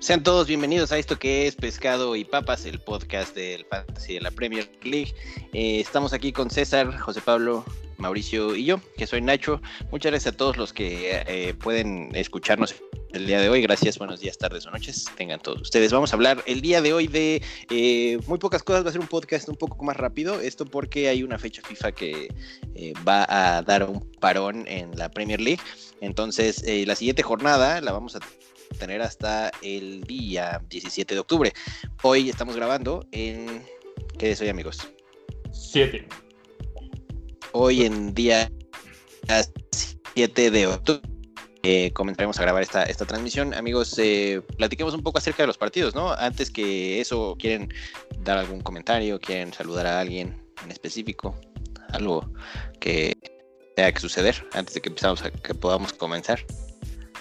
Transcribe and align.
Sean 0.00 0.22
todos 0.22 0.46
bienvenidos 0.46 0.92
a 0.92 0.98
esto 0.98 1.18
que 1.18 1.48
es 1.48 1.56
Pescado 1.56 2.14
y 2.14 2.24
Papas, 2.24 2.64
el 2.66 2.78
podcast 2.78 3.34
del 3.34 3.64
Fantasy 3.64 4.14
de 4.14 4.20
la 4.20 4.30
Premier 4.30 4.70
League. 4.84 5.12
Eh, 5.52 5.80
estamos 5.80 6.12
aquí 6.12 6.30
con 6.30 6.50
César, 6.50 6.96
José 6.98 7.20
Pablo, 7.20 7.64
Mauricio 7.96 8.54
y 8.54 8.64
yo, 8.64 8.80
que 8.96 9.08
soy 9.08 9.20
Nacho. 9.22 9.60
Muchas 9.90 10.12
gracias 10.12 10.34
a 10.34 10.36
todos 10.36 10.56
los 10.56 10.72
que 10.72 11.20
eh, 11.26 11.52
pueden 11.54 12.14
escucharnos 12.14 12.76
el 13.12 13.26
día 13.26 13.40
de 13.40 13.48
hoy. 13.48 13.60
Gracias, 13.60 13.98
buenos 13.98 14.20
días, 14.20 14.38
tardes 14.38 14.66
o 14.66 14.70
noches. 14.70 15.04
Tengan 15.16 15.40
todos 15.40 15.62
ustedes. 15.62 15.92
Vamos 15.92 16.12
a 16.12 16.16
hablar 16.16 16.44
el 16.46 16.60
día 16.60 16.80
de 16.80 16.92
hoy 16.92 17.08
de 17.08 17.42
eh, 17.68 18.20
muy 18.28 18.38
pocas 18.38 18.62
cosas. 18.62 18.84
Va 18.84 18.90
a 18.90 18.92
ser 18.92 19.00
un 19.00 19.08
podcast 19.08 19.48
un 19.48 19.56
poco 19.56 19.84
más 19.84 19.96
rápido. 19.96 20.40
Esto 20.40 20.64
porque 20.64 21.08
hay 21.08 21.24
una 21.24 21.40
fecha 21.40 21.60
FIFA 21.60 21.90
que 21.90 22.28
va 23.06 23.26
a 23.28 23.62
dar 23.62 23.82
un 23.82 24.08
parón 24.20 24.64
en 24.68 24.96
la 24.96 25.10
Premier 25.10 25.40
League. 25.40 25.60
Entonces, 26.00 26.64
la 26.86 26.94
siguiente 26.94 27.24
jornada 27.24 27.80
la 27.80 27.90
vamos 27.90 28.14
a 28.14 28.20
tener 28.78 29.02
hasta 29.02 29.50
el 29.62 30.02
día 30.02 30.62
17 30.68 31.14
de 31.14 31.20
octubre. 31.20 31.52
Hoy 32.02 32.28
estamos 32.28 32.56
grabando 32.56 33.06
en... 33.12 33.62
¿Qué 34.18 34.32
es 34.32 34.40
hoy, 34.40 34.48
amigos? 34.48 34.88
7. 35.52 36.06
Hoy 37.52 37.84
en 37.84 38.14
día 38.14 38.50
7 40.14 40.50
de 40.50 40.66
octubre. 40.66 41.02
Eh, 41.62 41.92
comenzaremos 41.92 42.38
a 42.38 42.42
grabar 42.42 42.62
esta, 42.62 42.84
esta 42.84 43.04
transmisión. 43.04 43.52
Amigos, 43.52 43.98
eh, 43.98 44.40
platiquemos 44.56 44.94
un 44.94 45.02
poco 45.02 45.18
acerca 45.18 45.42
de 45.42 45.48
los 45.48 45.58
partidos, 45.58 45.94
¿no? 45.94 46.12
Antes 46.12 46.50
que 46.50 47.00
eso, 47.00 47.36
¿quieren 47.38 47.72
dar 48.20 48.38
algún 48.38 48.60
comentario? 48.60 49.18
¿Quieren 49.18 49.52
saludar 49.52 49.86
a 49.86 50.00
alguien 50.00 50.40
en 50.64 50.70
específico? 50.70 51.34
Algo 51.90 52.30
que 52.80 53.16
tenga 53.74 53.92
que 53.92 54.00
suceder 54.00 54.46
antes 54.52 54.74
de 54.74 54.80
que 54.80 54.88
empezamos 54.88 55.22
a, 55.24 55.30
que 55.30 55.54
podamos 55.54 55.92
comenzar. 55.92 56.44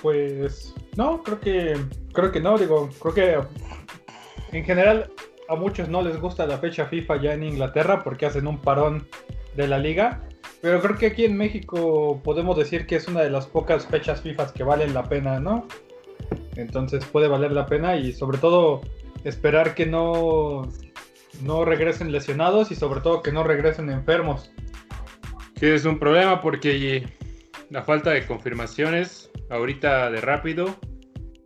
Pues 0.01 0.73
no, 0.97 1.23
creo 1.23 1.39
que 1.39 1.77
creo 2.11 2.31
que 2.31 2.41
no, 2.41 2.57
digo, 2.57 2.89
creo 2.99 3.13
que 3.13 4.57
en 4.57 4.65
general 4.65 5.11
a 5.47 5.55
muchos 5.55 5.87
no 5.87 6.01
les 6.01 6.19
gusta 6.19 6.47
la 6.47 6.57
fecha 6.57 6.87
FIFA 6.87 7.21
ya 7.21 7.33
en 7.33 7.43
Inglaterra 7.43 8.03
porque 8.03 8.25
hacen 8.25 8.47
un 8.47 8.59
parón 8.59 9.07
de 9.55 9.67
la 9.67 9.77
liga, 9.77 10.23
pero 10.61 10.81
creo 10.81 10.97
que 10.97 11.05
aquí 11.05 11.25
en 11.25 11.37
México 11.37 12.19
podemos 12.23 12.57
decir 12.57 12.87
que 12.87 12.95
es 12.95 13.07
una 13.07 13.21
de 13.21 13.29
las 13.29 13.45
pocas 13.45 13.85
fechas 13.85 14.21
FIFA 14.21 14.51
que 14.53 14.63
valen 14.63 14.95
la 14.95 15.03
pena, 15.03 15.39
¿no? 15.39 15.67
Entonces 16.55 17.05
puede 17.05 17.27
valer 17.27 17.51
la 17.51 17.67
pena 17.67 17.95
y 17.95 18.11
sobre 18.11 18.39
todo 18.39 18.81
esperar 19.23 19.75
que 19.75 19.85
no 19.85 20.67
no 21.43 21.63
regresen 21.63 22.11
lesionados 22.11 22.71
y 22.71 22.75
sobre 22.75 23.01
todo 23.01 23.21
que 23.21 23.31
no 23.31 23.43
regresen 23.43 23.91
enfermos. 23.91 24.51
Sí, 25.59 25.67
es 25.67 25.85
un 25.85 25.99
problema 25.99 26.41
porque 26.41 27.07
la 27.69 27.83
falta 27.83 28.09
de 28.09 28.25
confirmaciones 28.25 29.26
ahorita 29.49 30.11
de 30.11 30.21
rápido. 30.21 30.79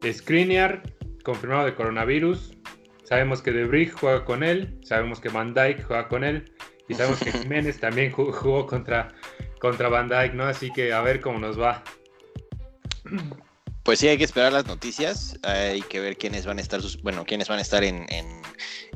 Skriniar, 0.06 0.82
confirmado 1.24 1.66
de 1.66 1.76
coronavirus. 1.76 2.58
Sabemos 3.04 3.42
que 3.42 3.52
De 3.52 3.90
juega 3.90 4.26
con 4.26 4.44
él. 4.44 4.80
Sabemos 4.84 5.20
que 5.20 5.30
Van 5.30 5.54
Dyke 5.54 5.84
juega 5.84 6.08
con 6.08 6.24
él. 6.24 6.52
Y 6.88 6.94
sabemos 6.94 7.20
que 7.20 7.32
Jiménez 7.32 7.80
también 7.80 8.12
jugó 8.12 8.66
contra, 8.66 9.14
contra 9.60 9.90
Van 9.90 10.08
Dyke, 10.08 10.34
¿no? 10.34 10.46
Así 10.46 10.72
que 10.72 10.94
a 10.94 11.02
ver 11.02 11.20
cómo 11.20 11.40
nos 11.40 11.60
va. 11.60 11.84
Pues 13.84 14.00
sí, 14.00 14.08
hay 14.08 14.18
que 14.18 14.24
esperar 14.24 14.54
las 14.54 14.68
noticias. 14.68 15.38
Hay 15.44 15.82
que 15.82 16.00
ver 16.00 16.18
quiénes 16.18 16.46
van 16.46 16.60
a 16.60 16.62
estar, 16.62 16.82
bueno, 17.04 17.26
quiénes 17.26 17.48
van 17.48 17.60
a 17.60 17.62
estar 17.62 17.84
en, 17.84 18.06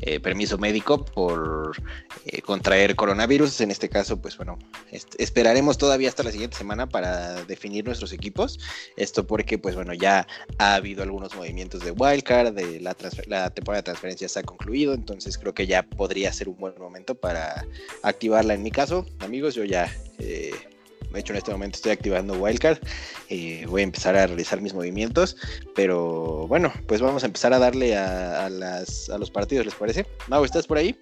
eh, 0.02 0.20
permiso 0.20 0.58
médico 0.58 1.06
por 1.06 1.76
eh, 2.26 2.42
contraer 2.42 2.96
coronavirus. 2.96 3.62
En 3.62 3.72
este 3.72 3.90
caso, 3.90 4.22
pues 4.22 4.36
bueno, 4.38 4.60
esperaremos 5.18 5.78
todavía 5.78 6.10
hasta 6.10 6.24
la 6.24 6.32
siguiente 6.32 6.58
semana 6.58 6.88
para 6.88 7.44
definir 7.46 7.86
nuestros 7.86 8.12
equipos. 8.12 8.60
Esto 8.98 9.26
porque, 9.26 9.58
pues 9.58 9.76
bueno, 9.76 9.94
ya 9.94 10.28
ha 10.58 10.76
habido 10.76 11.04
algunos 11.04 11.36
movimientos 11.36 11.84
de 11.84 11.92
wildcard, 11.92 12.54
de 12.54 12.82
la, 12.82 12.94
temporada 12.94 13.82
de 13.82 13.84
transferencias 13.84 14.38
ha 14.38 14.44
concluido, 14.44 14.94
entonces 14.94 15.38
creo 15.38 15.54
que 15.54 15.68
ya 15.68 15.84
podría 15.84 16.32
ser 16.34 16.50
un 16.50 16.58
buen 16.58 16.74
momento 16.78 17.16
para 17.16 17.66
activarla. 18.04 18.54
En 18.54 18.64
mi 18.64 18.72
caso, 18.72 19.06
amigos, 19.20 19.56
yo 19.56 19.64
ya 19.64 19.90
eh, 20.20 20.52
de 21.12 21.20
hecho, 21.20 21.34
en 21.34 21.38
este 21.38 21.52
momento 21.52 21.76
estoy 21.78 21.92
activando 21.92 22.34
Wildcard. 22.34 22.80
Eh, 23.30 23.66
voy 23.68 23.82
a 23.82 23.84
empezar 23.84 24.16
a 24.16 24.28
realizar 24.28 24.62
mis 24.62 24.74
movimientos. 24.74 25.38
Pero 25.76 26.48
bueno, 26.48 26.72
pues 26.88 27.02
vamos 27.02 27.24
a 27.24 27.28
empezar 27.28 27.54
a 27.54 27.60
darle 27.60 27.96
a, 27.98 28.50
los 28.50 29.32
partidos, 29.32 29.66
¿les 29.66 29.76
parece? 29.76 30.06
Mau, 30.28 30.44
¿estás 30.44 30.68
por 30.68 30.78
ahí? 30.78 30.98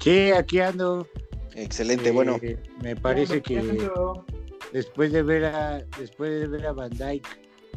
Sí, 0.00 0.30
aquí 0.32 0.60
ando. 0.60 1.06
Excelente, 1.54 2.10
bueno. 2.10 2.38
Eh, 2.42 2.56
me 2.82 2.94
parece 2.94 3.42
que 3.42 3.62
después 4.72 5.12
de 5.12 5.22
ver 5.22 5.46
a 5.46 5.82
después 5.98 6.40
de 6.40 6.46
ver 6.46 6.66
a 6.66 6.72
Van 6.72 6.90
Dyke 6.90 7.26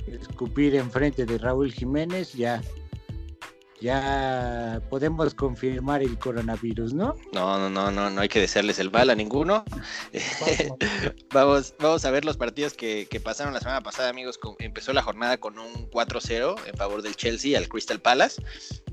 escupir 0.07 0.75
enfrente 0.75 1.25
de 1.25 1.38
Raúl 1.38 1.72
Jiménez, 1.72 2.33
ya 2.33 2.61
ya 3.81 4.79
podemos 4.89 5.33
confirmar 5.33 6.03
el 6.03 6.17
coronavirus, 6.19 6.93
¿no? 6.93 7.15
No, 7.33 7.57
no, 7.57 7.69
no, 7.69 7.89
no, 7.89 8.11
no 8.11 8.21
hay 8.21 8.29
que 8.29 8.39
desearles 8.39 8.77
el 8.77 8.91
mal 8.91 9.09
a 9.09 9.15
ninguno. 9.15 9.65
vamos, 11.33 11.73
vamos 11.79 12.05
a 12.05 12.11
ver 12.11 12.23
los 12.23 12.37
partidos 12.37 12.73
que, 12.73 13.07
pasaron 13.23 13.53
la 13.53 13.59
semana 13.59 13.81
pasada, 13.81 14.09
amigos. 14.09 14.39
empezó 14.59 14.93
la 14.93 15.01
jornada 15.01 15.37
con 15.37 15.57
un 15.57 15.89
4-0 15.89 16.55
en 16.67 16.77
favor 16.77 17.01
del 17.01 17.15
Chelsea 17.15 17.57
al 17.57 17.67
Crystal 17.67 17.99
Palace 17.99 18.41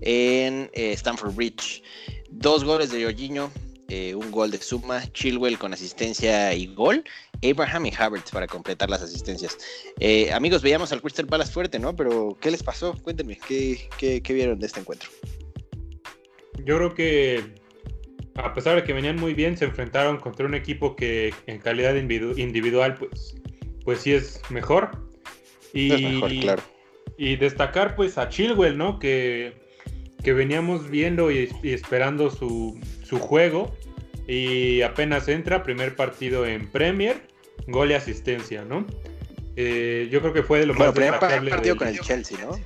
en 0.00 0.70
eh, 0.72 0.92
Stamford 0.92 1.34
Bridge. 1.34 1.82
Dos 2.30 2.64
goles 2.64 2.90
de 2.90 3.04
Jorginho, 3.04 3.50
eh, 3.88 4.14
un 4.14 4.30
gol 4.30 4.50
de 4.50 4.58
Suma, 4.58 5.02
Chilwell 5.12 5.58
con 5.58 5.74
asistencia 5.74 6.54
y 6.54 6.66
gol, 6.66 7.04
Abraham 7.42 7.86
y 7.86 7.92
Havertz 7.96 8.30
para 8.30 8.46
completar 8.46 8.90
las 8.90 9.02
asistencias. 9.02 9.58
Eh, 10.00 10.32
amigos, 10.32 10.62
veíamos 10.62 10.92
al 10.92 11.00
Crystal 11.00 11.26
Palace 11.26 11.52
fuerte, 11.52 11.78
¿no? 11.78 11.94
Pero, 11.94 12.36
¿qué 12.40 12.50
les 12.50 12.62
pasó? 12.62 12.94
Cuéntenme, 13.02 13.38
¿qué, 13.46 13.88
qué, 13.98 14.32
vieron 14.32 14.58
de 14.58 14.66
este 14.66 14.80
encuentro? 14.80 15.08
Yo 16.64 16.76
creo 16.76 16.94
que, 16.94 17.54
a 18.34 18.52
pesar 18.54 18.76
de 18.76 18.84
que 18.84 18.92
venían 18.92 19.16
muy 19.16 19.34
bien, 19.34 19.56
se 19.56 19.66
enfrentaron 19.66 20.18
contra 20.18 20.46
un 20.46 20.54
equipo 20.54 20.96
que 20.96 21.32
en 21.46 21.58
calidad 21.58 21.94
individual, 21.94 22.94
pues, 22.94 23.36
pues 23.84 24.00
sí 24.00 24.12
es 24.12 24.40
mejor. 24.50 24.90
Y, 25.72 25.90
mejor, 25.90 26.30
claro. 26.40 26.62
Y 27.16 27.36
destacar, 27.36 27.94
pues, 27.94 28.18
a 28.18 28.28
Chilwell, 28.28 28.76
¿no? 28.76 28.98
Que, 28.98 29.68
que 30.22 30.32
veníamos 30.32 30.90
viendo 30.90 31.30
y, 31.30 31.48
esperando 31.62 32.30
su, 32.30 32.78
su 33.04 33.18
juego 33.18 33.72
y 34.28 34.82
apenas 34.82 35.26
entra, 35.26 35.62
primer 35.62 35.96
partido 35.96 36.46
en 36.46 36.68
Premier, 36.68 37.22
gol 37.66 37.90
y 37.90 37.94
asistencia, 37.94 38.64
¿no? 38.64 38.86
Eh, 39.56 40.08
yo 40.12 40.20
creo 40.20 40.32
que 40.34 40.42
fue 40.42 40.60
de 40.60 40.66
lo 40.66 40.74
más 40.74 40.92
primer 40.92 41.18
partido 41.18 41.76
con 41.76 41.88
el 41.88 41.98
Chelsea, 41.98 42.38
¿no? 42.44 42.60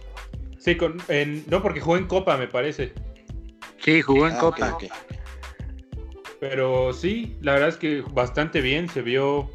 Sí, 0.58 0.76
con, 0.76 0.98
no, 1.48 1.62
porque 1.62 1.80
jugó 1.80 1.96
en 1.96 2.06
Copa, 2.06 2.36
me 2.36 2.48
parece. 2.48 2.92
Sí, 3.78 4.02
jugó 4.02 4.26
en 4.26 4.34
ah, 4.34 4.38
Copa. 4.38 4.78
Pero 6.40 6.92
sí, 6.92 7.36
la 7.40 7.52
verdad 7.52 7.68
es 7.68 7.76
que 7.76 8.02
bastante 8.12 8.60
bien, 8.60 8.88
se 8.88 9.00
vio 9.00 9.48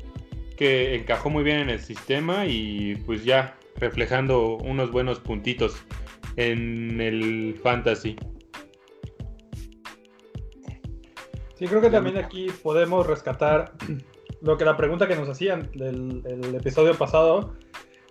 que 0.56 0.96
encajó 0.96 1.30
muy 1.30 1.44
bien 1.44 1.60
en 1.60 1.70
el 1.70 1.82
sistema 1.82 2.46
y 2.46 2.96
pues 3.06 3.26
ya 3.26 3.58
reflejando 3.76 4.56
unos 4.58 4.92
buenos 4.92 5.20
puntitos 5.20 5.76
en 6.38 7.02
el 7.02 7.60
fantasy. 7.62 8.16
Sí, 11.58 11.66
creo 11.66 11.82
que 11.82 11.90
también 11.90 12.18
aquí 12.18 12.48
podemos 12.62 13.08
rescatar 13.08 13.72
lo 14.42 14.58
que 14.58 14.66
la 14.66 14.78
pregunta 14.78 15.08
que 15.08 15.16
nos 15.16 15.28
hacían 15.28 15.72
del 15.74 16.22
el 16.26 16.54
episodio 16.54 16.94
pasado 16.94 17.54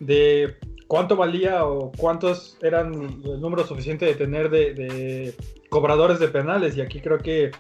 de 0.01 0.57
cuánto 0.89 1.15
valía 1.15 1.65
o 1.65 1.93
cuántos 1.97 2.59
eran 2.61 2.93
el 3.25 3.41
número 3.41 3.65
suficiente 3.65 4.05
de 4.05 4.15
tener 4.15 4.51
de, 4.51 5.33
cobradores 5.69 6.19
de 6.19 6.27
penales. 6.27 6.77
Y 6.77 6.81
aquí 6.81 7.01
creo 7.01 7.19
que 7.19 7.53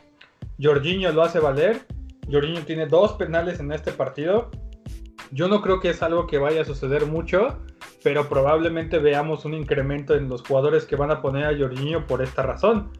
Jorginho 0.60 1.12
lo 1.12 1.22
hace 1.22 1.38
valer. 1.38 1.86
Jorginho 2.30 2.62
tiene 2.62 2.86
dos 2.86 3.12
penales 3.12 3.60
en 3.60 3.70
este 3.70 3.92
partido. 3.92 4.50
Yo 5.30 5.46
no 5.46 5.62
creo 5.62 5.78
que 5.78 5.90
es 5.90 6.02
algo 6.02 6.26
que 6.26 6.38
vaya 6.38 6.62
a 6.62 6.64
suceder 6.64 7.06
mucho, 7.06 7.58
pero 8.02 8.28
probablemente 8.28 8.98
veamos 8.98 9.44
un 9.44 9.54
incremento 9.54 10.16
en 10.16 10.28
los 10.28 10.42
jugadores 10.42 10.84
que 10.84 10.96
van 10.96 11.12
a 11.12 11.22
poner 11.22 11.44
a 11.44 11.56
Jorginho 11.56 12.06
por 12.06 12.22
esta 12.22 12.42
razón 12.42 12.90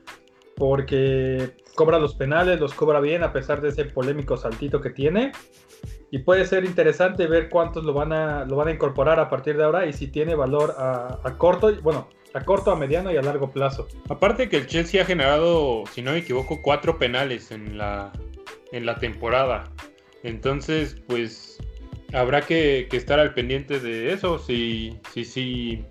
porque 0.57 1.53
cobra 1.75 1.99
los 1.99 2.15
penales, 2.15 2.59
los 2.59 2.75
cobra 2.75 3.01
bien 3.01 3.23
a 3.23 3.33
pesar 3.33 3.61
de 3.61 3.69
ese 3.69 3.85
polémico 3.85 4.37
saltito 4.37 4.81
que 4.81 4.91
tiene. 4.91 5.33
Y 6.11 6.19
puede 6.19 6.47
ser 6.47 6.65
interesante 6.65 7.27
ver 7.27 7.49
cuántos 7.49 7.85
lo 7.85 7.93
van 7.93 8.13
a, 8.13 8.45
lo 8.45 8.57
van 8.57 8.69
a 8.69 8.71
incorporar 8.73 9.21
a 9.21 9.29
partir 9.29 9.57
de 9.57 9.65
ahora 9.65 9.87
y 9.87 9.93
si 9.93 10.09
tiene 10.09 10.35
valor 10.35 10.75
a, 10.79 11.21
corto, 11.37 11.75
bueno, 11.83 12.09
a 12.33 12.41
corto, 12.43 12.71
a 12.71 12.77
mediano 12.77 13.13
y 13.13 13.17
a 13.17 13.23
largo 13.23 13.51
plazo. 13.51 13.87
Aparte 14.09 14.49
que 14.49 14.57
el 14.57 14.67
Chelsea 14.67 15.03
ha 15.03 15.05
generado, 15.05 15.85
si 15.93 16.03
no 16.03 16.13
me 16.13 16.19
equivoco, 16.19 16.61
cuatro 16.63 16.99
penales 16.99 17.51
en 17.51 17.77
la, 17.77 18.13
en 18.73 18.87
la 18.87 18.97
temporada. 18.97 19.65
Entonces, 20.23 20.97
pues 21.07 21.59
habrá 22.15 22.41
que, 22.41 22.89
estar 22.93 23.19
al 23.19 23.35
pendiente 23.35 23.81
de 23.81 24.13
eso, 24.13 24.39
si, 24.39 24.99
si, 25.13 25.25
si, 25.25 25.85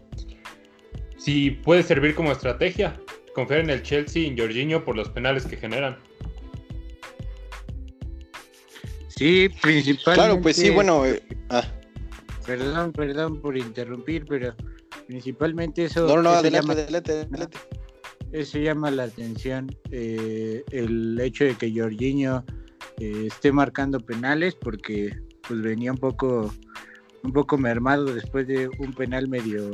si 1.18 1.52
puede 1.52 1.84
servir 1.84 2.16
como 2.16 2.32
estrategia 2.32 3.00
confiar 3.36 3.60
en 3.60 3.70
el 3.70 3.84
Chelsea 3.84 4.24
y 4.24 4.28
en 4.28 4.38
Jorginho 4.38 4.84
por 4.84 4.96
los 4.96 5.10
penales 5.10 5.46
que 5.46 5.58
generan. 5.58 5.98
Sí, 9.10 9.50
principalmente. 9.62 10.14
Claro, 10.14 10.42
pues 10.42 10.56
sí, 10.56 10.72
bueno. 10.72 11.06
Eh, 11.06 11.22
ah. 11.50 11.64
Perdón, 12.46 12.92
perdón 12.92 13.42
por 13.42 13.58
interrumpir, 13.58 14.26
pero 14.26 14.56
Principalmente 15.08 15.86
eso. 15.86 16.08
No, 16.08 16.22
no, 16.22 16.32
eso 16.32 16.40
adelante, 16.40 16.62
llama, 16.62 16.74
adelante, 16.74 17.12
adelante. 17.12 17.58
eso 18.32 18.58
llama 18.58 18.92
la 18.92 19.04
atención. 19.04 19.68
eh, 19.92 20.64
el 20.72 21.20
hecho 21.20 21.46
de 21.46 21.56
que 21.56 21.72
Jorginho 21.74 22.44
eh, 23.00 23.28
esté 23.28 23.52
marcando 23.52 24.00
penales 24.00 24.56
porque 24.56 25.16
pues 25.48 25.62
venía 25.62 25.92
un 25.92 25.98
poco 25.98 26.54
un 27.24 27.34
poco 27.34 27.58
mermado 27.58 28.06
después 28.06 28.48
de 28.48 28.68
un 28.80 28.94
penal 28.94 29.28
medio 29.28 29.72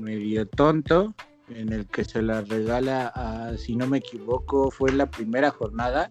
medio 0.00 0.46
tonto 0.46 1.14
en 1.48 1.72
el 1.72 1.86
que 1.86 2.04
se 2.04 2.22
la 2.22 2.42
regala 2.42 3.08
a 3.08 3.56
si 3.56 3.76
no 3.76 3.86
me 3.86 3.98
equivoco 3.98 4.70
fue 4.70 4.92
la 4.92 5.10
primera 5.10 5.50
jornada 5.50 6.08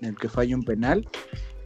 en 0.00 0.08
el 0.10 0.16
que 0.16 0.28
falla 0.28 0.56
un 0.56 0.64
penal. 0.64 1.08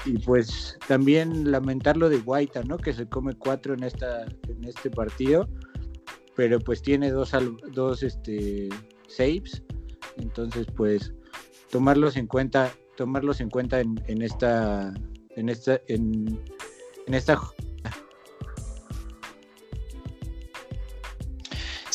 Y 0.05 0.19
pues 0.19 0.79
también 0.87 1.51
lamentar 1.51 1.97
lo 1.97 2.09
de 2.09 2.19
Guaita 2.19 2.63
no 2.63 2.79
que 2.79 2.93
se 2.93 3.09
come 3.09 3.35
cuatro 3.35 3.75
en 3.75 3.83
esta 3.83 4.25
en 4.47 4.65
este 4.65 4.91
partido 4.91 5.49
pero 6.37 6.61
pues 6.61 6.83
tiene 6.83 7.11
dos 7.11 7.33
dos 7.73 8.03
este 8.03 8.69
saves. 9.09 9.63
Entonces 10.19 10.67
pues 10.77 11.13
tomarlos 11.71 12.17
en 12.17 12.27
cuenta 12.27 12.71
tomarlos 12.97 13.41
en 13.41 13.51
cuenta 13.51 13.81
en, 13.81 14.01
en 14.07 14.23
esta 14.23 14.95
en 15.31 15.49
esta 15.49 15.81
en, 15.89 16.41
en 17.07 17.15
esta 17.15 17.37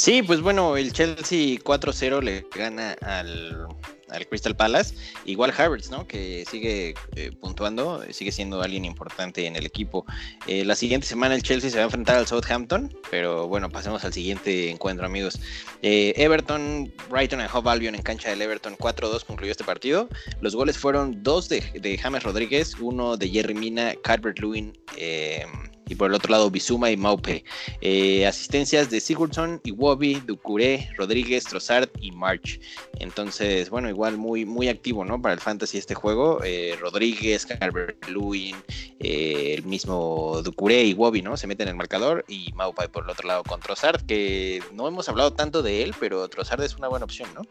Sí, 0.02 0.24
pues 0.24 0.42
bueno, 0.42 0.78
el 0.78 0.94
Chelsea 0.94 1.60
4-0 1.60 2.24
le 2.24 2.48
gana 2.56 2.94
al, 3.04 3.68
al 4.10 4.28
Crystal 4.28 4.56
Palace. 4.56 4.96
Igual 5.26 5.54
Havertz, 5.56 5.92
¿no? 5.92 6.08
Que 6.08 6.44
sigue 6.50 6.96
eh, 7.16 7.32
puntuando, 7.40 8.02
sigue 8.10 8.32
siendo 8.32 8.64
alguien 8.64 8.84
importante 8.84 9.46
en 9.46 9.56
el 9.56 9.64
equipo. 9.64 10.08
Eh, 10.48 10.66
la 10.66 10.74
siguiente 10.74 11.06
semana 11.06 11.36
el 11.36 11.44
Chelsea 11.44 11.70
se 11.70 11.78
va 11.78 11.84
a 11.84 11.86
enfrentar 11.86 12.16
al 12.16 12.26
Southampton, 12.26 12.92
pero 13.12 13.48
bueno, 13.48 13.70
pasemos 13.70 14.04
al 14.04 14.12
siguiente 14.12 14.72
encuentro, 14.72 15.06
amigos. 15.06 15.40
Eh, 15.84 16.14
Everton, 16.16 16.92
Brighton 17.08 17.40
and 17.40 17.52
Hove 17.54 17.70
Albion 17.70 17.94
en 17.94 18.02
cancha 18.02 18.32
del 18.32 18.42
Everton 18.42 18.76
4-2 18.78 19.24
concluyó 19.24 19.52
este 19.52 19.64
partido. 19.64 20.10
Los 20.42 20.56
goles 20.56 20.80
fueron 20.80 21.22
dos 21.22 21.48
de, 21.48 21.62
de 21.80 21.96
James 22.00 22.24
Rodríguez, 22.24 22.74
uno 22.80 23.18
de 23.18 23.30
Jerry 23.30 23.54
Mina, 23.54 23.94
Calvert 24.04 24.40
Lewin 24.40 24.74
eh, 24.98 25.46
y 25.92 25.96
por 25.96 26.10
el 26.10 26.16
otro 26.16 26.32
lado 26.32 26.50
Bizuma 26.50 26.90
y 26.90 26.96
Maupe. 26.96 27.44
Eh, 27.82 28.26
asistencias 28.26 28.90
de 28.90 29.02
Sigurdsson, 29.02 29.60
Iwobi, 29.66 30.22
Ducuré, 30.26 30.90
Rodríguez, 30.96 31.44
Trossard 31.44 31.90
y 32.00 32.12
March. 32.12 32.62
Entonces, 33.00 33.70
bueno, 33.70 33.90
igual 33.90 34.18
muy, 34.18 34.46
muy 34.46 34.70
activo, 34.70 35.04
¿no? 35.04 35.22
Para 35.22 35.34
el 35.34 35.42
fantasy 35.42 35.78
este 35.78 35.94
juego. 35.94 36.40
Eh, 36.46 36.78
Rodríguez, 36.80 37.46
Calvert 37.46 38.08
Lewin, 38.08 38.56
eh, 39.02 39.56
el 39.58 39.66
mismo 39.66 40.42
Ducuré 40.44 40.86
y 40.86 40.92
Iwobi, 40.92 41.22
¿no? 41.22 41.36
Se 41.36 41.46
meten 41.46 41.68
en 41.68 41.72
el 41.72 41.78
marcador 41.78 42.24
y 42.30 42.54
Maupe 42.54 42.88
por 42.88 43.04
el 43.04 43.10
otro 43.10 43.28
lado 43.28 43.44
con 43.44 43.60
Trossard, 43.60 44.06
que 44.06 44.64
no 44.72 44.88
hemos 44.88 45.10
hablado 45.10 45.34
tanto 45.34 45.62
de 45.62 45.84
él, 45.84 45.94
pero 46.00 46.26
Trossard 46.30 46.64
es 46.64 46.78
una 46.78 46.88
buena 46.88 47.04
opción, 47.04 47.30
¿no? 47.36 47.42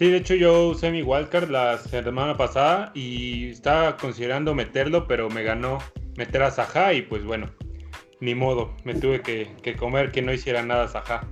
Sí, 0.00 0.08
de 0.08 0.16
hecho 0.16 0.34
yo 0.34 0.68
usé 0.68 0.90
mi 0.90 1.02
wildcard 1.02 1.50
la 1.50 1.76
semana 1.76 2.34
pasada 2.34 2.90
y 2.94 3.50
estaba 3.50 3.98
considerando 3.98 4.54
meterlo, 4.54 5.06
pero 5.06 5.28
me 5.28 5.42
ganó 5.42 5.76
meter 6.16 6.42
a 6.42 6.50
Saha 6.50 6.94
y 6.94 7.02
pues 7.02 7.22
bueno, 7.22 7.50
ni 8.18 8.34
modo, 8.34 8.74
me 8.84 8.94
tuve 8.94 9.20
que, 9.20 9.76
comer 9.76 10.10
que 10.10 10.22
no 10.22 10.32
hiciera 10.32 10.62
nada 10.62 10.88
Saha. 10.88 11.28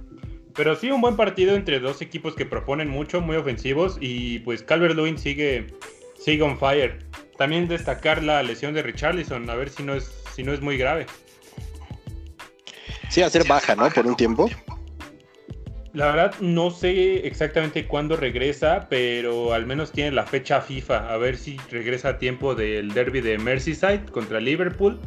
Pero 0.54 0.76
sí, 0.76 0.90
un 0.90 1.00
buen 1.00 1.16
partido 1.16 1.56
entre 1.56 1.80
dos 1.80 2.02
equipos 2.02 2.34
que 2.34 2.44
proponen 2.44 2.90
mucho, 2.90 3.22
muy 3.22 3.36
ofensivos 3.36 3.96
y 4.02 4.40
pues 4.40 4.62
Calvert 4.62 4.96
Lewin 4.96 5.16
sigue, 5.16 5.68
sigue 6.20 6.42
on 6.42 6.58
fire. 6.58 6.98
También 7.38 7.68
destacar 7.68 8.22
la 8.22 8.42
lesión 8.42 8.74
de 8.74 8.82
Richarlison, 8.82 9.48
a 9.48 9.54
ver 9.54 9.70
si 9.70 9.82
no 9.82 9.94
es, 9.94 10.12
si 10.34 10.42
no 10.42 10.52
es 10.52 10.60
muy 10.60 10.76
grave. 10.76 11.06
Sí, 13.08 13.22
ser 13.30 13.48
baja, 13.48 13.74
¿no? 13.74 13.88
Por 13.88 14.06
un 14.06 14.14
tiempo. 14.14 14.50
La 15.98 16.12
verdad 16.12 16.34
no 16.40 16.70
sé 16.70 17.26
exactamente 17.26 17.88
cuándo 17.88 18.14
regresa, 18.16 18.86
pero 18.88 19.52
al 19.52 19.66
menos 19.66 19.90
tiene 19.90 20.12
la 20.12 20.24
fecha 20.24 20.60
FIFA. 20.60 21.12
A 21.12 21.16
ver 21.16 21.36
si 21.36 21.56
regresa 21.72 22.10
a 22.10 22.18
tiempo 22.18 22.54
del 22.54 22.90
derby 22.94 23.20
de 23.20 23.36
Merseyside 23.36 24.04
contra 24.12 24.38
Liverpool. 24.40 25.00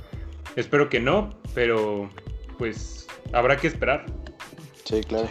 Espero 0.57 0.89
que 0.89 0.99
no, 0.99 1.29
pero 1.55 2.09
pues 2.57 3.07
habrá 3.31 3.55
que 3.55 3.67
esperar. 3.67 4.05
Sí, 4.83 4.99
claro. 4.99 5.29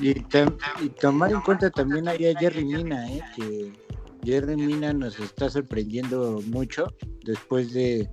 y, 0.00 0.14
tam- 0.14 0.56
y 0.82 0.88
tomar 0.88 1.30
en 1.30 1.40
cuenta 1.42 1.70
también 1.70 2.08
ahí 2.08 2.26
a 2.26 2.36
Jerry 2.36 2.64
Mina 2.64 3.08
eh, 3.12 3.20
que 3.36 3.72
Jerry 4.24 4.56
Mina 4.56 4.92
nos 4.92 5.20
está 5.20 5.48
sorprendiendo 5.48 6.40
mucho 6.46 6.92
después 7.24 7.72
de 7.72 8.10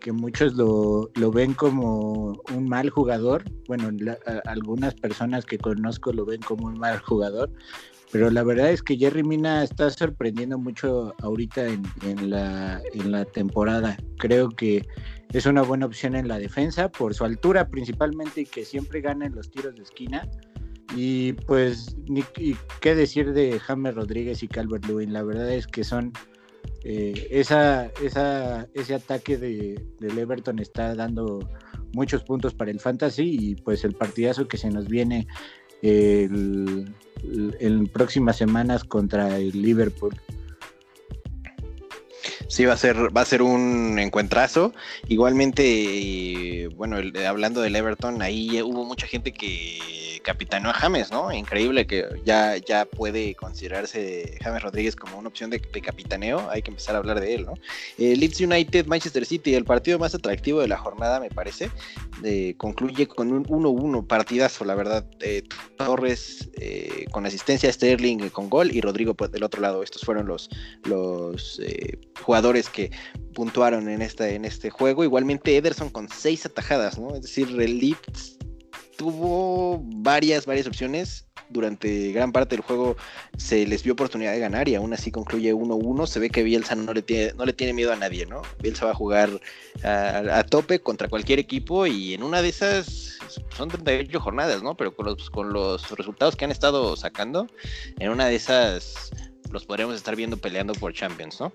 que 0.00 0.12
muchos 0.12 0.54
lo, 0.54 1.10
lo 1.14 1.30
ven 1.30 1.54
como 1.54 2.40
un 2.54 2.68
mal 2.68 2.90
jugador. 2.90 3.44
Bueno, 3.68 3.90
la- 3.92 4.18
algunas 4.46 4.94
personas 4.94 5.44
que 5.44 5.58
conozco 5.58 6.12
lo 6.12 6.24
ven 6.24 6.40
como 6.40 6.66
un 6.66 6.78
mal 6.78 6.98
jugador. 7.00 7.50
Pero 8.12 8.28
la 8.30 8.42
verdad 8.42 8.70
es 8.70 8.82
que 8.82 8.96
Jerry 8.96 9.22
Mina 9.22 9.62
está 9.62 9.88
sorprendiendo 9.90 10.58
mucho 10.58 11.14
ahorita 11.22 11.68
en, 11.68 11.82
en 12.02 12.30
la, 12.30 12.82
en 12.92 13.12
la 13.12 13.24
temporada. 13.24 13.96
Creo 14.18 14.48
que 14.48 14.84
es 15.32 15.46
una 15.46 15.62
buena 15.62 15.86
opción 15.86 16.16
en 16.16 16.26
la 16.26 16.38
defensa 16.38 16.90
por 16.90 17.14
su 17.14 17.24
altura 17.24 17.68
principalmente 17.68 18.40
y 18.40 18.46
que 18.46 18.64
siempre 18.64 19.00
gana 19.00 19.26
en 19.26 19.36
los 19.36 19.48
tiros 19.50 19.76
de 19.76 19.82
esquina. 19.82 20.28
Y 20.96 21.34
pues, 21.34 21.96
ni, 22.08 22.24
y 22.36 22.56
qué 22.80 22.96
decir 22.96 23.32
de 23.32 23.60
James 23.60 23.94
Rodríguez 23.94 24.42
y 24.42 24.48
Calvert 24.48 24.86
Lewin. 24.86 25.12
La 25.12 25.22
verdad 25.22 25.48
es 25.52 25.68
que 25.68 25.84
son 25.84 26.12
eh, 26.84 27.28
esa, 27.30 27.86
esa, 28.02 28.68
ese 28.74 28.94
ataque 28.94 29.36
de, 29.36 29.84
del 29.98 30.18
Everton 30.18 30.58
está 30.58 30.94
dando 30.94 31.48
muchos 31.92 32.22
puntos 32.22 32.54
para 32.54 32.70
el 32.70 32.80
fantasy 32.80 33.36
y 33.38 33.54
pues 33.56 33.84
el 33.84 33.94
partidazo 33.94 34.48
que 34.48 34.56
se 34.56 34.70
nos 34.70 34.88
viene 34.88 35.26
en 35.82 36.94
próximas 37.92 38.36
semanas 38.36 38.84
contra 38.84 39.38
el 39.38 39.62
Liverpool. 39.62 40.14
Sí, 42.50 42.64
va 42.64 42.72
a 42.72 42.76
ser, 42.76 43.16
va 43.16 43.20
a 43.20 43.24
ser 43.24 43.42
un 43.42 43.96
encuentrazo. 44.00 44.74
Igualmente, 45.06 45.62
eh, 45.64 46.68
bueno, 46.74 46.96
hablando 47.24 47.60
del 47.60 47.76
Everton, 47.76 48.22
ahí 48.22 48.60
hubo 48.60 48.84
mucha 48.84 49.06
gente 49.06 49.32
que 49.32 50.09
capitaneó 50.22 50.70
a 50.70 50.74
James, 50.74 51.10
¿no? 51.10 51.32
Increíble 51.32 51.86
que 51.86 52.06
ya, 52.24 52.56
ya 52.56 52.84
puede 52.84 53.34
considerarse 53.34 54.38
James 54.40 54.62
Rodríguez 54.62 54.96
como 54.96 55.18
una 55.18 55.28
opción 55.28 55.50
de, 55.50 55.58
de 55.58 55.80
capitaneo. 55.80 56.48
Hay 56.50 56.62
que 56.62 56.70
empezar 56.70 56.94
a 56.94 56.98
hablar 56.98 57.20
de 57.20 57.34
él, 57.34 57.46
¿no? 57.46 57.54
Eh, 57.98 58.16
Leeds 58.16 58.40
United, 58.40 58.86
Manchester 58.86 59.24
City, 59.24 59.54
el 59.54 59.64
partido 59.64 59.98
más 59.98 60.14
atractivo 60.14 60.60
de 60.60 60.68
la 60.68 60.78
jornada, 60.78 61.20
me 61.20 61.30
parece. 61.30 61.70
Eh, 62.24 62.54
concluye 62.56 63.06
con 63.06 63.32
un 63.32 63.44
1-1, 63.44 64.06
partidazo, 64.06 64.64
la 64.64 64.74
verdad. 64.74 65.06
Eh, 65.20 65.42
Torres 65.76 66.50
con 67.10 67.24
asistencia, 67.24 67.72
Sterling 67.72 68.28
con 68.28 68.50
gol 68.50 68.70
y 68.70 68.80
Rodrigo 68.80 69.14
pues, 69.14 69.32
del 69.32 69.42
otro 69.42 69.62
lado. 69.62 69.82
Estos 69.82 70.02
fueron 70.02 70.26
los, 70.26 70.50
los 70.84 71.60
jugadores 72.22 72.68
que 72.68 72.90
puntuaron 73.34 73.88
en, 73.88 74.02
en 74.02 74.44
este 74.44 74.70
juego. 74.70 75.04
Igualmente 75.04 75.56
Ederson 75.56 75.88
con 75.90 76.08
seis 76.08 76.44
atajadas, 76.44 76.98
¿no? 76.98 77.14
Es 77.14 77.22
decir, 77.22 77.48
el 77.48 77.78
Leeds 77.78 78.39
tuvo 79.00 79.80
varias, 79.82 80.44
varias 80.44 80.66
opciones. 80.66 81.24
Durante 81.48 82.12
gran 82.12 82.32
parte 82.32 82.54
del 82.54 82.62
juego 82.62 82.98
se 83.38 83.66
les 83.66 83.82
vio 83.82 83.94
oportunidad 83.94 84.32
de 84.32 84.40
ganar 84.40 84.68
y 84.68 84.74
aún 84.74 84.92
así 84.92 85.10
concluye 85.10 85.54
1-1. 85.54 86.06
Se 86.06 86.20
ve 86.20 86.28
que 86.28 86.42
Bielsa 86.42 86.74
no 86.74 86.92
le, 86.92 87.00
tiene, 87.00 87.32
no 87.32 87.46
le 87.46 87.54
tiene 87.54 87.72
miedo 87.72 87.94
a 87.94 87.96
nadie, 87.96 88.26
¿no? 88.26 88.42
Bielsa 88.62 88.84
va 88.84 88.90
a 88.90 88.94
jugar 88.94 89.40
a, 89.82 90.38
a 90.38 90.44
tope 90.44 90.80
contra 90.80 91.08
cualquier 91.08 91.38
equipo 91.38 91.86
y 91.86 92.12
en 92.12 92.22
una 92.22 92.42
de 92.42 92.50
esas 92.50 93.18
son 93.56 93.70
38 93.70 94.20
jornadas, 94.20 94.62
¿no? 94.62 94.76
Pero 94.76 94.94
con 94.94 95.06
los, 95.06 95.30
con 95.30 95.50
los 95.54 95.90
resultados 95.92 96.36
que 96.36 96.44
han 96.44 96.50
estado 96.50 96.94
sacando, 96.94 97.46
en 97.98 98.10
una 98.10 98.26
de 98.26 98.34
esas 98.34 99.10
los 99.50 99.64
podremos 99.64 99.96
estar 99.96 100.14
viendo 100.14 100.36
peleando 100.36 100.74
por 100.74 100.92
Champions, 100.92 101.40
¿no? 101.40 101.54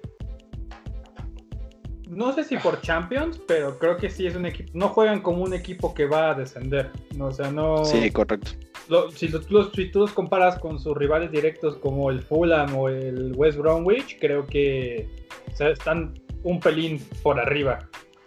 No 2.16 2.32
sé 2.34 2.44
si 2.46 2.58
por 2.58 2.82
Champions, 2.82 3.40
pero 3.46 3.78
creo 3.78 3.98
que 3.98 4.10
sí 4.10 4.26
es 4.26 4.36
un 4.36 4.46
equipo. 4.46 4.72
No 4.74 4.88
juegan 4.90 5.22
como 5.22 5.44
un 5.44 5.54
equipo 5.54 5.94
que 5.94 6.06
va 6.06 6.32
a 6.32 6.34
descender. 6.34 6.92
No, 7.16 7.26
o 7.28 7.32
sea, 7.32 7.52
no. 7.52 7.84
Sí, 7.86 8.10
correcto. 8.10 8.52
lo- 8.88 9.10
si, 9.12 9.28
lo- 9.30 9.42
los- 9.50 9.72
si 9.74 9.90
tú 9.92 10.00
los 10.02 10.12
comparas 10.14 10.60
con 10.60 10.80
sus 10.80 10.96
rivales 10.96 11.32
directos 11.32 11.76
como 11.78 12.10
el 12.12 12.22
Fulham 12.22 12.76
o 12.78 12.88
el 12.88 13.34
West 13.36 13.58
Bromwich, 13.58 14.18
creo 14.20 14.46
que 14.46 15.10
o 15.52 15.56
sea, 15.56 15.70
están 15.70 16.14
un 16.44 16.60
pelín 16.60 17.00
por 17.24 17.40
arriba. 17.40 17.80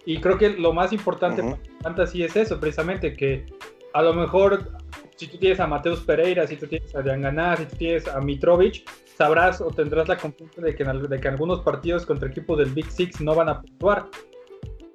Y 0.04 0.18
creo 0.20 0.36
que 0.36 0.50
lo 0.50 0.72
más 0.72 0.92
importante 0.92 1.42
Ujú. 1.42 1.50
para 1.52 1.62
el 1.62 1.82
Fantasy 1.82 2.22
es 2.24 2.34
eso, 2.36 2.58
precisamente, 2.58 3.14
que 3.14 3.46
a 3.94 4.02
lo 4.02 4.12
mejor 4.14 4.72
si 5.18 5.26
tú 5.26 5.36
tienes 5.36 5.58
a 5.58 5.66
Mateus 5.66 6.00
Pereira, 6.02 6.46
si 6.46 6.56
tú 6.56 6.68
tienes 6.68 6.94
a 6.94 7.02
Dianganá, 7.02 7.56
si 7.56 7.64
tú 7.66 7.76
tienes 7.76 8.06
a 8.06 8.20
Mitrovic, 8.20 8.88
sabrás 9.16 9.60
o 9.60 9.66
tendrás 9.66 10.06
la 10.06 10.16
confianza 10.16 10.62
de 10.62 10.76
que, 10.76 10.84
en, 10.84 11.02
de 11.02 11.28
algunos 11.28 11.60
partidos 11.62 12.06
contra 12.06 12.28
equipos 12.28 12.56
del 12.58 12.70
Big 12.70 12.88
Six 12.88 13.20
no 13.20 13.34
van 13.34 13.48
a 13.48 13.60
puntuar. 13.60 14.08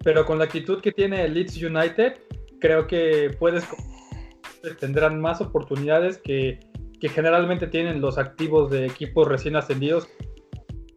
Pero 0.02 0.26
con 0.26 0.40
la 0.40 0.46
actitud 0.46 0.82
que 0.82 0.94
tiene 0.94 1.26
el 1.26 1.34
Leeds 1.34 1.62
United, 1.62 2.14
creo 2.62 2.88
que 2.88 3.36
puedes 3.38 3.66
tendrán 4.80 5.20
más 5.20 5.42
oportunidades 5.42 6.20
que, 6.20 6.58
que 7.02 7.10
generalmente 7.10 7.68
tienen 7.68 8.00
los 8.00 8.18
activos 8.18 8.72
de 8.72 8.86
equipos 8.86 9.28
recién 9.28 9.58
ascendidos 9.58 10.08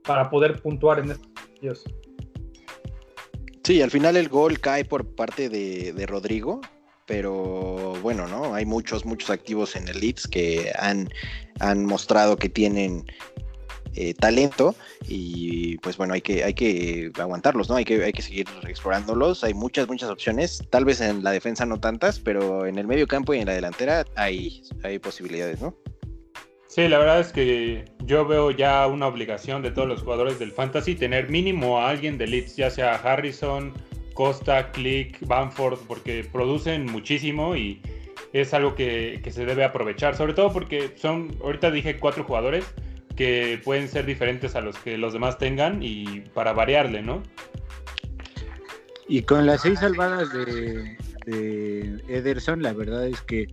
para 0.04 0.30
poder 0.30 0.62
puntuar 0.62 1.00
en 1.00 1.10
estos 1.10 1.26
partidos. 1.32 1.84
Sí, 3.64 3.82
al 3.82 3.90
final 3.90 4.16
el 4.16 4.28
gol 4.28 4.60
cae 4.60 4.84
por 4.84 5.16
parte 5.16 5.48
de 5.48 6.06
Rodrigo, 6.06 6.60
pero 7.06 7.94
bueno, 8.02 8.26
¿no? 8.26 8.54
Hay 8.54 8.66
muchos, 8.66 9.04
muchos 9.04 9.30
activos 9.30 9.76
en 9.76 9.88
el 9.88 10.00
Leeds 10.00 10.26
que 10.26 10.72
han, 10.78 11.08
han 11.60 11.86
mostrado 11.86 12.36
que 12.36 12.48
tienen 12.48 13.04
eh, 13.94 14.12
talento 14.12 14.74
y 15.08 15.78
pues 15.78 15.96
bueno, 15.96 16.12
hay 16.12 16.20
que, 16.20 16.44
hay 16.44 16.52
que 16.52 17.10
aguantarlos, 17.18 17.70
¿no? 17.70 17.76
Hay 17.76 17.84
que, 17.84 18.04
hay 18.04 18.12
que 18.12 18.20
seguir 18.20 18.46
explorándolos, 18.68 19.42
hay 19.42 19.54
muchas, 19.54 19.88
muchas 19.88 20.10
opciones, 20.10 20.62
tal 20.68 20.84
vez 20.84 21.00
en 21.00 21.24
la 21.24 21.30
defensa 21.30 21.64
no 21.64 21.80
tantas, 21.80 22.20
pero 22.20 22.66
en 22.66 22.78
el 22.78 22.86
medio 22.86 23.06
campo 23.06 23.32
y 23.32 23.38
en 23.38 23.46
la 23.46 23.54
delantera 23.54 24.04
hay, 24.16 24.62
hay 24.82 24.98
posibilidades, 24.98 25.62
¿no? 25.62 25.74
Sí, 26.66 26.88
la 26.88 26.98
verdad 26.98 27.20
es 27.20 27.32
que 27.32 27.86
yo 28.04 28.26
veo 28.26 28.50
ya 28.50 28.86
una 28.86 29.06
obligación 29.06 29.62
de 29.62 29.70
todos 29.70 29.88
los 29.88 30.02
jugadores 30.02 30.38
del 30.38 30.52
Fantasy 30.52 30.94
tener 30.94 31.30
mínimo 31.30 31.80
a 31.80 31.88
alguien 31.88 32.18
de 32.18 32.26
Leeds, 32.26 32.56
ya 32.56 32.68
sea 32.68 32.96
Harrison, 32.96 33.72
Costa, 34.16 34.72
Click, 34.72 35.24
Bamford, 35.26 35.78
porque 35.86 36.26
producen 36.32 36.86
muchísimo 36.86 37.54
y 37.54 37.80
es 38.32 38.54
algo 38.54 38.74
que, 38.74 39.22
se 39.30 39.44
debe 39.44 39.62
aprovechar, 39.62 40.16
sobre 40.16 40.32
todo 40.32 40.52
porque 40.52 40.94
son, 40.96 41.36
ahorita 41.42 41.70
dije 41.70 41.98
cuatro 41.98 42.24
jugadores 42.24 42.64
que 43.14 43.60
pueden 43.62 43.88
ser 43.88 44.06
diferentes 44.06 44.56
a 44.56 44.62
los 44.62 44.76
que 44.78 44.96
los 44.96 45.12
demás 45.12 45.38
tengan 45.38 45.82
y 45.82 46.20
para 46.32 46.54
variarle, 46.54 47.02
¿no? 47.02 47.22
Y 49.06 49.22
con 49.22 49.46
las 49.46 49.60
seis 49.60 49.78
salvadas 49.78 50.32
de, 50.32 50.96
Ederson, 52.08 52.62
la 52.62 52.72
verdad 52.72 53.06
es 53.06 53.20
que 53.20 53.46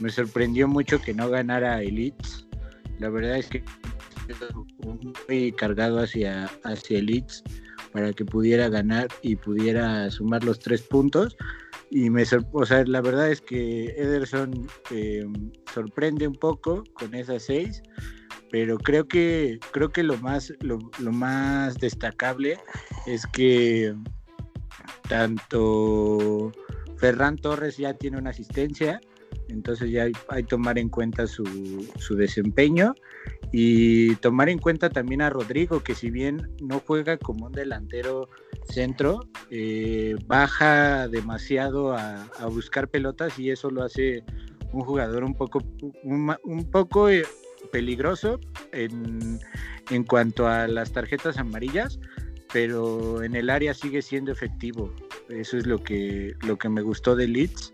me 0.00 0.10
sorprendió 0.10 0.66
mucho 0.66 1.00
que 1.00 1.14
no 1.14 1.30
ganara 1.30 1.82
Elites. 1.82 2.46
La 2.98 3.10
verdad 3.10 3.38
es 3.38 3.46
que 3.46 3.62
muy 5.28 5.52
cargado 5.52 6.00
hacia, 6.00 6.50
hacia 6.64 6.98
Elites 6.98 7.44
para 7.92 8.12
que 8.12 8.24
pudiera 8.24 8.68
ganar 8.68 9.08
y 9.22 9.36
pudiera 9.36 10.10
sumar 10.10 10.44
los 10.44 10.58
tres 10.58 10.82
puntos. 10.82 11.36
Y 11.90 12.08
me 12.10 12.24
o 12.52 12.66
sea, 12.66 12.84
la 12.84 13.00
verdad 13.00 13.30
es 13.30 13.40
que 13.40 13.86
Ederson 13.96 14.66
eh, 14.90 15.26
sorprende 15.74 16.28
un 16.28 16.36
poco 16.36 16.84
con 16.94 17.14
esas 17.14 17.42
seis, 17.42 17.82
pero 18.50 18.78
creo 18.78 19.08
que 19.08 19.58
creo 19.72 19.90
que 19.90 20.04
lo 20.04 20.16
más 20.18 20.52
lo, 20.60 20.78
más 21.12 21.74
destacable 21.78 22.58
es 23.06 23.26
que 23.26 23.94
tanto 25.08 26.52
Ferran 26.98 27.36
Torres 27.36 27.76
ya 27.76 27.94
tiene 27.94 28.18
una 28.18 28.30
asistencia, 28.30 29.00
entonces 29.50 29.90
ya 29.90 30.04
hay, 30.04 30.12
que 30.12 30.42
tomar 30.44 30.78
en 30.78 30.88
cuenta 30.88 31.26
su, 31.26 31.44
su 31.98 32.16
desempeño 32.16 32.94
y 33.52 34.14
tomar 34.16 34.48
en 34.48 34.58
cuenta 34.58 34.90
también 34.90 35.22
a 35.22 35.30
Rodrigo, 35.30 35.82
que 35.82 35.94
si 35.94 36.10
bien 36.10 36.54
no 36.60 36.82
juega 36.86 37.16
como 37.16 37.46
un 37.46 37.52
delantero 37.52 38.28
centro, 38.64 39.20
eh, 39.50 40.16
baja 40.26 41.08
demasiado 41.08 41.94
a, 41.94 42.28
buscar 42.50 42.88
pelotas 42.88 43.38
y 43.38 43.50
eso 43.50 43.70
lo 43.70 43.82
hace 43.82 44.24
un 44.72 44.82
jugador 44.82 45.24
un 45.24 45.34
poco, 45.34 45.60
un, 46.04 46.70
poco 46.70 47.08
eh, 47.08 47.24
peligroso 47.72 48.38
en, 48.72 49.40
en 49.90 50.04
cuanto 50.04 50.46
a 50.46 50.68
las 50.68 50.92
tarjetas 50.92 51.38
amarillas, 51.38 51.98
pero 52.52 53.22
en 53.22 53.34
el 53.34 53.50
área 53.50 53.74
sigue 53.74 54.02
siendo 54.02 54.32
efectivo. 54.32 54.94
Eso 55.28 55.56
es 55.56 55.66
lo 55.66 55.82
que, 55.82 56.34
lo 56.46 56.56
que 56.56 56.68
me 56.68 56.82
gustó 56.82 57.14
de 57.14 57.28
Leeds 57.28 57.72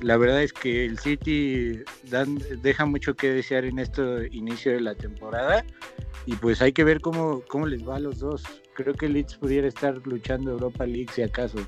la 0.00 0.16
verdad 0.16 0.42
es 0.42 0.52
que 0.52 0.84
el 0.84 0.98
City 0.98 1.80
deja 2.62 2.86
mucho 2.86 3.14
que 3.14 3.30
desear 3.30 3.64
en 3.64 3.78
este 3.78 4.28
inicio 4.32 4.72
de 4.72 4.80
la 4.80 4.94
temporada 4.94 5.64
y 6.26 6.36
pues 6.36 6.62
hay 6.62 6.72
que 6.72 6.84
ver 6.84 7.00
cómo, 7.00 7.42
cómo 7.48 7.66
les 7.66 7.86
va 7.86 7.96
a 7.96 8.00
los 8.00 8.18
dos. 8.18 8.42
Creo 8.74 8.94
que 8.94 9.08
Leeds 9.08 9.36
pudiera 9.36 9.68
estar 9.68 9.96
luchando 10.06 10.52
Europa 10.52 10.86
League 10.86 11.08
si 11.14 11.22
acaso. 11.22 11.58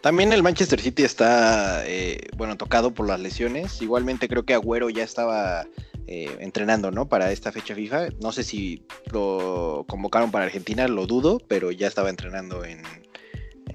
También 0.00 0.32
el 0.32 0.42
Manchester 0.42 0.80
City 0.80 1.02
está, 1.02 1.86
eh, 1.86 2.28
bueno, 2.36 2.56
tocado 2.56 2.92
por 2.92 3.06
las 3.06 3.20
lesiones. 3.20 3.82
Igualmente 3.82 4.28
creo 4.28 4.44
que 4.44 4.54
Agüero 4.54 4.88
ya 4.88 5.04
estaba 5.04 5.66
eh, 6.06 6.36
entrenando, 6.40 6.90
¿no? 6.90 7.06
Para 7.06 7.30
esta 7.32 7.52
fecha 7.52 7.74
FIFA. 7.74 8.08
No 8.22 8.32
sé 8.32 8.42
si 8.42 8.82
lo 9.12 9.84
convocaron 9.86 10.30
para 10.30 10.46
Argentina, 10.46 10.88
lo 10.88 11.06
dudo, 11.06 11.38
pero 11.46 11.70
ya 11.70 11.86
estaba 11.86 12.08
entrenando 12.08 12.64
en, 12.64 12.82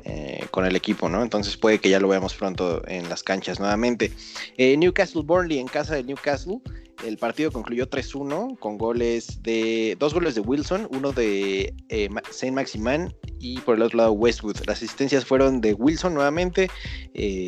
eh, 0.07 0.45
con 0.51 0.65
el 0.65 0.75
equipo, 0.75 1.09
¿no? 1.09 1.23
Entonces 1.23 1.57
puede 1.57 1.79
que 1.79 1.89
ya 1.89 1.99
lo 1.99 2.07
veamos 2.07 2.35
pronto 2.35 2.87
en 2.87 3.09
las 3.09 3.23
canchas 3.23 3.59
nuevamente. 3.59 4.11
Eh, 4.55 4.77
Newcastle 4.77 5.23
Burnley 5.23 5.57
en 5.57 5.67
casa 5.67 5.95
de 5.95 6.03
Newcastle. 6.03 6.59
El 7.03 7.17
partido 7.17 7.51
concluyó 7.51 7.89
3-1 7.89 8.59
con 8.59 8.77
goles 8.77 9.41
de 9.41 9.97
dos 9.99 10.13
goles 10.13 10.35
de 10.35 10.41
Wilson, 10.41 10.87
uno 10.91 11.11
de 11.11 11.73
eh, 11.89 12.09
Saint 12.29 12.55
Maximan 12.55 13.15
y 13.39 13.59
por 13.61 13.77
el 13.77 13.81
otro 13.81 13.97
lado 13.97 14.11
Westwood. 14.11 14.57
Las 14.67 14.77
asistencias 14.77 15.25
fueron 15.25 15.59
de 15.59 15.73
Wilson 15.73 16.13
nuevamente, 16.13 16.69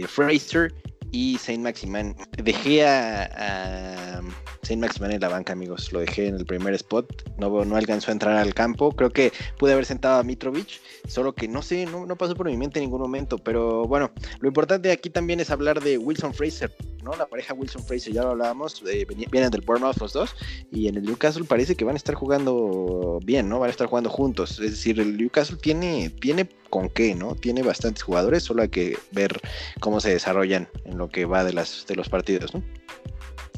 Fraser 0.07 0.73
y 1.11 1.37
Saint 1.37 1.63
Maximan. 1.63 2.15
Dejé 2.43 2.85
a, 2.85 4.21
Saint 4.63 4.81
Maximan 4.81 5.11
en 5.11 5.21
la 5.21 5.29
banca, 5.29 5.53
amigos. 5.53 5.91
Lo 5.91 5.99
dejé 5.99 6.27
en 6.27 6.35
el 6.35 6.45
primer 6.45 6.73
spot. 6.73 7.29
No, 7.37 7.63
no 7.65 7.75
alcanzó 7.75 8.11
a 8.11 8.13
entrar 8.13 8.35
al 8.35 8.53
campo. 8.53 8.91
Creo 8.91 9.11
que 9.11 9.31
pude 9.57 9.73
haber 9.73 9.85
sentado 9.85 10.19
a 10.19 10.23
Mitrovic, 10.23 10.81
solo 11.07 11.33
que 11.33 11.47
no 11.47 11.61
sé, 11.61 11.85
no, 11.85 12.15
pasó 12.17 12.35
por 12.35 12.47
mi 12.47 12.57
mente 12.57 12.79
en 12.79 12.85
ningún 12.85 13.01
momento. 13.01 13.37
Pero 13.37 13.85
bueno, 13.85 14.11
lo 14.39 14.47
importante 14.47 14.91
aquí 14.91 15.09
también 15.09 15.39
es 15.39 15.49
hablar 15.49 15.81
de 15.81 15.97
Wilson 15.97 16.33
Fraser, 16.33 16.73
¿no? 17.03 17.15
La 17.15 17.25
pareja 17.25 17.53
Wilson 17.53 17.83
Fraser, 17.83 18.13
ya 18.13 18.23
lo 18.23 18.31
hablábamos, 18.31 18.83
eh, 18.87 19.05
vienen 19.31 19.51
del 19.51 19.61
Bournemouth 19.61 19.97
los 19.97 20.13
dos. 20.13 20.35
Y 20.71 20.87
en 20.87 20.97
el 20.97 21.03
Newcastle 21.03 21.45
parece 21.45 21.75
que 21.75 21.85
van 21.85 21.95
a 21.95 21.97
estar 21.97 22.15
jugando 22.15 23.19
bien, 23.23 23.47
¿no? 23.47 23.59
Van 23.59 23.67
a 23.67 23.71
estar 23.71 23.87
jugando 23.87 24.09
juntos. 24.09 24.59
Es 24.59 24.71
decir, 24.71 24.99
el 24.99 25.17
Newcastle 25.17 25.57
tiene, 25.57 26.09
tiene 26.09 26.49
con 26.69 26.89
qué, 26.89 27.15
¿no? 27.15 27.35
Tiene 27.35 27.63
bastantes 27.63 28.03
jugadores, 28.03 28.43
solo 28.43 28.61
hay 28.61 28.69
que 28.69 28.97
ver 29.11 29.39
cómo 29.79 29.99
se 29.99 30.11
desarrollan 30.11 30.67
en 30.85 30.97
lo 30.97 31.09
que 31.09 31.25
va 31.25 31.43
de, 31.43 31.53
las, 31.53 31.85
de 31.87 31.95
los 31.95 32.09
partidos, 32.09 32.53
¿no? 32.53 32.63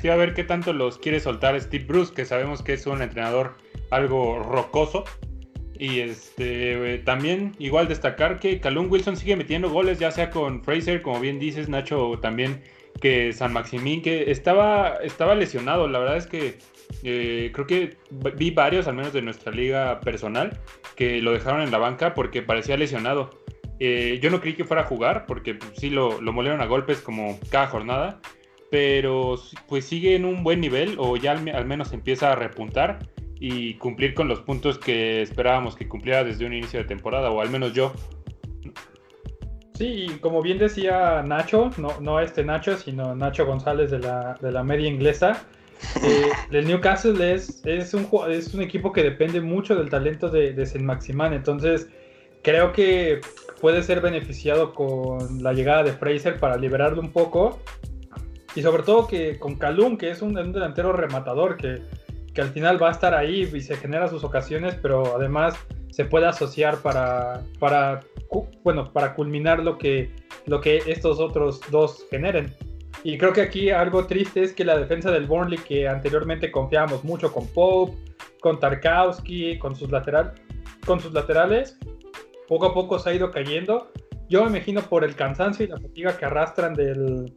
Sí, 0.01 0.07
a 0.09 0.15
ver 0.15 0.33
qué 0.33 0.43
tanto 0.43 0.71
los 0.71 0.97
quiere 0.97 1.19
soltar 1.19 1.59
Steve 1.59 1.85
Bruce, 1.85 2.13
que 2.13 2.25
sabemos 2.25 2.61
que 2.61 2.73
es 2.73 2.85
un 2.87 3.01
entrenador 3.01 3.57
algo 3.91 4.39
rocoso. 4.39 5.03
Y 5.77 5.99
este 6.01 6.99
también 6.99 7.55
igual 7.57 7.87
destacar 7.87 8.39
que 8.39 8.59
Calum 8.59 8.91
Wilson 8.91 9.15
sigue 9.15 9.37
metiendo 9.37 9.69
goles, 9.69 9.97
ya 9.97 10.11
sea 10.11 10.29
con 10.29 10.61
Fraser, 10.63 11.01
como 11.01 11.21
bien 11.21 11.39
dices, 11.39 11.69
Nacho 11.69 12.19
también 12.21 12.61
que 12.99 13.31
San 13.31 13.53
Maximín, 13.53 14.01
que 14.01 14.29
estaba, 14.29 14.97
estaba 15.03 15.35
lesionado. 15.35 15.87
La 15.87 15.99
verdad 15.99 16.17
es 16.17 16.27
que 16.27 16.57
eh, 17.03 17.51
creo 17.53 17.67
que 17.67 17.97
vi 18.35 18.51
varios, 18.51 18.87
al 18.87 18.95
menos 18.95 19.13
de 19.13 19.21
nuestra 19.21 19.51
liga 19.51 19.99
personal, 20.01 20.59
que 20.95 21.21
lo 21.21 21.31
dejaron 21.31 21.61
en 21.61 21.71
la 21.71 21.77
banca 21.77 22.13
porque 22.13 22.41
parecía 22.41 22.77
lesionado. 22.77 23.29
Eh, 23.79 24.19
yo 24.21 24.29
no 24.29 24.41
creí 24.41 24.53
que 24.53 24.65
fuera 24.65 24.83
a 24.83 24.85
jugar 24.85 25.25
porque 25.25 25.55
pues, 25.55 25.71
sí 25.77 25.89
lo, 25.89 26.21
lo 26.21 26.33
molieron 26.33 26.61
a 26.61 26.65
golpes 26.65 26.99
como 26.99 27.39
cada 27.49 27.67
jornada, 27.67 28.19
pero 28.69 29.35
pues 29.67 29.85
sigue 29.85 30.15
en 30.15 30.25
un 30.25 30.43
buen 30.43 30.59
nivel 30.59 30.95
o 30.97 31.17
ya 31.17 31.31
al, 31.31 31.65
menos 31.65 31.93
empieza 31.93 32.31
a 32.31 32.35
repuntar 32.35 32.99
y 33.39 33.75
cumplir 33.75 34.13
con 34.13 34.27
los 34.27 34.41
puntos 34.41 34.77
que 34.77 35.21
esperábamos 35.21 35.75
que 35.75 35.87
cumpliera 35.87 36.23
desde 36.23 36.45
un 36.45 36.53
inicio 36.53 36.79
de 36.79 36.85
temporada, 36.85 37.31
o 37.31 37.39
al 37.39 37.49
menos 37.49 37.73
yo. 37.73 37.93
Sí, 39.75 40.07
como 40.19 40.41
bien 40.41 40.57
decía 40.57 41.23
Nacho, 41.23 41.71
no, 41.77 42.01
no 42.01 42.19
este 42.19 42.43
Nacho, 42.43 42.77
sino 42.77 43.15
Nacho 43.15 43.45
González 43.45 43.91
de 43.91 43.99
la, 43.99 44.37
de 44.41 44.51
la 44.51 44.61
media 44.61 44.89
inglesa, 44.89 45.47
eh, 46.03 46.29
el 46.51 46.67
Newcastle 46.67 47.33
es, 47.33 47.61
es, 47.65 47.93
un, 47.93 48.07
es 48.29 48.53
un 48.53 48.61
equipo 48.61 48.91
que 48.91 49.03
depende 49.03 49.41
mucho 49.41 49.75
del 49.75 49.89
talento 49.89 50.29
de, 50.29 50.53
de 50.53 50.65
Saint 50.65 50.85
Maximan, 50.85 51.33
entonces 51.33 51.87
creo 52.41 52.71
que 52.71 53.21
puede 53.61 53.83
ser 53.83 54.01
beneficiado 54.01 54.73
con 54.73 55.43
la 55.43 55.53
llegada 55.53 55.83
de 55.83 55.93
Fraser 55.93 56.39
para 56.39 56.57
liberarlo 56.57 57.01
un 57.01 57.11
poco 57.11 57.59
y 58.55 58.61
sobre 58.61 58.83
todo 58.83 59.07
que 59.07 59.37
con 59.37 59.55
Calum, 59.55 59.97
que 59.97 60.09
es 60.09 60.21
un, 60.21 60.33
delantero 60.33 60.93
rematador 60.93 61.57
que, 61.57 61.81
que, 62.33 62.41
al 62.41 62.49
final 62.49 62.81
va 62.81 62.89
a 62.89 62.91
estar 62.91 63.13
ahí 63.13 63.49
y 63.53 63.61
se 63.61 63.75
genera 63.77 64.07
sus 64.07 64.23
ocasiones, 64.23 64.75
pero 64.81 65.15
además 65.15 65.55
se 65.91 66.05
puede 66.05 66.25
asociar 66.25 66.77
para, 66.77 67.41
para, 67.59 68.01
bueno, 68.63 68.91
para 68.91 69.13
culminar 69.13 69.59
lo 69.59 69.77
que, 69.77 70.11
lo 70.45 70.61
que 70.61 70.81
estos 70.87 71.19
otros 71.19 71.61
dos 71.69 72.05
generen. 72.09 72.53
Y 73.03 73.17
creo 73.17 73.31
que 73.31 73.41
aquí 73.41 73.69
algo 73.69 74.05
triste 74.07 74.43
es 74.43 74.53
que 74.53 74.65
la 74.65 74.77
defensa 74.77 75.11
del 75.11 75.25
Burnley, 75.25 75.59
que 75.59 75.87
anteriormente 75.87 76.51
confiábamos 76.51 77.03
mucho 77.03 77.31
con 77.31 77.47
Pope, 77.47 77.97
con 78.41 78.59
Tarkowski, 78.59 79.57
con 79.57 79.75
sus, 79.75 79.89
lateral, 79.89 80.33
con 80.85 80.99
sus 80.99 81.13
laterales, 81.13 81.77
poco 82.47 82.65
a 82.65 82.73
poco 82.73 82.99
se 82.99 83.09
ha 83.09 83.13
ido 83.13 83.31
cayendo. 83.31 83.91
Yo 84.27 84.43
me 84.43 84.57
imagino 84.57 84.81
por 84.81 85.03
el 85.03 85.15
cansancio 85.15 85.65
y 85.65 85.69
la 85.69 85.79
fatiga 85.79 86.17
que 86.17 86.25
arrastran 86.25 86.73
del, 86.73 87.33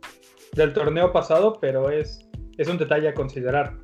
del 0.52 0.72
torneo 0.72 1.12
pasado, 1.12 1.58
pero 1.60 1.90
es, 1.90 2.28
es 2.58 2.68
un 2.68 2.78
detalle 2.78 3.08
a 3.08 3.14
considerar. 3.14 3.76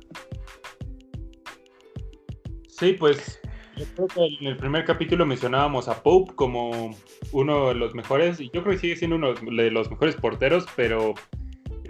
Sí, 2.67 2.93
pues 2.93 3.41
yo 3.77 3.85
creo 3.95 4.07
que 4.07 4.37
en 4.41 4.47
el 4.47 4.57
primer 4.57 4.85
capítulo 4.85 5.25
mencionábamos 5.25 5.87
a 5.87 6.03
Pope 6.03 6.33
como 6.35 6.95
uno 7.31 7.69
de 7.69 7.75
los 7.75 7.95
mejores, 7.95 8.39
y 8.39 8.49
yo 8.53 8.63
creo 8.63 8.73
que 8.73 8.79
sigue 8.79 8.95
siendo 8.97 9.15
uno 9.15 9.33
de 9.33 9.71
los 9.71 9.89
mejores 9.89 10.15
porteros, 10.15 10.65
pero 10.75 11.13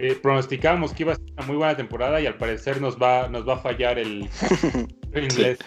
eh, 0.00 0.18
pronosticábamos 0.20 0.94
que 0.94 1.02
iba 1.02 1.12
a 1.12 1.16
ser 1.16 1.24
una 1.36 1.46
muy 1.46 1.56
buena 1.56 1.76
temporada 1.76 2.20
y 2.20 2.26
al 2.26 2.38
parecer 2.38 2.80
nos 2.80 2.96
va, 2.96 3.28
nos 3.28 3.46
va 3.46 3.54
a 3.54 3.58
fallar 3.58 3.98
el, 3.98 4.28
inglés. 5.14 5.58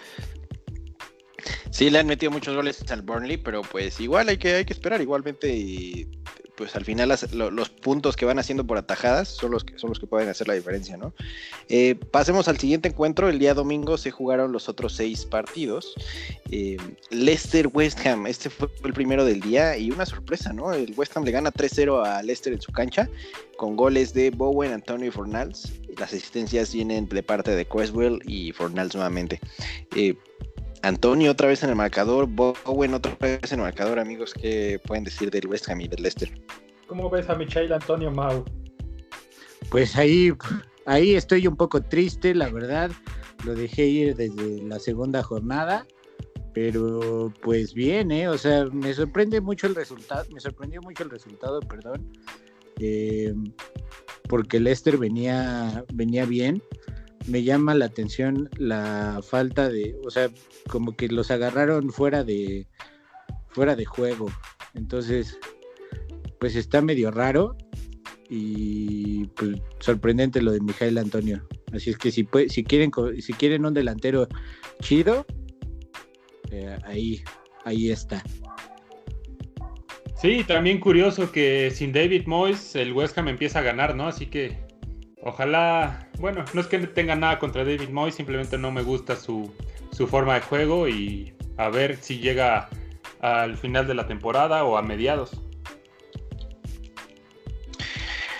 Sí, 1.70 1.90
le 1.92 2.00
han 2.00 2.08
metido 2.08 2.32
muchos 2.32 2.56
goles 2.56 2.84
al 2.92 3.04
Burnley, 3.04 3.38
pero 3.38 3.62
pues 3.62 4.00
igual 4.00 4.30
hay 4.30 4.38
que, 4.38 4.56
hay 4.56 4.66
que 4.66 4.74
esperar. 4.74 5.02
Igualmente, 5.02 5.56
y 5.56 6.08
pues 6.56 6.76
al 6.76 6.86
final 6.86 7.14
los 7.32 7.70
puntos 7.70 8.16
que 8.16 8.26
van 8.26 8.40
haciendo 8.40 8.66
por 8.66 8.78
atajadas 8.78 9.28
son 9.28 9.52
los 9.52 9.64
que, 9.64 9.78
son 9.80 9.90
los 9.90 10.00
que 10.00 10.08
pueden 10.08 10.30
hacer 10.30 10.48
la 10.48 10.54
diferencia, 10.54 10.98
¿no? 10.98 11.14
Eh, 11.68 11.96
pasemos 12.12 12.48
al 12.48 12.60
siguiente 12.60 12.90
encuentro. 12.90 13.30
El 13.30 13.40
día 13.40 13.54
domingo 13.54 13.98
se 13.98 14.12
jugaron 14.12 14.52
los 14.52 14.70
otros 14.70 14.94
seis 14.94 15.26
partidos. 15.26 15.96
Eh, 16.52 16.78
Leicester 17.10 17.68
West 17.74 18.06
Ham, 18.06 18.28
este 18.28 18.50
fue 18.50 18.70
el 18.84 18.94
primero 18.94 19.26
del 19.26 19.40
día 19.42 19.78
y 19.78 19.90
una 19.90 20.06
sorpresa, 20.06 20.54
¿no? 20.54 20.74
El 20.74 20.94
West 20.96 21.18
Ham 21.18 21.24
le 21.24 21.32
gana 21.32 21.52
3-0 21.52 22.06
a 22.06 22.22
Leicester 22.22 22.54
en 22.54 22.62
su 22.62 22.72
cancha 22.72 23.10
con 23.58 23.76
goles 23.76 24.14
de 24.14 24.30
Bowen, 24.30 24.74
Antonio 24.74 25.08
y 25.08 25.12
Fornals. 25.12 25.74
Las 25.98 26.14
asistencias 26.14 26.74
vienen 26.74 27.08
de 27.08 27.24
parte 27.24 27.56
de 27.56 27.66
Creswell 27.66 28.20
y 28.26 28.52
Fornals 28.52 28.94
nuevamente. 28.94 29.40
Eh, 29.96 30.16
Antonio 30.84 31.32
otra 31.32 31.48
vez 31.48 31.64
en 31.64 31.70
el 31.70 31.78
marcador, 31.78 32.28
Bowen 32.28 32.94
otra 32.94 33.16
vez 33.18 33.54
en 33.54 33.60
el 33.60 33.64
marcador, 33.64 34.00
amigos, 34.00 34.34
¿qué 34.34 34.82
pueden 34.86 35.06
decir 35.06 35.32
del 35.32 35.48
West 35.48 35.70
Ham 35.70 35.80
y 35.80 35.88
del 35.88 36.04
Leicester? 36.04 36.30
¿Cómo 36.88 37.10
ves 37.10 37.30
a 37.30 37.36
Michael 37.36 37.72
Antonio 37.72 38.12
Mau? 38.12 38.44
Pues 39.72 39.96
ahí, 39.96 40.34
ahí 40.86 41.16
estoy 41.16 41.48
un 41.48 41.56
poco 41.56 41.82
triste, 41.82 42.36
la 42.36 42.50
verdad. 42.50 42.92
Lo 43.46 43.56
dejé 43.56 43.86
ir 43.86 44.16
desde 44.16 44.62
la 44.64 44.78
segunda 44.78 45.24
jornada, 45.24 45.88
pero 46.54 47.34
pues 47.42 47.74
bien, 47.74 48.12
¿eh? 48.12 48.28
O 48.28 48.38
sea, 48.38 48.66
me 48.66 48.94
sorprende 48.94 49.40
mucho 49.40 49.68
el 49.68 49.76
resultado, 49.76 50.26
me 50.34 50.42
sorprendió 50.42 50.82
mucho 50.82 51.06
el 51.06 51.12
resultado, 51.12 51.62
perdón, 51.62 52.12
eh, 52.82 53.34
porque 54.28 54.60
Leicester 54.60 54.98
venía, 54.98 55.86
venía 55.94 56.26
bien 56.26 56.62
me 57.28 57.44
llama 57.44 57.74
la 57.76 57.86
atención 57.86 58.50
la 58.58 59.22
falta 59.24 59.70
de, 59.70 59.96
o 60.06 60.10
sea, 60.10 60.30
como 60.70 60.96
que 60.96 61.08
los 61.08 61.32
agarraron 61.32 61.92
fuera 61.92 62.24
de 62.24 62.68
fuera 63.50 63.76
de 63.76 63.86
juego. 63.86 64.32
Entonces, 64.74 65.38
pues 66.40 66.56
está 66.56 66.82
medio 66.82 67.12
raro 67.12 67.56
y 68.30 69.28
pues 69.36 69.58
sorprendente 69.80 70.42
lo 70.42 70.52
de 70.52 70.60
Mijael 70.60 70.98
Antonio. 70.98 71.48
Así 71.72 71.92
es 71.92 71.98
que 71.98 72.12
si 72.12 72.28
si 72.48 72.64
quieren 72.64 72.92
si 73.20 73.34
quieren 73.34 73.66
un 73.66 73.74
delantero 73.74 74.28
chido, 74.82 75.26
eh, 76.52 76.78
ahí 76.84 77.24
ahí 77.64 77.92
está. 77.92 78.24
Sí, 80.20 80.44
también 80.48 80.80
curioso 80.80 81.32
que 81.32 81.70
sin 81.72 81.92
David 81.92 82.28
Moyes 82.28 82.76
el 82.76 82.94
West 82.94 83.18
Ham 83.18 83.28
empieza 83.28 83.60
a 83.60 83.64
ganar, 83.64 83.96
¿no? 83.96 84.08
Así 84.08 84.28
que 84.28 84.58
Ojalá, 85.26 86.10
bueno, 86.20 86.44
no 86.54 86.60
es 86.60 86.68
que 86.68 86.80
tenga 86.80 87.16
nada 87.16 87.40
contra 87.40 87.64
David 87.64 87.90
Moyes, 87.90 88.16
simplemente 88.16 88.58
no 88.58 88.72
me 88.72 88.82
gusta 88.82 89.16
su, 89.16 89.54
forma 90.10 90.34
de 90.36 90.42
juego 90.42 90.90
y 90.90 91.34
a 91.58 91.70
ver 91.70 91.96
si 91.96 92.20
llega 92.20 92.68
al 93.22 93.56
final 93.56 93.88
de 93.88 93.94
la 93.94 94.06
temporada 94.06 94.66
o 94.66 94.76
a 94.78 94.82
mediados. 94.82 95.32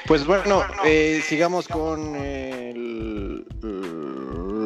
Pues 0.06 0.26
bueno, 0.26 0.62
eh, 0.84 1.22
sigamos 1.24 1.70
con 1.70 2.18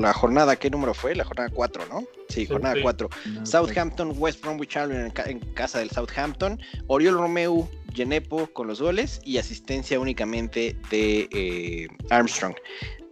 la 0.02 0.14
jornada, 0.14 0.56
¿qué 0.56 0.70
número 0.70 0.94
fue? 0.94 1.16
La 1.16 1.24
jornada 1.24 1.50
4, 1.54 1.86
¿no? 1.88 2.04
Sí, 2.30 2.46
jornada 2.46 2.76
4. 2.82 3.10
Southampton, 3.44 4.14
West 4.18 4.42
Bromwich 4.42 4.78
Albion 4.78 5.12
en, 5.26 5.40
casa 5.54 5.80
del 5.80 5.92
Southampton. 5.92 6.60
Oriol 6.88 7.16
Romeu 7.16 7.70
Genepo 7.98 8.48
con 8.54 8.68
los 8.68 8.80
goles 8.80 9.20
y 9.26 9.40
asistencia 9.40 10.00
únicamente 10.00 10.78
de 10.92 11.28
eh, 11.34 11.88
Armstrong. 12.12 12.56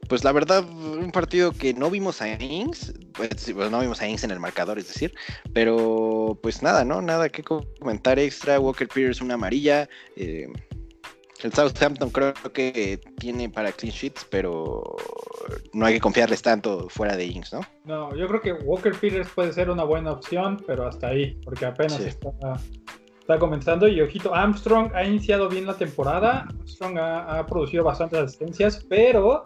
Pues 0.08 0.24
la 0.24 0.32
verdad, 0.32 0.63
un 0.63 1.12
partido 1.12 1.51
que 1.51 1.74
no 1.74 1.89
vimos 1.89 2.22
a 2.22 2.32
Ings, 2.32 2.94
pues, 3.13 3.51
pues, 3.51 3.72
no 3.72 3.80
vimos 3.80 4.00
a 4.01 4.08
Ings 4.08 4.24
en 4.24 4.30
el 4.30 4.39
marcador, 4.39 4.77
es 4.77 4.88
decir, 4.88 5.15
pero 5.51 6.38
pues 6.44 6.62
nada, 6.62 6.86
¿no? 6.86 7.01
Nada 7.01 7.30
que 7.30 7.42
comentar 7.44 8.20
extra. 8.20 8.60
Walker 8.60 8.88
Peters 8.88 9.20
una 9.22 9.33
amarilla. 9.33 9.90
Eh, 10.16 10.48
el 11.42 11.53
Southampton 11.53 12.12
creo 12.12 12.33
que 12.53 13.00
tiene 13.20 13.50
para 13.50 13.72
clean 13.72 13.94
sheets, 13.94 14.25
pero 14.29 14.96
no 15.74 15.86
hay 15.86 15.96
que 15.96 16.00
confiarles 16.00 16.42
tanto 16.42 16.88
fuera 16.90 17.18
de 17.18 17.25
Ings, 17.25 17.51
¿no? 17.51 17.62
No, 17.83 18.16
yo 18.16 18.27
creo 18.27 18.42
que 18.42 18.53
Walker 18.53 18.94
Peters 18.94 19.29
puede 19.29 19.53
ser 19.53 19.72
una 19.72 19.83
buena 19.83 20.12
opción, 20.12 20.64
pero 20.66 20.88
hasta 20.88 21.07
ahí, 21.07 21.40
porque 21.44 21.66
apenas 21.66 22.00
está 22.00 22.29
está 23.25 23.40
comenzando 23.40 23.88
y 23.88 24.00
ojito, 24.01 24.35
Armstrong 24.35 24.92
ha 24.94 25.03
iniciado 25.03 25.50
bien 25.50 25.66
la 25.66 25.74
temporada, 25.74 26.46
Armstrong 26.48 27.00
ha, 27.00 27.44
producido 27.48 27.83
bastantes 27.83 28.20
asistencias, 28.20 28.85
pero 28.88 29.42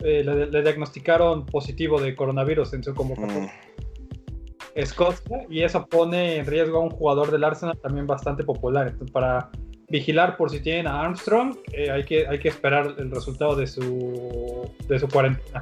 eh, 0.00 0.24
le, 0.24 0.62
diagnosticaron 0.62 1.46
positivo 1.46 2.00
de 2.00 2.16
coronavirus 2.16 2.74
en 2.74 2.82
su 2.82 2.92
convocatoria. 2.92 3.42
Mm. 3.42 4.74
Escocia 4.74 5.46
y 5.48 5.62
eso 5.62 5.86
pone 5.86 6.38
en 6.38 6.46
riesgo 6.46 6.78
a 6.78 6.80
un 6.80 6.90
jugador 6.90 7.30
del 7.30 7.44
Arsenal 7.44 7.78
también 7.78 8.08
bastante 8.08 8.42
popular. 8.42 8.88
Entonces, 8.88 9.12
para 9.12 9.48
vigilar 9.88 10.36
por 10.36 10.50
si 10.50 10.58
tienen 10.58 10.88
a 10.88 11.02
Armstrong, 11.02 11.56
eh, 11.72 11.92
hay, 11.92 12.04
que, 12.04 12.26
hay 12.26 12.40
que 12.40 12.48
esperar 12.48 12.96
el 12.98 13.12
resultado 13.12 13.54
de 13.54 13.68
su, 13.68 14.68
de 14.88 14.98
su 14.98 15.06
cuarentena. 15.06 15.60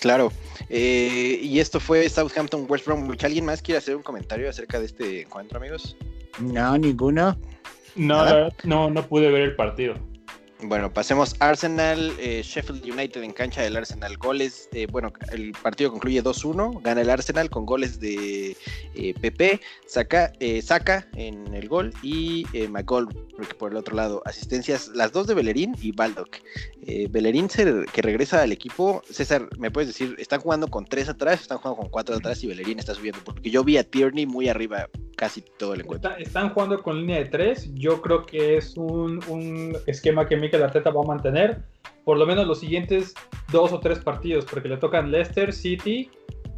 Claro. 0.00 0.32
Eh, 0.70 1.40
y 1.42 1.60
esto 1.60 1.78
fue 1.78 2.08
Southampton 2.08 2.64
West 2.70 2.86
Bromwich. 2.86 3.22
¿Alguien 3.22 3.44
más 3.44 3.60
quiere 3.60 3.76
hacer 3.76 3.94
un 3.96 4.02
comentario 4.02 4.48
acerca 4.48 4.80
de 4.80 4.86
este 4.86 5.20
encuentro, 5.22 5.58
amigos? 5.58 5.94
No, 6.40 6.78
ninguno. 6.78 7.36
No, 7.96 8.24
no, 8.64 8.90
no 8.90 9.02
pude 9.06 9.30
ver 9.30 9.42
el 9.42 9.56
partido. 9.56 9.94
Bueno, 10.60 10.92
pasemos 10.92 11.36
Arsenal, 11.38 12.12
eh, 12.18 12.42
Sheffield 12.44 12.84
United 12.84 13.22
en 13.22 13.32
cancha 13.32 13.62
del 13.62 13.76
Arsenal. 13.76 14.16
Goles, 14.16 14.68
eh, 14.72 14.88
bueno, 14.90 15.12
el 15.30 15.52
partido 15.52 15.92
concluye 15.92 16.20
2-1, 16.20 16.82
gana 16.82 17.00
el 17.00 17.10
Arsenal 17.10 17.48
con 17.48 17.64
goles 17.64 18.00
de 18.00 18.56
eh, 18.94 19.14
Pepe, 19.20 19.60
saca, 19.86 20.32
saca 20.62 21.06
en 21.14 21.54
el 21.54 21.68
gol 21.68 21.92
y 22.02 22.44
McGoldrick 22.70 23.54
por 23.56 23.70
el 23.70 23.76
otro 23.76 23.94
lado. 23.94 24.20
Asistencias, 24.24 24.88
las 24.88 25.12
dos 25.12 25.28
de 25.28 25.34
Bellerín 25.34 25.76
y 25.80 25.92
Baldock. 25.92 26.38
Bellerín 27.10 27.48
que 27.48 28.02
regresa 28.02 28.42
al 28.42 28.50
equipo, 28.50 29.02
César, 29.08 29.48
¿me 29.58 29.70
puedes 29.70 29.88
decir, 29.88 30.16
están 30.18 30.40
jugando 30.40 30.66
con 30.68 30.86
tres 30.86 31.08
atrás, 31.08 31.40
están 31.40 31.58
jugando 31.58 31.82
con 31.82 31.90
cuatro 31.90 32.16
atrás 32.16 32.42
y 32.42 32.48
Bellerín 32.48 32.78
está 32.78 32.94
subiendo? 32.94 33.20
Porque 33.24 33.50
yo 33.50 33.62
vi 33.62 33.76
a 33.76 33.84
Tierney 33.84 34.26
muy 34.26 34.48
arriba 34.48 34.88
casi 35.16 35.42
todo 35.42 35.74
el 35.74 35.80
encuentro. 35.80 36.16
están 36.16 36.50
jugando 36.50 36.82
con 36.82 37.00
línea 37.00 37.18
de 37.18 37.26
tres, 37.26 37.70
yo 37.74 38.00
creo 38.00 38.24
que 38.24 38.56
es 38.56 38.76
un, 38.76 39.20
un 39.28 39.76
esquema 39.86 40.26
que 40.26 40.36
me 40.36 40.47
la 40.56 40.66
Arteta 40.66 40.90
va 40.90 41.02
a 41.02 41.06
mantener 41.06 41.58
por 42.04 42.16
lo 42.16 42.24
menos 42.24 42.46
los 42.46 42.60
siguientes 42.60 43.12
dos 43.52 43.70
o 43.72 43.80
tres 43.80 43.98
partidos, 43.98 44.46
porque 44.46 44.68
le 44.68 44.78
tocan 44.78 45.10
Leicester, 45.10 45.52
City 45.52 46.10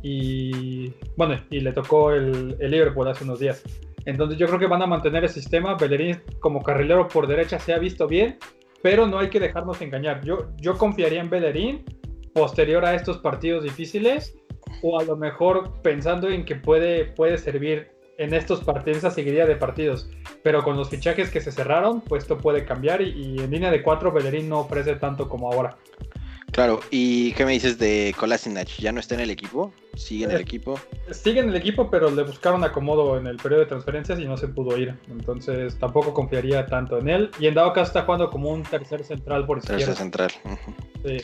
y 0.02 0.92
bueno, 1.16 1.40
y 1.50 1.58
le 1.58 1.72
tocó 1.72 2.12
el, 2.12 2.56
el 2.60 2.70
Liverpool 2.70 3.08
hace 3.08 3.24
unos 3.24 3.40
días. 3.40 3.64
Entonces 4.04 4.38
yo 4.38 4.46
creo 4.46 4.58
que 4.58 4.66
van 4.66 4.82
a 4.82 4.86
mantener 4.86 5.24
el 5.24 5.30
sistema. 5.30 5.74
Bellerín 5.74 6.20
como 6.38 6.62
carrilero 6.62 7.08
por 7.08 7.26
derecha 7.26 7.58
se 7.58 7.72
ha 7.72 7.78
visto 7.78 8.06
bien, 8.06 8.38
pero 8.82 9.06
no 9.06 9.18
hay 9.18 9.28
que 9.28 9.40
dejarnos 9.40 9.80
engañar. 9.82 10.24
Yo, 10.24 10.50
yo 10.58 10.78
confiaría 10.78 11.20
en 11.20 11.30
Bellerín 11.30 11.84
posterior 12.32 12.84
a 12.84 12.94
estos 12.94 13.18
partidos 13.18 13.64
difíciles 13.64 14.36
o 14.82 14.98
a 14.98 15.04
lo 15.04 15.16
mejor 15.16 15.82
pensando 15.82 16.28
en 16.28 16.44
que 16.44 16.54
puede, 16.56 17.06
puede 17.06 17.36
servir 17.38 17.90
en 18.20 18.34
estos 18.34 18.62
partidos, 18.62 18.98
esa 18.98 19.10
seguiría 19.10 19.46
de 19.46 19.56
partidos. 19.56 20.10
Pero 20.42 20.62
con 20.62 20.76
los 20.76 20.90
fichajes 20.90 21.30
que 21.30 21.40
se 21.40 21.50
cerraron, 21.50 22.02
pues 22.02 22.24
esto 22.24 22.36
puede 22.36 22.66
cambiar 22.66 23.00
y, 23.00 23.38
en 23.40 23.50
línea 23.50 23.70
de 23.70 23.82
cuatro 23.82 24.12
Bellerín 24.12 24.48
no 24.48 24.60
ofrece 24.60 24.94
tanto 24.96 25.26
como 25.26 25.50
ahora. 25.50 25.78
Claro, 26.52 26.80
¿y 26.90 27.32
qué 27.32 27.46
me 27.46 27.52
dices 27.52 27.78
de 27.78 28.14
Kolasinac? 28.18 28.68
¿Ya 28.78 28.92
no 28.92 29.00
está 29.00 29.14
en 29.14 29.20
el 29.20 29.30
equipo? 29.30 29.72
¿Sigue 29.94 30.24
en 30.24 30.32
el 30.32 30.38
eh, 30.38 30.42
equipo? 30.42 30.78
Sigue 31.10 31.40
en 31.40 31.48
el 31.48 31.56
equipo, 31.56 31.90
pero 31.90 32.10
le 32.10 32.24
buscaron 32.24 32.62
acomodo 32.62 33.16
en 33.16 33.26
el 33.26 33.36
periodo 33.36 33.60
de 33.60 33.66
transferencias 33.66 34.18
y 34.18 34.26
no 34.26 34.36
se 34.36 34.48
pudo 34.48 34.76
ir. 34.76 34.94
Entonces 35.08 35.78
tampoco 35.78 36.12
confiaría 36.12 36.66
tanto 36.66 36.98
en 36.98 37.08
él. 37.08 37.30
Y 37.38 37.46
en 37.46 37.54
dado 37.54 37.72
caso 37.72 37.86
está 37.86 38.02
jugando 38.02 38.28
como 38.28 38.50
un 38.50 38.64
tercer 38.64 39.02
central 39.04 39.46
por 39.46 39.58
izquierda. 39.58 39.78
Tercer 39.78 39.96
central. 39.96 40.30
Sí. 41.06 41.18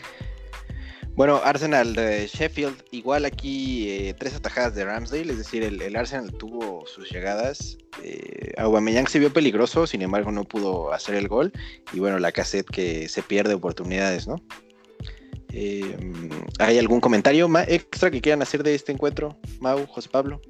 Bueno, 1.17 1.41
Arsenal 1.43 1.95
de 1.95 2.27
Sheffield, 2.27 2.77
igual 2.91 3.25
aquí 3.25 3.89
eh, 3.89 4.15
tres 4.19 4.35
atajadas 4.35 4.75
de 4.75 4.85
Ramsdale, 4.85 5.33
es 5.33 5.39
decir, 5.39 5.63
el, 5.63 5.97
Arsenal 5.97 6.31
tuvo 6.31 6.85
sus 6.87 7.11
llegadas. 7.11 7.79
Eh, 8.03 8.53
Aubameyang 8.59 9.09
se 9.09 9.19
vio 9.19 9.33
peligroso, 9.33 9.87
sin 9.87 10.03
embargo 10.03 10.31
no 10.31 10.45
pudo 10.45 10.93
hacer 10.93 11.15
el 11.15 11.27
gol. 11.27 11.53
Y 11.95 12.01
bueno, 12.01 12.19
la 12.19 12.33
cassette 12.33 12.69
que 12.69 13.09
se 13.09 13.23
pierde 13.23 13.55
oportunidades, 13.55 14.29
¿no? 14.29 14.43
Eh, 15.55 15.97
¿Hay 16.59 16.79
algún 16.79 17.01
comentario 17.01 17.49
extra 17.67 18.11
que 18.11 18.21
quieran 18.21 18.43
hacer 18.43 18.63
de 18.63 18.75
este 18.75 18.93
encuentro, 18.93 19.39
Mau, 19.61 19.87
José 19.87 20.11
Pablo? 20.11 20.43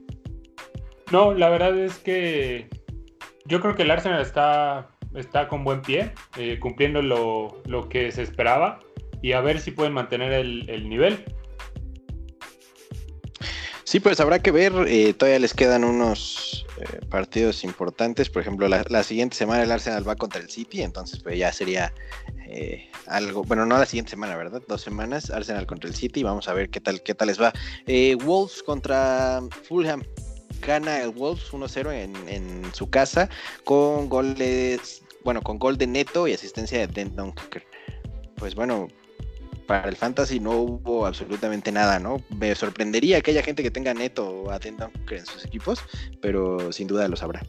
No, 1.12 1.32
la 1.32 1.48
verdad 1.48 1.78
es 1.78 1.96
que 1.98 2.68
yo 3.44 3.60
creo 3.60 3.76
que 3.76 3.84
el 3.84 3.92
Arsenal 3.92 4.20
está, 4.20 4.88
está 5.14 5.46
con 5.46 5.62
buen 5.62 5.82
pie, 5.82 6.12
eh, 6.36 6.58
cumpliendo 6.58 7.02
lo, 7.02 7.62
lo 7.66 7.88
que 7.88 8.10
se 8.10 8.22
esperaba 8.22 8.80
y 9.22 9.32
a 9.32 9.40
ver 9.40 9.60
si 9.60 9.70
pueden 9.70 9.92
mantener 9.92 10.32
el, 10.32 10.88
nivel. 10.88 11.24
Sí, 13.84 14.00
pues 14.00 14.18
habrá 14.20 14.40
que 14.40 14.50
ver, 14.50 14.72
eh, 14.88 15.14
todavía 15.14 15.38
les 15.38 15.54
quedan 15.54 15.84
unos 15.84 16.66
eh, 16.78 17.00
partidos 17.08 17.62
importantes, 17.62 18.28
por 18.28 18.42
ejemplo, 18.42 18.68
la, 18.68 19.02
siguiente 19.02 19.36
semana 19.36 19.62
el 19.62 19.70
Arsenal 19.70 20.06
va 20.06 20.16
contra 20.16 20.40
el 20.40 20.50
City, 20.50 20.82
entonces 20.82 21.20
pues 21.22 21.38
ya 21.38 21.52
sería 21.52 21.92
eh, 22.48 22.90
algo, 23.06 23.44
bueno, 23.44 23.64
no 23.64 23.78
la 23.78 23.86
siguiente 23.86 24.10
semana, 24.10 24.36
¿verdad? 24.36 24.60
Dos 24.66 24.82
semanas, 24.82 25.30
Arsenal 25.30 25.66
contra 25.66 25.88
el 25.88 25.94
City, 25.94 26.24
vamos 26.24 26.48
a 26.48 26.52
ver 26.52 26.68
qué 26.68 26.80
tal, 26.80 27.00
qué 27.02 27.14
tal 27.14 27.28
les 27.28 27.40
va. 27.40 27.52
Wolves 28.24 28.62
contra 28.64 29.40
Fulham, 29.68 30.02
gana 30.66 31.00
el 31.00 31.10
Wolves 31.10 31.52
1-0 31.52 31.92
en, 32.28 32.74
su 32.74 32.90
casa 32.90 33.28
con 33.64 34.08
goles, 34.08 35.02
bueno, 35.24 35.42
con 35.42 35.58
gol 35.58 35.78
de 35.78 35.86
Neto 35.86 36.26
y 36.26 36.32
asistencia 36.32 36.78
de 36.78 36.86
Dent 36.86 37.14
Dunker. 37.14 37.64
Pues 38.36 38.54
bueno, 38.54 38.88
para 39.66 39.88
el 39.88 39.96
Fantasy 39.96 40.40
no 40.40 40.52
hubo 40.52 41.06
absolutamente 41.06 41.72
nada, 41.72 41.98
¿no? 41.98 42.22
Me 42.38 42.54
sorprendería 42.54 43.20
que 43.20 43.32
haya 43.32 43.42
gente 43.42 43.62
que 43.62 43.70
tenga 43.70 43.94
Neto 43.94 44.28
o 44.28 44.50
a 44.50 44.58
Dent 44.58 44.80
Dunker 44.80 45.18
en 45.18 45.26
sus 45.26 45.44
equipos, 45.44 45.80
pero 46.20 46.72
sin 46.72 46.86
duda 46.86 47.08
lo 47.08 47.16
sabrá. 47.16 47.42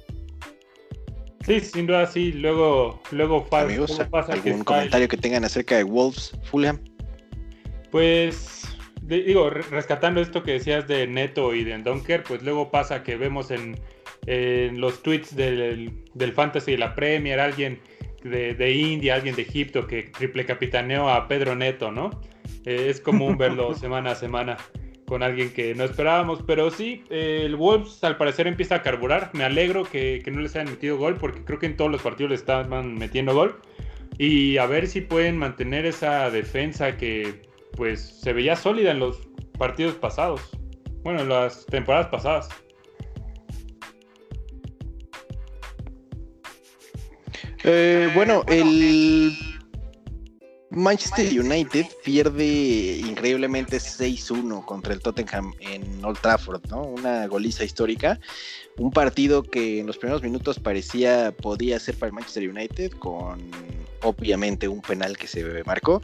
Sí, 1.46 1.62
sin 1.62 1.88
duda 1.88 2.06
sí. 2.08 2.34
Luego, 2.34 3.02
luego, 3.12 3.48
Amigos, 3.52 4.02
pasa 4.12 4.34
¿algún 4.34 4.64
comentario 4.64 5.08
que 5.08 5.18
tengan 5.18 5.46
acerca 5.46 5.78
de 5.78 5.84
Wolves, 5.84 6.34
Fulham? 6.44 6.80
Pues 7.92 8.68
digo, 9.04 9.50
rescatando 9.50 10.20
esto 10.20 10.44
que 10.44 10.54
decías 10.54 10.88
de 10.88 11.08
Neto 11.08 11.56
y 11.56 11.64
de 11.64 11.78
Donker, 11.78 12.24
pues 12.24 12.44
luego 12.44 12.70
pasa 12.70 13.04
que 13.04 13.16
vemos 13.16 13.50
en, 13.52 13.80
los 14.80 15.02
tweets 15.02 15.36
del, 15.36 16.04
del, 16.14 16.34
Fantasy 16.34 16.72
de 16.72 16.78
la 16.80 16.94
Premier 16.96 17.40
alguien 17.40 17.80
de, 18.24 18.72
India, 18.72 19.16
alguien 19.16 19.36
de 19.36 19.44
Egipto 19.44 19.88
que 19.88 20.04
triple 20.04 20.46
capitaneó 20.46 21.10
a 21.10 21.28
Pedro 21.28 21.56
Neto, 21.56 21.92
¿no? 21.92 22.10
Eh, 22.66 22.88
es 22.90 23.00
común 23.02 23.38
verlo 23.38 23.74
semana 23.76 24.12
a 24.12 24.16
semana 24.16 24.58
con 25.08 25.24
alguien 25.24 25.52
que 25.54 25.74
no 25.74 25.86
esperábamos, 25.86 26.44
pero 26.46 26.70
sí, 26.70 27.04
el 27.10 27.56
Wolves 27.56 28.04
al 28.04 28.18
parecer 28.18 28.46
empieza 28.46 28.76
a 28.76 28.82
carburar. 28.82 29.32
Me 29.34 29.46
alegro 29.46 29.86
que, 29.86 30.22
no 30.30 30.42
les 30.42 30.54
hayan 30.56 30.72
metido 30.72 30.98
gol, 30.98 31.16
porque 31.16 31.46
creo 31.46 31.60
que 31.60 31.66
en 31.66 31.78
todos 31.78 31.90
los 31.90 32.02
partidos 32.02 32.32
le 32.32 32.36
estaban 32.36 32.96
metiendo 32.96 33.34
gol. 33.34 33.58
Y 34.18 34.58
a 34.58 34.66
ver 34.66 34.86
si 34.88 35.00
pueden 35.00 35.38
mantener 35.38 35.86
esa 35.86 36.30
defensa 36.30 36.98
que 36.98 37.42
pues 37.78 38.20
se 38.22 38.34
veía 38.34 38.58
sólida 38.58 38.92
en 38.92 39.00
los 39.00 39.30
partidos 39.58 39.96
pasados. 39.96 40.42
Bueno, 41.04 41.22
en 41.22 41.30
las 41.30 41.66
temporadas 41.68 42.08
pasadas. 42.08 42.50
Eh, 47.70 48.10
bueno, 48.16 48.46
el 48.48 49.38
Manchester 50.70 51.38
United 51.38 51.86
pierde 52.02 53.02
increíblemente 53.06 53.76
6-1 53.76 54.64
contra 54.64 54.94
el 54.94 55.02
Tottenham 55.02 55.54
en 55.60 56.06
Old 56.06 56.18
Trafford, 56.22 56.66
¿no? 56.70 56.84
Una 56.84 57.28
goliza 57.28 57.66
histórica. 57.66 58.22
Un 58.78 58.92
partido 58.92 59.44
que 59.44 59.82
en 59.82 59.88
los 59.88 59.98
primeros 59.98 60.24
minutos 60.24 60.60
parecía 60.60 61.36
podía 61.36 61.78
ser 61.78 61.96
para 61.96 62.08
el 62.08 62.14
Manchester 62.14 62.50
United, 62.50 62.92
con 62.94 63.52
obviamente 64.02 64.70
un 64.70 64.82
penal 64.82 65.18
que 65.18 65.28
se 65.28 65.44
marcó. 65.66 66.02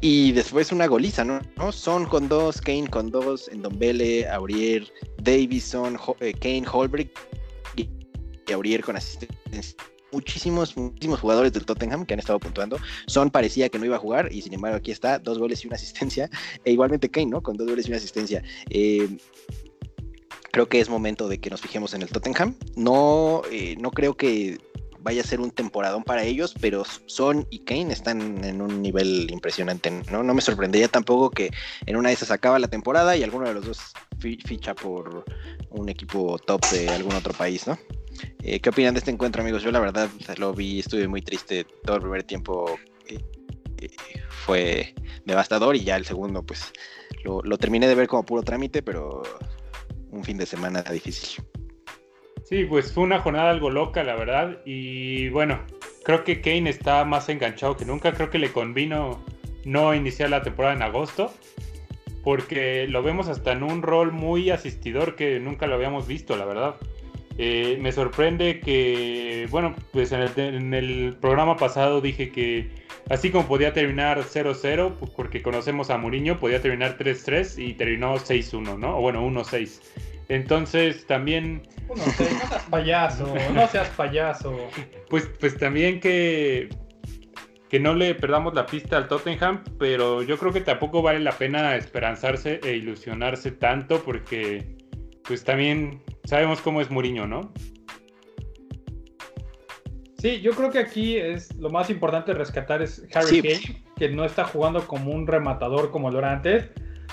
Y 0.00 0.30
después 0.30 0.70
una 0.70 0.86
goliza, 0.86 1.24
¿no? 1.24 1.40
Son 1.72 2.06
con 2.06 2.28
dos, 2.28 2.60
Kane 2.60 2.86
con 2.88 3.10
dos, 3.10 3.48
Endombele, 3.48 4.28
Aurier, 4.28 4.86
Davison, 5.20 5.98
eh, 6.20 6.34
Kane, 6.34 6.66
Holbrook 6.70 7.10
y 7.74 8.52
Aurier 8.52 8.84
con 8.84 8.94
asistencia 8.94 9.74
muchísimos, 10.12 10.76
muchísimos 10.76 11.20
jugadores 11.20 11.52
del 11.52 11.64
Tottenham 11.64 12.06
que 12.06 12.14
han 12.14 12.20
estado 12.20 12.38
puntuando. 12.38 12.78
Son 13.06 13.30
parecía 13.30 13.68
que 13.68 13.78
no 13.78 13.84
iba 13.84 13.96
a 13.96 14.00
jugar 14.00 14.32
y 14.32 14.42
sin 14.42 14.54
embargo 14.54 14.76
aquí 14.76 14.90
está, 14.90 15.18
dos 15.18 15.38
goles 15.38 15.64
y 15.64 15.66
una 15.66 15.76
asistencia. 15.76 16.30
E 16.64 16.72
igualmente 16.72 17.10
Kane, 17.10 17.26
¿no? 17.26 17.42
Con 17.42 17.56
dos 17.56 17.68
goles 17.68 17.86
y 17.86 17.90
una 17.90 17.98
asistencia. 17.98 18.42
Eh, 18.70 19.08
creo 20.50 20.68
que 20.68 20.80
es 20.80 20.88
momento 20.88 21.28
de 21.28 21.38
que 21.38 21.50
nos 21.50 21.60
fijemos 21.60 21.94
en 21.94 22.02
el 22.02 22.08
Tottenham. 22.08 22.54
No, 22.76 23.42
eh, 23.50 23.76
no 23.78 23.90
creo 23.90 24.16
que 24.16 24.58
vaya 25.00 25.22
a 25.22 25.24
ser 25.24 25.40
un 25.40 25.50
temporadón 25.50 26.02
para 26.04 26.24
ellos, 26.24 26.54
pero 26.60 26.82
Son 27.06 27.46
y 27.50 27.60
Kane 27.60 27.92
están 27.92 28.44
en 28.44 28.60
un 28.60 28.82
nivel 28.82 29.30
impresionante. 29.30 29.90
¿no? 30.10 30.22
no 30.22 30.34
me 30.34 30.40
sorprendería 30.40 30.88
tampoco 30.88 31.30
que 31.30 31.50
en 31.86 31.96
una 31.96 32.08
de 32.08 32.14
esas 32.14 32.30
acaba 32.30 32.58
la 32.58 32.68
temporada 32.68 33.16
y 33.16 33.22
alguno 33.22 33.46
de 33.46 33.54
los 33.54 33.66
dos 33.66 33.92
ficha 34.18 34.74
por 34.74 35.24
un 35.70 35.88
equipo 35.88 36.38
top 36.38 36.68
de 36.68 36.88
algún 36.88 37.14
otro 37.14 37.32
país, 37.32 37.66
¿no? 37.66 37.78
Eh, 38.42 38.60
¿Qué 38.60 38.70
opinan 38.70 38.94
de 38.94 38.98
este 38.98 39.10
encuentro, 39.10 39.42
amigos? 39.42 39.62
Yo 39.62 39.70
la 39.70 39.80
verdad 39.80 40.08
lo 40.38 40.52
vi, 40.52 40.80
estuve 40.80 41.08
muy 41.08 41.22
triste 41.22 41.64
todo 41.84 41.96
el 41.96 42.02
primer 42.02 42.22
tiempo. 42.22 42.78
Eh, 43.08 43.18
eh, 43.78 43.88
fue 44.28 44.94
devastador 45.24 45.76
y 45.76 45.84
ya 45.84 45.96
el 45.96 46.04
segundo, 46.04 46.42
pues 46.42 46.72
lo, 47.24 47.42
lo, 47.42 47.58
terminé 47.58 47.86
de 47.86 47.94
ver 47.94 48.08
como 48.08 48.24
puro 48.24 48.42
trámite, 48.42 48.82
pero 48.82 49.22
un 50.10 50.24
fin 50.24 50.38
de 50.38 50.46
semana 50.46 50.82
difícil. 50.82 51.42
Sí, 52.44 52.64
pues 52.64 52.92
fue 52.92 53.04
una 53.04 53.20
jornada 53.20 53.50
algo 53.50 53.70
loca, 53.70 54.02
la 54.02 54.16
verdad. 54.16 54.62
Y 54.64 55.28
bueno, 55.28 55.60
creo 56.04 56.24
que 56.24 56.40
Kane 56.40 56.70
está 56.70 57.04
más 57.04 57.28
enganchado 57.28 57.76
que 57.76 57.84
nunca. 57.84 58.12
Creo 58.12 58.30
que 58.30 58.38
le 58.38 58.52
convino 58.52 59.22
no 59.64 59.94
iniciar 59.94 60.30
la 60.30 60.42
temporada 60.42 60.74
en 60.74 60.82
agosto 60.82 61.30
porque 62.24 62.86
lo 62.88 63.02
vemos 63.02 63.28
hasta 63.28 63.52
en 63.52 63.62
un 63.62 63.82
rol 63.82 64.12
muy 64.12 64.50
asistidor 64.50 65.16
que 65.16 65.40
nunca 65.40 65.66
lo 65.66 65.74
habíamos 65.74 66.06
visto, 66.06 66.36
la 66.36 66.44
verdad. 66.44 66.76
Eh, 67.40 67.78
me 67.80 67.92
sorprende 67.92 68.58
que, 68.58 69.46
bueno, 69.50 69.76
pues 69.92 70.10
en 70.10 70.74
el, 70.74 71.16
programa 71.20 71.56
pasado 71.56 72.00
dije 72.00 72.30
que 72.30 72.68
así 73.08 73.30
como 73.30 73.46
podía 73.46 73.72
terminar 73.72 74.18
0-0, 74.18 74.96
porque 75.14 75.40
conocemos 75.40 75.88
a 75.90 75.98
Mourinho, 75.98 76.40
podía 76.40 76.60
terminar 76.60 76.98
3-3 76.98 77.64
y 77.64 77.74
terminó 77.74 78.16
6-1, 78.16 78.76
¿no? 78.76 78.98
O 78.98 79.00
bueno, 79.02 79.24
1-6. 79.24 79.80
Entonces 80.28 81.06
también... 81.06 81.62
no 81.88 82.04
seas 82.04 82.64
payaso, 82.68 83.34
no 83.54 83.68
seas 83.68 83.88
payaso. 83.90 84.58
Pues, 85.08 85.30
pues 85.38 85.56
también 85.56 86.00
que 86.00 86.68
que 87.68 87.78
no 87.78 87.94
le 87.94 88.14
perdamos 88.14 88.54
la 88.54 88.66
pista 88.66 88.96
al 88.96 89.08
Tottenham, 89.08 89.62
pero 89.78 90.22
yo 90.22 90.38
creo 90.38 90.52
que 90.52 90.62
tampoco 90.62 91.02
vale 91.02 91.20
la 91.20 91.32
pena 91.32 91.76
esperanzarse 91.76 92.60
e 92.64 92.76
ilusionarse 92.76 93.52
tanto 93.52 94.02
porque 94.02 94.77
pues 95.28 95.44
también 95.44 96.02
sabemos 96.24 96.60
cómo 96.60 96.80
es 96.80 96.90
Mourinho, 96.90 97.26
¿no? 97.26 97.52
Sí, 100.18 100.40
yo 100.40 100.50
creo 100.52 100.70
que 100.70 100.80
aquí 100.80 101.16
es 101.16 101.54
lo 101.56 101.70
más 101.70 101.90
importante 101.90 102.34
rescatar 102.34 102.82
es 102.82 103.06
Harry 103.14 103.40
Kane, 103.40 103.84
que 103.96 104.08
no 104.08 104.24
está 104.24 104.44
jugando 104.44 104.84
como 104.88 105.12
un 105.12 105.28
rematador 105.28 105.92
como 105.92 106.10
lo 106.10 106.18
era 106.18 106.32
antes, 106.32 106.64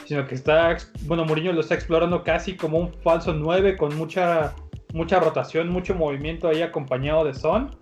sino 0.06 0.26
que 0.26 0.34
está, 0.34 0.76
bueno, 1.04 1.24
Mourinho 1.26 1.54
lo 1.54 1.62
está 1.62 1.76
explorando 1.76 2.24
casi 2.24 2.56
como 2.56 2.80
un 2.80 2.94
falso 3.04 3.34
9 3.34 3.78
con 3.78 3.96
mucha 3.96 4.56
mucha 4.96 5.20
rotación, 5.20 5.70
mucho 5.70 5.94
movimiento 5.94 6.48
ahí 6.48 6.62
acompañado 6.62 7.26
de 7.26 7.34
Son. 7.34 7.76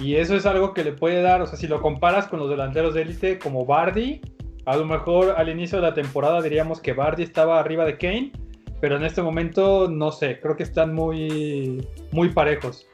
Y 0.00 0.16
eso 0.16 0.34
es 0.34 0.46
algo 0.46 0.74
que 0.74 0.84
le 0.84 0.92
puede 0.92 1.22
dar, 1.22 1.42
o 1.42 1.46
sea, 1.46 1.58
si 1.58 1.68
lo 1.68 1.80
comparas 1.80 2.26
con 2.26 2.40
los 2.40 2.50
delanteros 2.50 2.94
de 2.94 3.02
élite 3.02 3.38
como 3.38 3.64
Bardi, 3.64 4.20
a 4.64 4.76
lo 4.76 4.84
mejor 4.84 5.34
al 5.36 5.48
inicio 5.48 5.78
de 5.78 5.82
la 5.82 5.94
temporada 5.94 6.42
diríamos 6.42 6.80
que 6.80 6.92
Bardi 6.92 7.22
estaba 7.22 7.60
arriba 7.60 7.84
de 7.84 7.96
Kane, 7.98 8.32
pero 8.80 8.96
en 8.96 9.04
este 9.04 9.22
momento 9.22 9.88
no 9.88 10.12
sé, 10.12 10.38
creo 10.40 10.56
que 10.56 10.62
están 10.62 10.94
muy, 10.94 11.86
muy 12.12 12.30
parejos. 12.30 12.86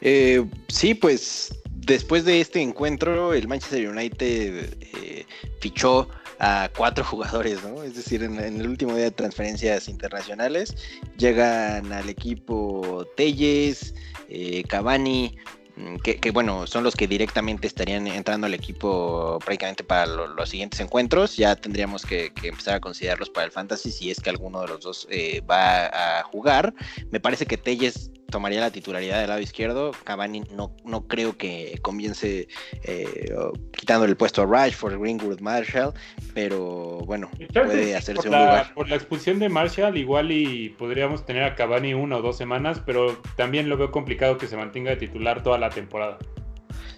Eh, 0.00 0.44
sí, 0.68 0.94
pues 0.94 1.60
después 1.74 2.24
de 2.24 2.40
este 2.40 2.60
encuentro, 2.60 3.34
el 3.34 3.48
Manchester 3.48 3.88
United 3.88 4.76
eh, 4.80 5.26
fichó 5.60 6.08
a 6.38 6.70
cuatro 6.76 7.04
jugadores, 7.10 7.62
¿no? 7.62 7.82
Es 7.82 7.94
decir, 7.94 8.22
en, 8.22 8.38
el 8.38 8.66
último 8.66 8.94
día 8.94 9.04
de 9.04 9.10
transferencias 9.10 9.88
internacionales 9.88 10.74
llegan 11.18 11.92
al 11.92 12.08
equipo 12.08 13.06
Telles, 13.16 13.94
eh, 14.28 14.64
Cavani, 14.68 15.36
mm, 15.76 15.96
que, 15.96 16.30
bueno, 16.30 16.66
son 16.66 16.84
los 16.84 16.96
que 16.96 17.06
directamente 17.06 17.66
estarían 17.66 18.06
entrando 18.06 18.46
al 18.46 18.54
equipo 18.54 19.38
prácticamente 19.44 19.84
para 19.84 20.06
los 20.06 20.48
siguientes 20.48 20.80
encuentros. 20.80 21.36
Ya 21.36 21.56
tendríamos 21.56 22.04
que, 22.04 22.32
empezar 22.42 22.74
a 22.74 22.80
considerarlos 22.80 23.30
para 23.30 23.46
el 23.46 23.52
fantasy 23.52 23.90
si 23.90 24.10
es 24.10 24.20
que 24.20 24.30
alguno 24.30 24.62
de 24.62 24.68
los 24.68 24.80
dos 24.80 25.06
eh, 25.10 25.42
va 25.48 26.18
a 26.18 26.22
jugar. 26.24 26.74
Me 27.10 27.20
parece 27.20 27.46
que 27.46 27.56
Telles 27.56 28.10
tomaría 28.30 28.60
la 28.60 28.70
titularidad 28.70 29.20
del 29.20 29.28
lado 29.28 29.40
izquierdo. 29.40 29.92
Cavani 30.04 30.40
no, 30.52 30.74
no 30.84 31.06
creo 31.06 31.36
que 31.36 31.78
comience 31.82 32.48
eh, 32.84 33.34
quitando 33.72 34.06
el 34.06 34.16
puesto 34.16 34.42
a 34.42 34.46
Rashford, 34.46 34.98
Greenwood, 34.98 35.40
Marshall, 35.40 35.92
pero 36.34 36.98
bueno, 37.04 37.30
puede 37.52 37.96
hacerse 37.96 38.28
un 38.28 38.34
lugar. 38.34 38.72
Por 38.74 38.88
la 38.88 38.96
expulsión 38.96 39.38
de 39.38 39.48
Marshall, 39.48 39.96
igual 39.96 40.32
y 40.32 40.70
podríamos 40.70 41.24
tener 41.26 41.42
a 41.42 41.54
Cavani 41.54 41.94
una 41.94 42.16
o 42.16 42.22
dos 42.22 42.36
semanas, 42.36 42.80
pero 42.84 43.20
también 43.36 43.68
lo 43.68 43.76
veo 43.76 43.90
complicado 43.90 44.38
que 44.38 44.46
se 44.46 44.56
mantenga 44.56 44.90
de 44.90 44.96
titular 44.96 45.42
toda 45.42 45.58
la 45.58 45.70
temporada. 45.70 46.18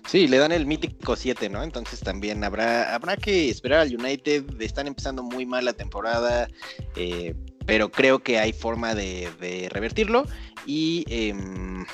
Sí, 0.06 0.26
le 0.26 0.38
dan 0.38 0.52
el 0.52 0.66
mítico 0.66 1.14
7, 1.16 1.48
¿no? 1.48 1.62
Entonces 1.62 2.00
también 2.00 2.42
habrá, 2.42 2.94
habrá 2.94 3.16
que 3.16 3.48
esperar 3.48 3.80
al 3.80 3.94
United. 3.94 4.60
Están 4.60 4.86
empezando 4.86 5.22
muy 5.22 5.46
mal 5.46 5.64
la 5.64 5.72
temporada. 5.72 6.48
Eh, 6.96 7.34
pero 7.66 7.90
creo 7.90 8.20
que 8.20 8.38
hay 8.38 8.52
forma 8.52 8.94
de, 8.94 9.68
revertirlo 9.70 10.26
y 10.66 11.04
em, 11.08 11.84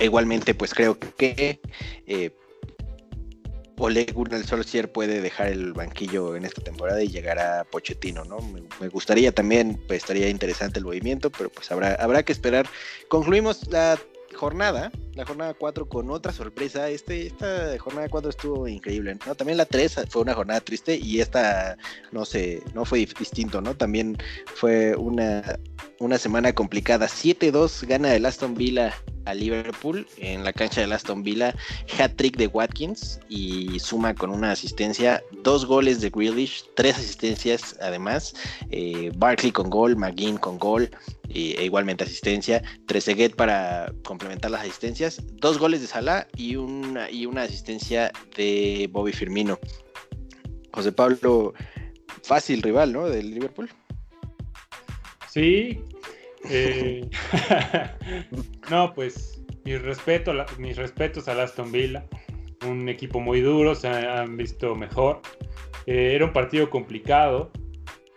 igualmente 0.00 0.54
pues 0.54 0.74
creo 0.74 0.98
que 0.98 1.60
eh, 2.06 2.30
Ole 3.76 4.06
Gunnar 4.12 4.42
puede 4.92 5.20
dejar 5.20 5.48
el 5.48 5.72
banquillo 5.72 6.36
en 6.36 6.44
esta 6.44 6.62
temporada 6.62 7.02
y 7.02 7.08
llegar 7.08 7.38
a 7.38 7.64
Pochettino, 7.64 8.24
¿no? 8.24 8.38
Me, 8.80 8.88
gustaría 8.88 9.32
también, 9.32 9.80
pues 9.88 10.02
estaría 10.02 10.28
interesante 10.28 10.78
el 10.78 10.84
movimiento, 10.84 11.30
pero 11.30 11.50
pues 11.50 11.70
habrá, 11.72 11.94
habrá 11.94 12.22
que 12.22 12.32
esperar. 12.32 12.66
Concluimos 13.08 13.66
la 13.68 13.98
jornada, 14.34 14.90
la 15.14 15.24
jornada 15.26 15.54
4 15.54 15.88
con 15.88 16.10
otra 16.10 16.32
sorpresa. 16.32 16.88
Este, 16.88 17.26
esta 17.26 17.78
jornada 17.78 18.08
4 18.08 18.30
estuvo 18.30 18.68
increíble, 18.68 19.16
¿no? 19.26 19.34
También 19.34 19.58
la 19.58 19.66
3 19.66 20.06
fue 20.08 20.22
una 20.22 20.34
jornada 20.34 20.60
triste 20.60 20.96
y 20.96 21.20
esta, 21.20 21.76
no 22.12 22.24
sé, 22.24 22.62
no 22.74 22.84
fue 22.84 23.06
distinto, 23.18 23.60
¿no? 23.60 23.76
También 23.76 24.16
fue 24.54 24.94
una, 24.96 25.58
una 26.00 26.18
semana 26.18 26.52
complicada. 26.52 27.06
7-2 27.06 27.86
gana 27.86 28.14
el 28.14 28.26
Aston 28.26 28.54
Villa 28.54 28.94
a 29.24 29.34
Liverpool 29.34 30.06
en 30.18 30.44
la 30.44 30.52
cancha 30.52 30.80
del 30.80 30.92
Aston 30.92 31.22
Villa, 31.22 31.54
hat-trick 31.98 32.36
de 32.36 32.46
Watkins 32.46 33.20
y 33.28 33.78
suma 33.80 34.14
con 34.14 34.30
una 34.30 34.52
asistencia, 34.52 35.22
dos 35.42 35.66
goles 35.66 36.00
de 36.00 36.10
Grealish, 36.10 36.64
tres 36.74 36.96
asistencias 36.96 37.76
además, 37.80 38.34
eh, 38.70 39.10
Barkley 39.16 39.52
con 39.52 39.70
gol, 39.70 39.96
McGinn 39.96 40.36
con 40.36 40.58
gol, 40.58 40.90
e 41.30 41.64
igualmente 41.64 42.04
asistencia, 42.04 42.62
Trezeguet 42.86 43.34
para 43.34 43.92
complementar 44.04 44.50
las 44.50 44.62
asistencias, 44.62 45.20
dos 45.34 45.58
goles 45.58 45.80
de 45.80 45.86
Salah 45.86 46.28
y 46.36 46.56
una, 46.56 47.10
y 47.10 47.26
una 47.26 47.42
asistencia 47.42 48.12
de 48.36 48.88
Bobby 48.92 49.12
Firmino. 49.12 49.58
José 50.72 50.92
Pablo, 50.92 51.54
fácil 52.22 52.62
rival, 52.62 52.92
¿no? 52.92 53.08
Del 53.08 53.32
Liverpool. 53.32 53.70
Sí. 55.30 55.82
Eh, 56.50 57.08
no, 58.70 58.92
pues 58.94 59.42
mis, 59.64 59.80
respeto, 59.80 60.32
mis 60.58 60.76
respetos 60.76 61.28
a 61.28 61.42
Aston 61.42 61.72
Villa. 61.72 62.04
Un 62.66 62.88
equipo 62.88 63.20
muy 63.20 63.40
duro, 63.40 63.74
se 63.74 63.88
han 63.88 64.36
visto 64.36 64.74
mejor. 64.74 65.20
Eh, 65.86 66.12
era 66.14 66.24
un 66.24 66.32
partido 66.32 66.70
complicado 66.70 67.50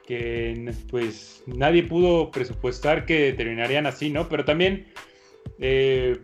que 0.06 0.74
pues 0.90 1.44
nadie 1.48 1.84
pudo 1.84 2.32
presupuestar 2.32 3.06
que 3.06 3.34
terminarían 3.34 3.86
así, 3.86 4.10
¿no? 4.10 4.30
Pero 4.30 4.46
también, 4.46 4.88
eh, 5.60 6.18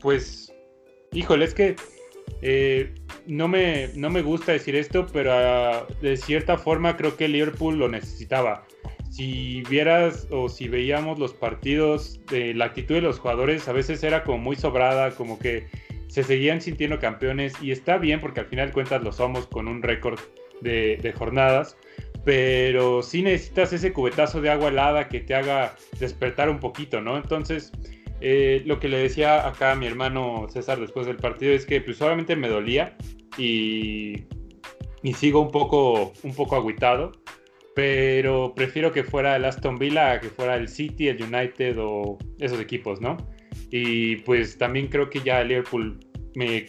pues, 0.00 0.54
híjole, 1.12 1.44
es 1.44 1.54
que 1.54 1.74
no, 3.26 3.48
me, 3.48 3.88
no 3.96 4.10
me 4.10 4.22
gusta 4.22 4.52
decir 4.52 4.76
esto, 4.76 5.06
pero 5.12 5.32
ah, 5.32 5.86
de 6.00 6.16
cierta 6.16 6.56
forma 6.56 6.96
creo 6.96 7.16
que 7.16 7.26
Liverpool 7.26 7.76
lo 7.76 7.88
necesitaba 7.88 8.64
si 9.14 9.62
vieras 9.70 10.26
o 10.32 10.48
si 10.48 10.66
veíamos 10.66 11.20
los 11.20 11.34
partidos, 11.34 12.18
de 12.32 12.52
la 12.52 12.64
actitud 12.64 12.96
de 12.96 13.00
los 13.00 13.20
jugadores 13.20 13.68
a 13.68 13.72
veces 13.72 14.02
era 14.02 14.24
como 14.24 14.38
muy 14.38 14.56
sobrada, 14.56 15.12
como 15.12 15.38
que 15.38 15.68
se 16.08 16.24
seguían 16.24 16.60
sintiendo 16.60 16.98
campeones 16.98 17.54
y 17.62 17.70
está 17.70 17.96
bien 17.96 18.20
porque 18.20 18.40
al 18.40 18.46
final 18.46 18.72
cuentas 18.72 19.04
lo 19.04 19.12
somos 19.12 19.46
con 19.46 19.68
un 19.68 19.82
récord 19.82 20.18
de, 20.62 21.14
jornadas, 21.16 21.76
pero 22.24 23.02
sí 23.02 23.22
necesitas 23.22 23.72
ese 23.72 23.92
cubetazo 23.92 24.40
de 24.40 24.50
agua 24.50 24.70
helada 24.70 25.06
que 25.06 25.20
te 25.20 25.36
haga 25.36 25.76
despertar 26.00 26.48
un 26.48 26.58
poquito, 26.58 27.00
¿no? 27.00 27.16
Entonces, 27.16 27.70
eh, 28.20 28.62
lo 28.66 28.80
que 28.80 28.88
le 28.88 28.96
decía 28.96 29.46
acá 29.46 29.72
a 29.72 29.76
mi 29.76 29.86
hermano 29.86 30.48
César 30.50 30.80
después 30.80 31.06
del 31.06 31.18
partido 31.18 31.52
es 31.52 31.66
que 31.66 31.80
pues 31.80 31.98
solamente 31.98 32.34
me 32.34 32.48
dolía 32.48 32.96
y, 33.38 34.24
y 35.04 35.12
sigo 35.14 35.40
un 35.40 35.52
poco, 35.52 36.12
un 36.24 36.34
poco 36.34 36.56
agüitado 36.56 37.12
pero 37.74 38.54
prefiero 38.54 38.92
que 38.92 39.02
fuera 39.02 39.36
el 39.36 39.44
Aston 39.44 39.78
Villa 39.78 40.20
que 40.20 40.28
fuera 40.28 40.56
el 40.56 40.68
City, 40.68 41.08
el 41.08 41.22
United 41.22 41.76
o 41.78 42.18
esos 42.38 42.60
equipos, 42.60 43.00
¿no? 43.00 43.16
Y 43.70 44.16
pues 44.18 44.56
también 44.56 44.88
creo 44.88 45.10
que 45.10 45.20
ya 45.20 45.42
Liverpool 45.42 45.98
me, 46.34 46.66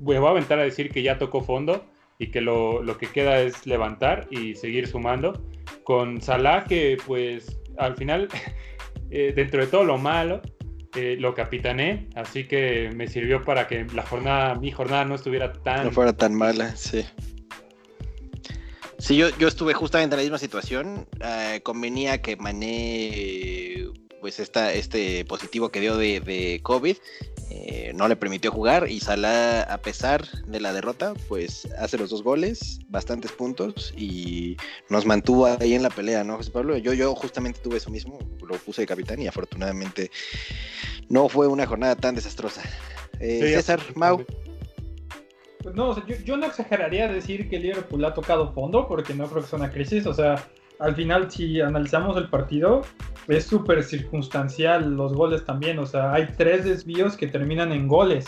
voy 0.00 0.16
a 0.16 0.20
aventar 0.20 0.58
a 0.58 0.62
decir 0.62 0.90
que 0.90 1.02
ya 1.02 1.18
tocó 1.18 1.40
fondo 1.40 1.86
y 2.18 2.30
que 2.30 2.40
lo, 2.40 2.84
que 2.98 3.06
queda 3.06 3.40
es 3.40 3.66
levantar 3.66 4.26
y 4.30 4.54
seguir 4.54 4.86
sumando. 4.86 5.42
Con 5.84 6.20
Salah 6.20 6.64
que 6.64 6.98
pues 7.06 7.58
al 7.78 7.96
final, 7.96 8.28
eh, 9.10 9.32
dentro 9.34 9.60
de 9.60 9.68
todo 9.68 9.84
lo 9.84 9.96
malo, 9.96 10.42
eh, 10.94 11.16
lo 11.18 11.34
capitané, 11.34 12.08
así 12.14 12.44
que 12.44 12.90
me 12.94 13.06
sirvió 13.06 13.42
para 13.42 13.66
que 13.66 13.86
la 13.94 14.02
jornada, 14.02 14.54
mi 14.54 14.70
jornada 14.70 15.04
no 15.04 15.14
estuviera 15.14 15.52
tan... 15.52 15.84
No 15.84 15.90
fuera 15.92 16.14
tan 16.14 16.34
mala, 16.34 16.74
sí. 16.74 17.04
Sí, 19.06 19.16
yo, 19.16 19.28
yo 19.38 19.46
estuve 19.46 19.72
justamente 19.72 20.14
en 20.14 20.18
la 20.18 20.24
misma 20.24 20.38
situación. 20.38 21.06
Eh, 21.20 21.60
convenía 21.62 22.20
que 22.20 22.34
Mané, 22.34 23.86
pues 24.20 24.40
esta, 24.40 24.72
este 24.72 25.24
positivo 25.24 25.68
que 25.68 25.78
dio 25.78 25.96
de, 25.96 26.58
COVID, 26.64 26.96
eh, 27.50 27.92
no 27.94 28.08
le 28.08 28.16
permitió 28.16 28.50
jugar 28.50 28.90
y 28.90 28.98
Salah, 28.98 29.62
a 29.62 29.78
pesar 29.78 30.26
de 30.48 30.58
la 30.58 30.72
derrota, 30.72 31.14
pues 31.28 31.68
hace 31.78 31.98
los 31.98 32.10
dos 32.10 32.24
goles, 32.24 32.80
bastantes 32.88 33.30
puntos 33.30 33.94
y 33.96 34.56
nos 34.88 35.06
mantuvo 35.06 35.46
ahí 35.46 35.74
en 35.74 35.84
la 35.84 35.90
pelea, 35.90 36.24
¿no, 36.24 36.38
José 36.38 36.50
Pablo? 36.50 36.76
Yo, 36.76 36.92
yo 36.92 37.14
justamente 37.14 37.60
tuve 37.62 37.76
eso 37.76 37.90
mismo, 37.90 38.18
lo 38.44 38.56
puse 38.56 38.80
de 38.80 38.88
capitán 38.88 39.22
y 39.22 39.28
afortunadamente 39.28 40.10
no 41.08 41.28
fue 41.28 41.46
una 41.46 41.64
jornada 41.64 41.94
tan 41.94 42.16
desastrosa. 42.16 42.64
Eh, 43.20 43.52
César, 43.54 43.80
Mau. 43.94 44.26
Pues 45.66 45.74
no, 45.74 45.96
yo, 46.06 46.36
no 46.36 46.46
exageraría 46.46 47.08
decir 47.08 47.50
que 47.50 47.58
Liverpool 47.58 48.04
ha 48.04 48.14
tocado 48.14 48.52
fondo, 48.52 48.86
porque 48.86 49.14
no 49.14 49.26
creo 49.26 49.42
que 49.42 49.48
sea 49.48 49.58
una 49.58 49.72
crisis. 49.72 50.06
O 50.06 50.14
sea, 50.14 50.36
al 50.78 50.94
final, 50.94 51.28
si 51.28 51.60
analizamos 51.60 52.16
el 52.18 52.30
partido, 52.30 52.82
es 53.26 53.46
súper 53.46 53.82
circunstancial 53.82 54.94
los 54.94 55.12
goles 55.12 55.44
también. 55.44 55.80
O 55.80 55.86
sea, 55.86 56.12
hay 56.12 56.28
tres 56.36 56.64
desvíos 56.64 57.16
que 57.16 57.26
terminan 57.26 57.72
en 57.72 57.88
goles 57.88 58.26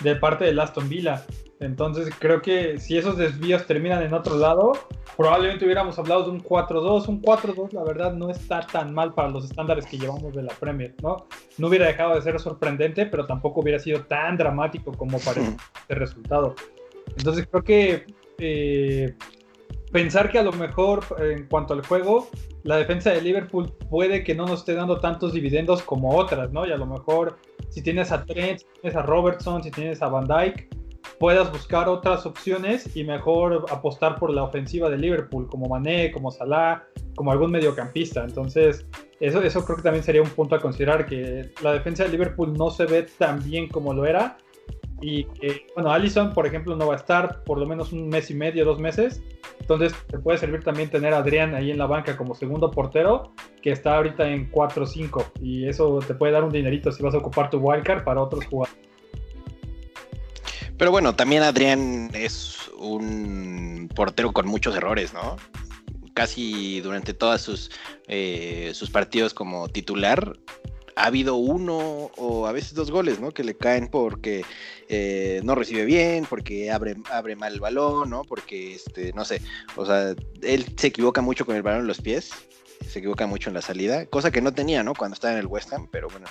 de 0.00 0.16
parte 0.16 0.46
del 0.46 0.58
Aston 0.58 0.88
Villa. 0.88 1.26
Entonces, 1.60 2.08
creo 2.18 2.40
que 2.40 2.78
si 2.78 2.96
esos 2.96 3.18
desvíos 3.18 3.66
terminan 3.66 4.02
en 4.02 4.14
otro 4.14 4.38
lado, 4.38 4.72
probablemente 5.14 5.66
hubiéramos 5.66 5.98
hablado 5.98 6.22
de 6.22 6.30
un 6.30 6.42
4-2. 6.42 7.06
Un 7.08 7.20
4-2, 7.20 7.72
la 7.72 7.84
verdad, 7.84 8.14
no 8.14 8.30
está 8.30 8.60
tan 8.60 8.94
mal 8.94 9.12
para 9.12 9.28
los 9.28 9.44
estándares 9.44 9.84
que 9.84 9.98
llevamos 9.98 10.34
de 10.34 10.42
la 10.42 10.54
Premier, 10.54 10.94
¿no? 11.02 11.26
No 11.58 11.68
hubiera 11.68 11.86
dejado 11.86 12.14
de 12.14 12.22
ser 12.22 12.40
sorprendente, 12.40 13.04
pero 13.04 13.26
tampoco 13.26 13.60
hubiera 13.60 13.78
sido 13.78 14.04
tan 14.04 14.38
dramático 14.38 14.92
como 14.92 15.18
parece 15.18 15.54
el 15.88 15.96
resultado. 15.96 16.54
Entonces 17.18 17.46
creo 17.50 17.64
que 17.64 18.06
eh, 18.38 19.14
pensar 19.92 20.30
que 20.30 20.38
a 20.38 20.42
lo 20.42 20.52
mejor 20.52 21.04
en 21.18 21.46
cuanto 21.46 21.74
al 21.74 21.84
juego, 21.84 22.28
la 22.62 22.76
defensa 22.76 23.10
de 23.10 23.20
Liverpool 23.20 23.72
puede 23.90 24.22
que 24.22 24.34
no 24.34 24.46
nos 24.46 24.60
esté 24.60 24.74
dando 24.74 25.00
tantos 25.00 25.32
dividendos 25.32 25.82
como 25.82 26.16
otras, 26.16 26.52
¿no? 26.52 26.66
Y 26.66 26.72
a 26.72 26.76
lo 26.76 26.86
mejor 26.86 27.38
si 27.70 27.82
tienes 27.82 28.12
a 28.12 28.24
Trent, 28.24 28.60
si 28.60 28.66
tienes 28.80 28.96
a 28.96 29.02
Robertson, 29.02 29.62
si 29.62 29.70
tienes 29.70 30.00
a 30.02 30.08
Van 30.08 30.26
Dyke, 30.26 30.68
puedas 31.18 31.50
buscar 31.50 31.88
otras 31.88 32.24
opciones 32.26 32.96
y 32.96 33.04
mejor 33.04 33.66
apostar 33.70 34.16
por 34.16 34.30
la 34.30 34.44
ofensiva 34.44 34.88
de 34.88 34.98
Liverpool, 34.98 35.48
como 35.48 35.68
Mané, 35.68 36.12
como 36.12 36.30
Salah, 36.30 36.84
como 37.16 37.32
algún 37.32 37.50
mediocampista. 37.50 38.22
Entonces, 38.24 38.86
eso, 39.18 39.42
eso 39.42 39.64
creo 39.64 39.76
que 39.76 39.82
también 39.82 40.04
sería 40.04 40.22
un 40.22 40.30
punto 40.30 40.54
a 40.54 40.60
considerar, 40.60 41.06
que 41.06 41.50
la 41.62 41.72
defensa 41.72 42.04
de 42.04 42.10
Liverpool 42.10 42.52
no 42.52 42.70
se 42.70 42.86
ve 42.86 43.06
tan 43.18 43.42
bien 43.42 43.68
como 43.68 43.92
lo 43.92 44.06
era 44.06 44.36
y 45.00 45.24
que, 45.24 45.66
bueno, 45.74 45.92
Allison, 45.92 46.32
por 46.32 46.46
ejemplo, 46.46 46.74
no 46.76 46.88
va 46.88 46.94
a 46.94 46.96
estar 46.96 47.44
por 47.44 47.58
lo 47.58 47.66
menos 47.66 47.92
un 47.92 48.08
mes 48.08 48.30
y 48.30 48.34
medio, 48.34 48.64
dos 48.64 48.80
meses. 48.80 49.22
Entonces, 49.60 49.94
te 50.08 50.18
puede 50.18 50.38
servir 50.38 50.64
también 50.64 50.90
tener 50.90 51.14
a 51.14 51.18
Adrián 51.18 51.54
ahí 51.54 51.70
en 51.70 51.78
la 51.78 51.86
banca 51.86 52.16
como 52.16 52.34
segundo 52.34 52.70
portero, 52.70 53.32
que 53.62 53.70
está 53.70 53.96
ahorita 53.96 54.28
en 54.28 54.50
4-5. 54.50 55.32
Y 55.40 55.68
eso 55.68 56.00
te 56.06 56.14
puede 56.14 56.32
dar 56.32 56.44
un 56.44 56.52
dinerito 56.52 56.90
si 56.90 57.02
vas 57.02 57.14
a 57.14 57.18
ocupar 57.18 57.50
tu 57.50 57.58
wildcard 57.58 58.02
para 58.04 58.22
otros 58.22 58.44
jugadores. 58.46 58.88
Pero 60.76 60.90
bueno, 60.90 61.14
también 61.14 61.42
Adrián 61.42 62.10
es 62.14 62.70
un 62.78 63.90
portero 63.94 64.32
con 64.32 64.46
muchos 64.46 64.76
errores, 64.76 65.12
¿no? 65.12 65.36
Casi 66.14 66.80
durante 66.80 67.14
todos 67.14 67.40
sus, 67.40 67.70
eh, 68.06 68.70
sus 68.74 68.90
partidos 68.90 69.34
como 69.34 69.68
titular 69.68 70.36
ha 70.98 71.06
habido 71.06 71.36
uno 71.36 72.10
o 72.16 72.46
a 72.46 72.52
veces 72.52 72.74
dos 72.74 72.90
goles, 72.90 73.20
¿no? 73.20 73.30
Que 73.30 73.44
le 73.44 73.56
caen 73.56 73.88
porque 73.88 74.44
eh, 74.88 75.40
no 75.44 75.54
recibe 75.54 75.84
bien, 75.84 76.26
porque 76.28 76.70
abre, 76.72 76.96
abre 77.10 77.36
mal 77.36 77.54
el 77.54 77.60
balón, 77.60 78.10
¿no? 78.10 78.24
Porque, 78.24 78.74
este, 78.74 79.12
no 79.12 79.24
sé, 79.24 79.40
o 79.76 79.86
sea, 79.86 80.14
él 80.42 80.66
se 80.76 80.88
equivoca 80.88 81.22
mucho 81.22 81.46
con 81.46 81.54
el 81.54 81.62
balón 81.62 81.82
en 81.82 81.86
los 81.86 82.00
pies, 82.00 82.30
se 82.84 82.98
equivoca 82.98 83.26
mucho 83.28 83.48
en 83.48 83.54
la 83.54 83.62
salida, 83.62 84.06
cosa 84.06 84.32
que 84.32 84.42
no 84.42 84.52
tenía, 84.52 84.82
¿no? 84.82 84.92
Cuando 84.92 85.14
estaba 85.14 85.34
en 85.34 85.38
el 85.38 85.46
West 85.46 85.72
Ham, 85.72 85.88
pero 85.90 86.08
bueno, 86.08 86.26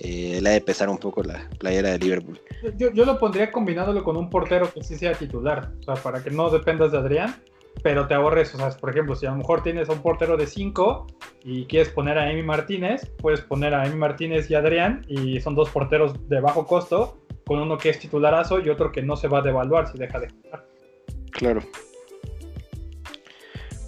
eh, 0.00 0.40
le 0.42 0.48
ha 0.48 0.52
de 0.52 0.60
pesar 0.60 0.88
un 0.88 0.98
poco 0.98 1.22
la 1.22 1.48
playera 1.58 1.90
de 1.90 1.98
Liverpool. 1.98 2.40
Yo, 2.76 2.92
yo 2.92 3.04
lo 3.04 3.16
pondría 3.16 3.52
combinándolo 3.52 4.02
con 4.02 4.16
un 4.16 4.28
portero 4.28 4.72
que 4.72 4.82
sí 4.82 4.96
sea 4.96 5.14
titular, 5.14 5.72
o 5.80 5.82
sea, 5.84 6.02
para 6.02 6.22
que 6.22 6.30
no 6.30 6.50
dependas 6.50 6.90
de 6.90 6.98
Adrián 6.98 7.36
pero 7.82 8.06
te 8.06 8.14
ahorres, 8.14 8.54
o 8.54 8.58
sea, 8.58 8.70
por 8.70 8.90
ejemplo, 8.90 9.14
si 9.14 9.26
a 9.26 9.30
lo 9.30 9.36
mejor 9.36 9.62
tienes 9.62 9.88
a 9.88 9.92
un 9.92 10.02
portero 10.02 10.36
de 10.36 10.46
5 10.46 11.06
y 11.44 11.64
quieres 11.66 11.88
poner 11.88 12.18
a 12.18 12.30
Emi 12.30 12.42
Martínez, 12.42 13.10
puedes 13.18 13.40
poner 13.40 13.74
a 13.74 13.86
Emi 13.86 13.96
Martínez 13.96 14.50
y 14.50 14.54
Adrián 14.54 15.04
y 15.08 15.40
son 15.40 15.54
dos 15.54 15.70
porteros 15.70 16.28
de 16.28 16.40
bajo 16.40 16.66
costo, 16.66 17.22
con 17.46 17.58
uno 17.58 17.78
que 17.78 17.90
es 17.90 17.98
titularazo 17.98 18.60
y 18.60 18.68
otro 18.68 18.92
que 18.92 19.02
no 19.02 19.16
se 19.16 19.28
va 19.28 19.38
a 19.38 19.42
devaluar 19.42 19.90
si 19.90 19.98
deja 19.98 20.20
de 20.20 20.28
jugar. 20.28 20.66
Claro. 21.32 21.62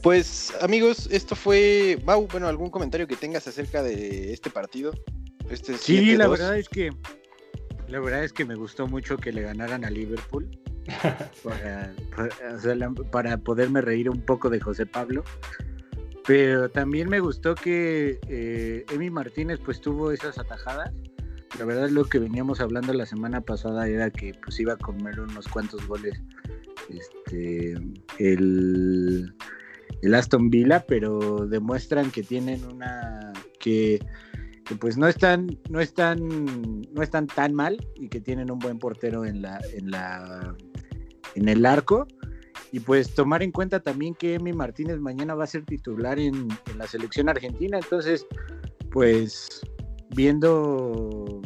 Pues 0.02 0.52
amigos, 0.60 1.08
esto 1.12 1.36
fue, 1.36 1.98
Bau, 2.04 2.26
bueno, 2.30 2.48
algún 2.48 2.70
comentario 2.70 3.06
que 3.06 3.14
tengas 3.14 3.46
acerca 3.46 3.82
de 3.82 4.32
este 4.32 4.50
partido. 4.50 4.92
Este 5.48 5.74
sí, 5.74 6.16
la 6.16 6.28
verdad 6.28 6.56
es 6.56 6.68
que 6.68 6.90
la 7.88 8.00
verdad 8.00 8.24
es 8.24 8.32
que 8.32 8.44
me 8.44 8.54
gustó 8.54 8.86
mucho 8.86 9.18
que 9.18 9.32
le 9.32 9.42
ganaran 9.42 9.84
a 9.84 9.90
Liverpool 9.90 10.48
para, 13.10 13.38
poderme 13.38 13.80
reír 13.80 14.10
un 14.10 14.22
poco 14.22 14.50
de 14.50 14.60
José 14.60 14.86
Pablo. 14.86 15.24
Pero 16.24 16.70
también 16.70 17.08
me 17.08 17.18
gustó 17.18 17.56
que 17.56 18.20
eh, 18.28 18.84
Emi 18.92 19.10
Martínez 19.10 19.58
pues 19.64 19.80
tuvo 19.80 20.12
esas 20.12 20.38
atajadas 20.38 20.92
la 21.58 21.64
verdad 21.64 21.88
lo 21.90 22.04
que 22.04 22.18
veníamos 22.18 22.60
hablando 22.60 22.92
la 22.92 23.06
semana 23.06 23.40
pasada 23.40 23.88
era 23.88 24.10
que 24.10 24.34
pues 24.42 24.58
iba 24.60 24.74
a 24.74 24.76
comer 24.76 25.20
unos 25.20 25.48
cuantos 25.48 25.86
goles 25.86 26.20
este 26.88 27.74
el, 28.18 29.34
Aston 30.14 30.50
Villa, 30.50 30.84
pero 30.86 31.46
demuestran 31.46 32.10
que 32.10 32.22
tienen 32.22 32.64
una 32.64 33.32
que, 33.60 34.00
que, 34.64 34.74
pues 34.74 34.96
no 34.96 35.06
están 35.06 35.58
no 35.68 35.80
están 35.80 36.82
no 36.92 37.02
están 37.02 37.26
tan 37.26 37.54
mal 37.54 37.86
y 37.94 38.08
que 38.08 38.20
tienen 38.20 38.50
un 38.50 38.58
buen 38.58 38.78
portero 38.78 39.24
en 39.24 39.42
la 39.42 39.60
en 39.74 39.90
la 39.90 40.56
en 41.34 41.48
el 41.48 41.66
arco. 41.66 42.06
Y 42.70 42.80
pues 42.80 43.14
tomar 43.14 43.42
en 43.42 43.52
cuenta 43.52 43.80
también 43.80 44.14
que 44.14 44.34
Emi 44.34 44.52
Martínez 44.52 44.98
mañana 44.98 45.34
va 45.34 45.44
a 45.44 45.46
ser 45.46 45.64
titular 45.64 46.18
en, 46.18 46.48
la 46.76 46.86
selección 46.86 47.28
argentina, 47.28 47.78
entonces 47.78 48.26
pues 48.90 49.60
viendo 50.14 51.42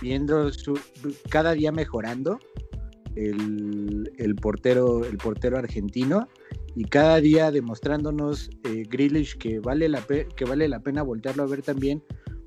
viendo 0.00 0.50
su, 0.50 0.78
cada 1.28 1.52
día 1.52 1.72
mejorando 1.72 2.38
el, 3.16 4.10
el, 4.16 4.34
portero 4.36 5.04
el 5.04 5.18
portero 5.18 5.58
argentino. 5.58 6.26
Y 6.76 6.84
cada 6.84 7.20
día 7.20 7.50
demostrándonos 7.50 8.48
eh, 8.64 8.84
que 9.38 9.58
vale 9.58 9.88
la 9.88 10.02
que 10.02 10.44
vale 10.44 10.68
la 10.68 10.80
pena 10.80 11.02
voltearlo 11.02 11.42
a 11.42 11.46
ver 11.46 11.62
también 11.62 12.02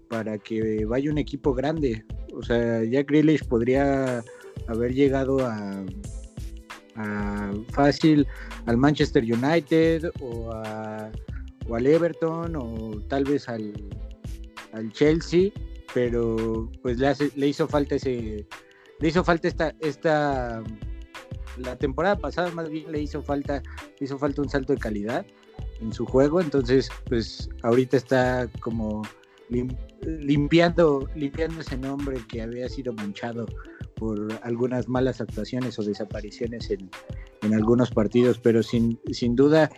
para 0.09 0.37
que 0.37 0.85
vaya 0.85 1.11
un 1.11 1.17
equipo 1.17 1.53
grande. 1.53 2.05
O 2.33 2.41
sea 2.41 2.83
ya 2.83 3.03
Grealish 3.03 3.45
podría 3.45 4.23
haber 4.67 4.93
llegado 4.93 5.45
a, 5.45 5.83
a 6.95 7.51
fácil 7.71 8.27
al 8.65 8.77
Manchester 8.77 9.23
United 9.23 10.12
o, 10.21 10.51
a, 10.51 11.12
o 11.67 11.75
al 11.75 11.86
Everton 11.86 12.56
o 12.56 13.01
tal 13.08 13.23
vez 13.23 13.49
al 13.49 13.73
al 14.73 14.91
Chelsea, 14.91 15.51
pero 15.93 16.69
pues 16.82 16.97
le, 16.97 17.08
hace, 17.08 17.32
le 17.36 17.47
hizo 17.47 17.67
falta 17.67 17.95
ese, 17.95 18.45
le 18.99 19.08
hizo 19.08 19.23
falta 19.23 19.47
esta, 19.47 19.73
esta, 19.79 20.63
la 21.58 21.77
temporada 21.77 22.17
pasada 22.17 22.51
más 22.51 22.69
bien 22.69 22.91
le 22.91 23.01
hizo 23.01 23.21
falta, 23.21 23.62
le 23.99 24.06
hizo 24.06 24.17
falta 24.17 24.41
un 24.41 24.49
salto 24.49 24.73
de 24.73 24.79
calidad 24.79 25.25
en 25.79 25.93
su 25.93 26.06
juego, 26.06 26.41
entonces 26.41 26.89
pues 27.06 27.49
ahorita 27.62 27.97
está 27.97 28.49
como 28.60 29.03
limpiando, 30.03 31.08
limpiando 31.15 31.62
ese 31.62 31.77
nombre 31.77 32.17
que 32.27 32.41
había 32.41 32.67
sido 32.67 32.93
manchado 32.93 33.45
por 33.95 34.27
algunas 34.43 34.88
malas 34.88 35.21
actuaciones 35.21 35.77
o 35.79 35.84
desapariciones 35.84 36.69
en, 36.69 36.89
en 37.41 37.53
algunos 37.53 37.91
partidos, 37.91 38.39
pero 38.39 38.63
sin, 38.63 38.99
sin 39.12 39.36
duda, 39.36 39.69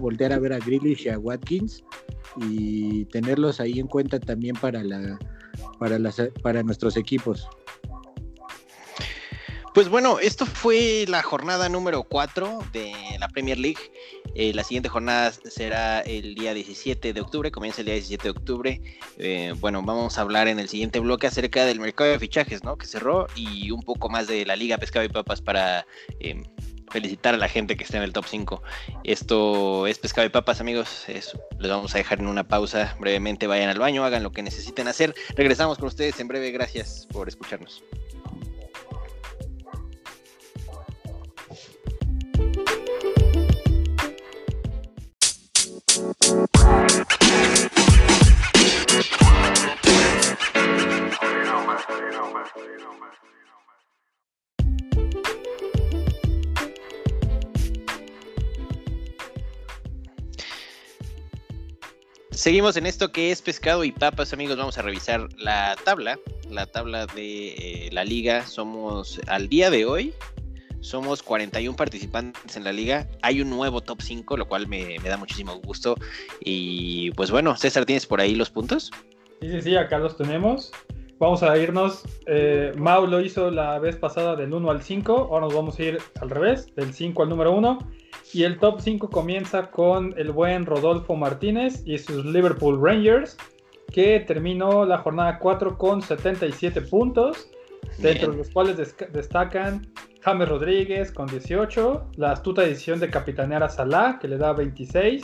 voltear 0.00 0.32
a 0.32 0.38
ver 0.38 0.52
a 0.52 0.58
Grealish 0.58 1.06
y 1.06 1.08
a 1.08 1.18
Watkins 1.18 1.84
y 2.50 3.04
tenerlos 3.06 3.60
ahí 3.60 3.78
en 3.78 3.86
cuenta 3.86 4.20
también 4.20 4.56
para, 4.56 4.82
la, 4.82 5.18
para, 5.78 5.98
las, 5.98 6.20
para 6.42 6.62
nuestros 6.62 6.96
equipos. 6.96 7.48
Pues 9.76 9.90
bueno, 9.90 10.18
esto 10.20 10.46
fue 10.46 11.04
la 11.06 11.22
jornada 11.22 11.68
número 11.68 12.04
4 12.04 12.60
de 12.72 12.94
la 13.20 13.28
Premier 13.28 13.58
League. 13.58 13.92
Eh, 14.34 14.54
la 14.54 14.64
siguiente 14.64 14.88
jornada 14.88 15.30
será 15.32 16.00
el 16.00 16.34
día 16.34 16.54
17 16.54 17.12
de 17.12 17.20
octubre, 17.20 17.50
comienza 17.50 17.82
el 17.82 17.84
día 17.84 17.96
17 17.96 18.22
de 18.22 18.30
octubre. 18.30 18.80
Eh, 19.18 19.52
bueno, 19.58 19.82
vamos 19.82 20.16
a 20.16 20.22
hablar 20.22 20.48
en 20.48 20.60
el 20.60 20.70
siguiente 20.70 20.98
bloque 20.98 21.26
acerca 21.26 21.66
del 21.66 21.78
mercado 21.78 22.08
de 22.08 22.18
fichajes, 22.18 22.64
¿no? 22.64 22.78
Que 22.78 22.86
cerró 22.86 23.26
y 23.34 23.70
un 23.70 23.82
poco 23.82 24.08
más 24.08 24.26
de 24.28 24.46
la 24.46 24.56
Liga 24.56 24.78
Pescado 24.78 25.04
y 25.04 25.10
Papas 25.10 25.42
para 25.42 25.86
eh, 26.20 26.42
felicitar 26.90 27.34
a 27.34 27.36
la 27.36 27.46
gente 27.46 27.76
que 27.76 27.84
está 27.84 27.98
en 27.98 28.04
el 28.04 28.14
top 28.14 28.24
5. 28.26 28.62
Esto 29.04 29.86
es 29.86 29.98
Pescado 29.98 30.26
y 30.26 30.30
Papas, 30.30 30.62
amigos. 30.62 31.04
les 31.06 31.34
vamos 31.70 31.94
a 31.94 31.98
dejar 31.98 32.20
en 32.20 32.28
una 32.28 32.48
pausa 32.48 32.96
brevemente. 32.98 33.46
Vayan 33.46 33.68
al 33.68 33.78
baño, 33.78 34.06
hagan 34.06 34.22
lo 34.22 34.32
que 34.32 34.42
necesiten 34.42 34.88
hacer. 34.88 35.14
Regresamos 35.34 35.76
con 35.76 35.88
ustedes 35.88 36.18
en 36.18 36.28
breve. 36.28 36.50
Gracias 36.50 37.06
por 37.12 37.28
escucharnos. 37.28 37.82
Seguimos 62.46 62.76
en 62.76 62.86
esto 62.86 63.10
que 63.10 63.32
es 63.32 63.42
pescado 63.42 63.82
y 63.82 63.90
papas, 63.90 64.32
amigos. 64.32 64.56
Vamos 64.56 64.78
a 64.78 64.82
revisar 64.82 65.26
la 65.36 65.74
tabla, 65.82 66.16
la 66.48 66.66
tabla 66.66 67.06
de 67.06 67.48
eh, 67.48 67.88
la 67.90 68.04
liga. 68.04 68.46
Somos 68.46 69.20
al 69.26 69.48
día 69.48 69.68
de 69.68 69.84
hoy, 69.84 70.14
somos 70.78 71.24
41 71.24 71.74
participantes 71.74 72.56
en 72.56 72.62
la 72.62 72.72
liga. 72.72 73.08
Hay 73.22 73.40
un 73.40 73.50
nuevo 73.50 73.80
top 73.80 74.00
5, 74.00 74.36
lo 74.36 74.46
cual 74.46 74.68
me, 74.68 74.96
da 75.00 75.16
muchísimo 75.16 75.56
gusto. 75.56 75.96
Y 76.38 77.10
pues 77.16 77.32
bueno, 77.32 77.56
César, 77.56 77.84
¿tienes 77.84 78.06
por 78.06 78.20
ahí 78.20 78.36
los 78.36 78.50
puntos? 78.50 78.92
Sí, 79.40 79.50
sí, 79.50 79.62
sí, 79.62 79.76
acá 79.76 79.98
los 79.98 80.16
tenemos. 80.16 80.70
Vamos 81.18 81.42
a 81.42 81.56
irnos. 81.56 82.02
Eh, 82.26 82.72
Mau 82.76 83.06
lo 83.06 83.20
hizo 83.22 83.50
la 83.50 83.78
vez 83.78 83.96
pasada 83.96 84.36
del 84.36 84.52
1 84.52 84.70
al 84.70 84.82
5. 84.82 85.28
Ahora 85.30 85.46
nos 85.46 85.54
vamos 85.54 85.78
a 85.78 85.82
ir 85.82 85.98
al 86.20 86.28
revés, 86.28 86.74
del 86.74 86.92
5 86.92 87.22
al 87.22 87.30
número 87.30 87.52
1. 87.52 87.78
Y 88.34 88.42
el 88.42 88.58
top 88.58 88.80
5 88.80 89.08
comienza 89.08 89.70
con 89.70 90.14
el 90.18 90.30
buen 90.32 90.66
Rodolfo 90.66 91.16
Martínez 91.16 91.82
y 91.86 91.96
sus 91.96 92.26
Liverpool 92.26 92.78
Rangers, 92.82 93.38
que 93.90 94.20
terminó 94.20 94.84
la 94.84 94.98
jornada 94.98 95.38
4 95.38 95.78
con 95.78 96.02
77 96.02 96.82
puntos, 96.82 97.50
dentro 97.98 98.32
de 98.32 98.38
los 98.38 98.50
cuales 98.50 98.76
destacan 99.12 99.86
James 100.20 100.48
Rodríguez 100.48 101.12
con 101.12 101.28
18, 101.28 102.10
la 102.16 102.32
astuta 102.32 102.64
edición 102.64 103.00
de 103.00 103.08
capitanear 103.08 103.62
a 103.62 103.70
Salah, 103.70 104.18
que 104.20 104.28
le 104.28 104.36
da 104.36 104.52
26, 104.52 105.22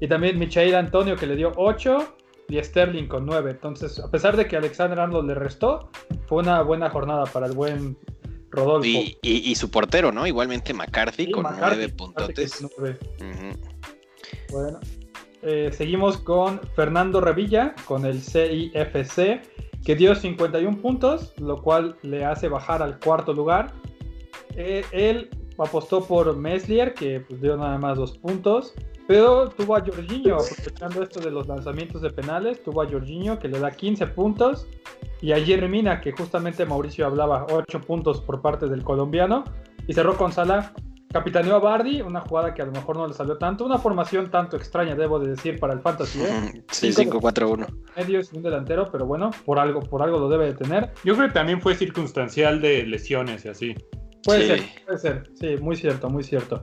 y 0.00 0.08
también 0.08 0.38
Michael 0.38 0.74
Antonio, 0.74 1.14
que 1.14 1.26
le 1.26 1.36
dio 1.36 1.52
8, 1.56 2.16
y 2.50 2.62
Sterling 2.62 3.06
con 3.06 3.24
9. 3.26 3.50
Entonces, 3.50 3.98
a 3.98 4.10
pesar 4.10 4.36
de 4.36 4.46
que 4.46 4.56
Alexander 4.56 4.98
Arnold 5.00 5.28
le 5.28 5.34
restó, 5.34 5.90
fue 6.26 6.42
una 6.42 6.62
buena 6.62 6.90
jornada 6.90 7.24
para 7.26 7.46
el 7.46 7.52
buen 7.52 7.96
Rodolfo. 8.50 8.88
Y, 9.22 9.54
su 9.54 9.70
portero, 9.70 10.12
¿no? 10.12 10.26
Igualmente 10.26 10.74
McCarthy 10.74 11.30
con 11.30 11.46
9 11.58 11.88
puntotes. 11.90 12.66
Bueno, 14.50 14.80
eh, 15.42 15.70
seguimos 15.72 16.18
con 16.18 16.60
Fernando 16.74 17.20
Revilla 17.20 17.74
con 17.84 18.04
el 18.04 18.20
CIFC, 18.20 19.40
que 19.84 19.96
dio 19.96 20.14
51 20.14 20.82
puntos, 20.82 21.32
lo 21.38 21.62
cual 21.62 21.96
le 22.02 22.24
hace 22.24 22.48
bajar 22.48 22.82
al 22.82 22.98
cuarto 22.98 23.32
lugar. 23.32 23.72
Eh, 24.56 24.84
él 24.92 25.30
apostó 25.58 26.04
por 26.04 26.36
Meslier, 26.36 26.94
que 26.94 27.20
pues, 27.20 27.40
dio 27.40 27.56
nada 27.56 27.78
más 27.78 27.96
dos 27.96 28.18
puntos. 28.18 28.74
Pero 29.10 29.48
tuvo 29.48 29.74
a 29.74 29.80
Jorginho, 29.80 30.36
aprovechando 30.36 31.02
esto 31.02 31.18
de 31.18 31.32
los 31.32 31.48
lanzamientos 31.48 32.00
de 32.00 32.10
penales, 32.10 32.62
tuvo 32.62 32.80
a 32.80 32.88
Jorginho 32.88 33.40
que 33.40 33.48
le 33.48 33.58
da 33.58 33.72
15 33.72 34.06
puntos. 34.06 34.68
Y 35.20 35.32
a 35.32 35.44
Jerry 35.44 35.68
Mina, 35.68 36.00
que 36.00 36.12
justamente 36.12 36.64
Mauricio 36.64 37.06
hablaba, 37.06 37.44
8 37.50 37.80
puntos 37.80 38.20
por 38.20 38.40
parte 38.40 38.68
del 38.68 38.84
colombiano. 38.84 39.42
Y 39.88 39.94
cerró 39.94 40.16
con 40.16 40.30
Sala. 40.30 40.72
Capitaneó 41.12 41.56
a 41.56 41.58
Bardi, 41.58 42.02
una 42.02 42.20
jugada 42.20 42.54
que 42.54 42.62
a 42.62 42.66
lo 42.66 42.70
mejor 42.70 42.98
no 42.98 43.08
le 43.08 43.12
salió 43.12 43.36
tanto. 43.36 43.64
Una 43.64 43.78
formación 43.78 44.30
tanto 44.30 44.56
extraña, 44.56 44.94
debo 44.94 45.18
de 45.18 45.30
decir, 45.30 45.58
para 45.58 45.72
el 45.72 45.80
Fantasy. 45.80 46.20
¿eh? 46.22 46.62
Sí, 46.70 46.90
5-4-1. 46.90 47.66
Medio 47.96 48.20
es 48.20 48.32
un 48.32 48.44
delantero, 48.44 48.92
pero 48.92 49.06
bueno, 49.06 49.32
por 49.44 49.58
algo, 49.58 49.80
por 49.80 50.02
algo 50.02 50.20
lo 50.20 50.28
debe 50.28 50.46
de 50.46 50.54
tener. 50.54 50.92
Yo 51.02 51.16
creo 51.16 51.26
que 51.26 51.34
también 51.34 51.60
fue 51.60 51.74
circunstancial 51.74 52.60
de 52.60 52.86
lesiones 52.86 53.44
y 53.44 53.48
así. 53.48 53.74
Puede 54.22 54.46
ser, 54.46 54.62
puede 54.86 54.98
ser. 54.98 55.30
Sí, 55.34 55.56
muy 55.60 55.74
cierto, 55.74 56.08
muy 56.08 56.22
cierto. 56.22 56.62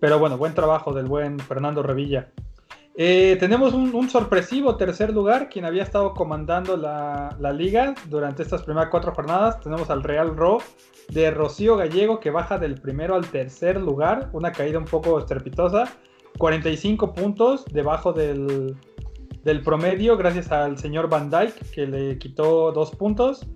Pero 0.00 0.18
bueno, 0.18 0.36
buen 0.36 0.54
trabajo 0.54 0.92
del 0.92 1.06
buen 1.06 1.38
Fernando 1.38 1.82
Revilla. 1.82 2.28
Eh, 2.98 3.36
tenemos 3.38 3.74
un, 3.74 4.08
sorpresivo 4.08 4.76
tercer 4.76 5.12
lugar, 5.12 5.50
quien 5.50 5.66
había 5.66 5.82
estado 5.82 6.14
comandando 6.14 6.78
la, 6.78 7.36
liga 7.52 7.94
durante 8.08 8.42
estas 8.42 8.62
primeras 8.62 8.88
cuatro 8.90 9.12
jornadas. 9.14 9.60
Tenemos 9.60 9.90
al 9.90 10.02
Real 10.02 10.34
Ro 10.34 10.58
de 11.10 11.30
Rocío 11.30 11.76
Gallego, 11.76 12.20
que 12.20 12.30
baja 12.30 12.58
del 12.58 12.80
primero 12.80 13.14
al 13.14 13.26
tercer 13.26 13.80
lugar, 13.80 14.30
una 14.32 14.52
caída 14.52 14.78
un 14.78 14.86
poco 14.86 15.18
estrepitosa. 15.18 15.84
45 16.38 17.14
puntos 17.14 17.64
debajo 17.66 18.12
del, 18.12 18.76
del 19.44 19.62
promedio, 19.62 20.16
gracias 20.16 20.50
al 20.50 20.78
señor 20.78 21.08
Van 21.08 21.30
Dyke, 21.30 21.70
que 21.74 21.86
le 21.86 22.18
quitó 22.18 22.72
dos 22.72 22.90
puntos. 22.92 23.46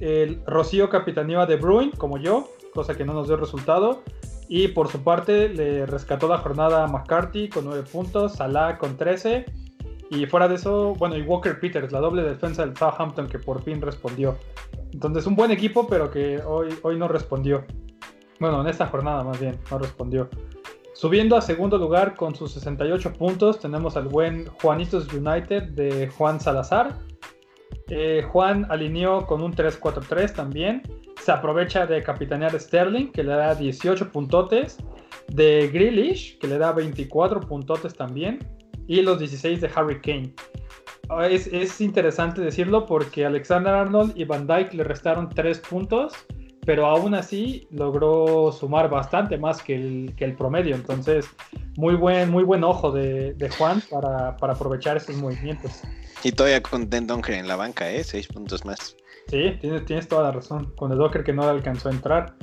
El 0.00 0.42
Rocío 0.46 0.90
capitaneó 0.90 1.46
De 1.46 1.56
Bruin, 1.56 1.90
como 1.92 2.18
yo, 2.18 2.48
cosa 2.74 2.94
que 2.94 3.04
no 3.04 3.14
nos 3.14 3.28
dio 3.28 3.36
resultado. 3.36 4.02
Y 4.48 4.68
por 4.68 4.88
su 4.88 5.02
parte 5.02 5.48
le 5.48 5.86
rescató 5.86 6.28
la 6.28 6.38
jornada 6.38 6.84
a 6.84 6.86
McCarthy 6.86 7.48
con 7.48 7.64
9 7.64 7.84
puntos, 7.90 8.34
Salah 8.34 8.78
con 8.78 8.96
13. 8.96 9.46
Y 10.10 10.26
fuera 10.26 10.48
de 10.48 10.56
eso, 10.56 10.94
bueno, 10.94 11.16
y 11.16 11.22
Walker 11.22 11.58
Peters, 11.58 11.90
la 11.92 12.00
doble 12.00 12.22
defensa 12.22 12.64
del 12.64 12.76
Southampton 12.76 13.26
que 13.26 13.38
por 13.38 13.62
fin 13.62 13.80
respondió. 13.80 14.36
Entonces, 14.92 15.26
un 15.26 15.34
buen 15.34 15.50
equipo, 15.50 15.88
pero 15.88 16.10
que 16.10 16.40
hoy, 16.42 16.68
hoy 16.82 16.98
no 16.98 17.08
respondió. 17.08 17.64
Bueno, 18.38 18.60
en 18.60 18.68
esta 18.68 18.86
jornada 18.86 19.24
más 19.24 19.40
bien, 19.40 19.58
no 19.70 19.78
respondió. 19.78 20.28
Subiendo 20.94 21.36
a 21.36 21.40
segundo 21.40 21.78
lugar 21.78 22.14
con 22.14 22.34
sus 22.34 22.52
68 22.52 23.14
puntos, 23.14 23.58
tenemos 23.58 23.96
al 23.96 24.06
buen 24.06 24.46
Juanitos 24.62 25.12
United 25.12 25.70
de 25.70 26.08
Juan 26.08 26.38
Salazar, 26.38 26.98
Eh, 27.88 28.22
Juan 28.30 28.66
alineó 28.70 29.26
con 29.26 29.42
un 29.42 29.54
3-4-3 29.54 30.32
también. 30.32 30.82
Se 31.20 31.32
aprovecha 31.32 31.86
de 31.86 32.02
capitanear 32.02 32.58
Sterling, 32.58 33.12
que 33.12 33.22
le 33.22 33.32
da 33.32 33.54
18 33.54 34.10
puntotes. 34.10 34.78
De 35.28 35.68
Grealish, 35.68 36.38
que 36.38 36.46
le 36.46 36.58
da 36.58 36.72
24 36.72 37.40
puntotes 37.40 37.94
también. 37.94 38.38
Y 38.86 39.02
los 39.02 39.18
16 39.18 39.60
de 39.60 39.70
Harry 39.74 40.00
Kane. 40.00 40.34
Ah, 41.08 41.26
es, 41.28 41.46
es 41.48 41.80
interesante 41.80 42.40
decirlo 42.40 42.86
porque 42.86 43.24
Alexander 43.26 43.74
Arnold 43.74 44.12
y 44.16 44.24
Van 44.24 44.46
Dyke 44.46 44.74
le 44.74 44.84
restaron 44.84 45.28
3 45.28 45.58
puntos 45.60 46.14
pero 46.64 46.86
aún 46.86 47.14
así 47.14 47.66
logró 47.70 48.52
sumar 48.52 48.88
bastante 48.88 49.38
más 49.38 49.62
que 49.62 49.74
el, 49.74 50.14
que 50.16 50.24
el 50.24 50.34
promedio. 50.34 50.74
Entonces, 50.74 51.26
muy 51.76 51.94
buen, 51.94 52.30
muy 52.30 52.44
buen 52.44 52.64
ojo 52.64 52.90
de, 52.90 53.34
de 53.34 53.48
Juan 53.50 53.82
para, 53.90 54.36
para, 54.36 54.54
aprovechar 54.54 54.96
estos 54.96 55.16
movimientos. 55.16 55.82
Y 56.22 56.32
todavía 56.32 56.62
con 56.62 56.88
Den 56.88 57.06
Donker 57.06 57.34
en 57.34 57.48
la 57.48 57.56
banca, 57.56 57.90
¿eh? 57.90 58.02
Seis 58.02 58.26
puntos 58.26 58.64
más. 58.64 58.96
Sí, 59.28 59.56
tienes, 59.60 59.84
tienes 59.84 60.08
toda 60.08 60.24
la 60.24 60.32
razón. 60.32 60.72
Con 60.76 60.92
el 60.92 60.98
Docker 60.98 61.24
que 61.24 61.32
no 61.32 61.42
alcanzó 61.42 61.88
a 61.88 61.92
entrar. 61.92 62.34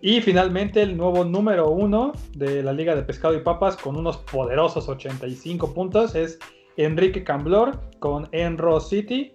Y 0.00 0.20
finalmente 0.20 0.82
el 0.82 0.96
nuevo 0.96 1.24
número 1.24 1.70
uno 1.70 2.12
de 2.34 2.62
la 2.62 2.72
Liga 2.72 2.94
de 2.94 3.02
Pescado 3.02 3.34
y 3.34 3.40
Papas 3.40 3.76
con 3.76 3.96
unos 3.96 4.18
poderosos 4.18 4.88
85 4.88 5.72
puntos 5.72 6.14
es 6.14 6.38
Enrique 6.76 7.24
Camblor 7.24 7.80
con 8.00 8.28
Enro 8.32 8.80
City 8.80 9.32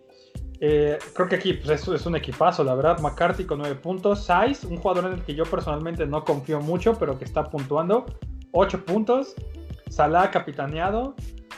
eh, 0.61 0.97
creo 1.13 1.29
que 1.29 1.35
aquí 1.35 1.53
pues, 1.53 1.87
es, 1.87 2.05
un 2.05 2.15
equipazo, 2.15 2.63
la 2.63 2.75
verdad. 2.75 2.99
McCarthy 2.99 3.45
con 3.45 3.59
9 3.59 3.75
puntos. 3.75 4.25
Saiz, 4.25 4.63
un 4.63 4.77
jugador 4.77 5.05
en 5.05 5.19
el 5.19 5.23
que 5.23 5.33
yo 5.33 5.45
personalmente 5.45 6.05
no 6.05 6.23
confío 6.23 6.59
mucho, 6.59 6.95
pero 6.97 7.17
que 7.17 7.25
está 7.25 7.49
puntuando. 7.49 8.05
8 8.51 8.85
puntos. 8.85 9.35
Salah 9.89 10.31
capitaneado. 10.31 11.15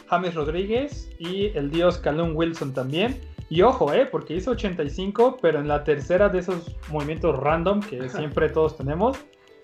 James 0.07 0.35
Rodríguez 0.35 1.09
y 1.19 1.57
el 1.57 1.71
dios 1.71 1.97
Calum 1.97 2.35
Wilson 2.35 2.73
también. 2.73 3.19
Y 3.49 3.63
ojo, 3.63 3.93
eh, 3.93 4.05
porque 4.05 4.35
hizo 4.35 4.51
85, 4.51 5.37
pero 5.41 5.59
en 5.59 5.67
la 5.67 5.83
tercera 5.83 6.29
de 6.29 6.39
esos 6.39 6.75
movimientos 6.89 7.37
random 7.37 7.81
que 7.81 8.07
siempre 8.07 8.49
todos 8.49 8.77
tenemos, 8.77 9.17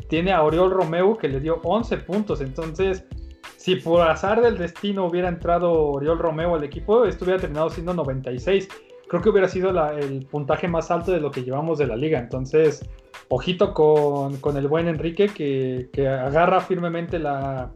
tiene 0.10 0.34
a 0.34 0.44
Oriol 0.44 0.72
Romeo 0.72 1.18
que 1.18 1.30
le 1.30 1.40
dio 1.40 1.62
11 1.64 1.98
puntos. 1.98 2.42
Entonces, 2.42 3.06
si 3.56 3.76
por 3.76 4.02
azar 4.02 4.42
del 4.42 4.58
destino 4.58 5.06
hubiera 5.06 5.30
entrado 5.30 5.72
Oriol 5.72 6.20
Romeo 6.20 6.56
al 6.56 6.64
equipo, 6.64 7.06
esto 7.06 7.26
hubiera 7.26 7.40
terminado 7.40 7.70
siendo 7.70 7.94
96 7.94 8.68
creo 9.08 9.22
que 9.22 9.30
hubiera 9.30 9.48
sido 9.48 9.70
el 9.92 10.26
puntaje 10.26 10.68
más 10.68 10.92
alto 10.92 11.12
de 11.12 11.20
lo 11.20 11.32
que 11.32 11.44
llevamos 11.44 11.78
de 11.78 11.88
la 11.88 11.96
liga. 11.96 12.20
Entonces, 12.20 12.88
ojito 13.30 13.74
con, 13.74 14.58
el 14.58 14.68
buen 14.68 14.88
Enrique 14.88 15.28
que, 15.28 16.08
agarra 16.08 16.62
firmemente 16.62 17.20
la, 17.20 17.72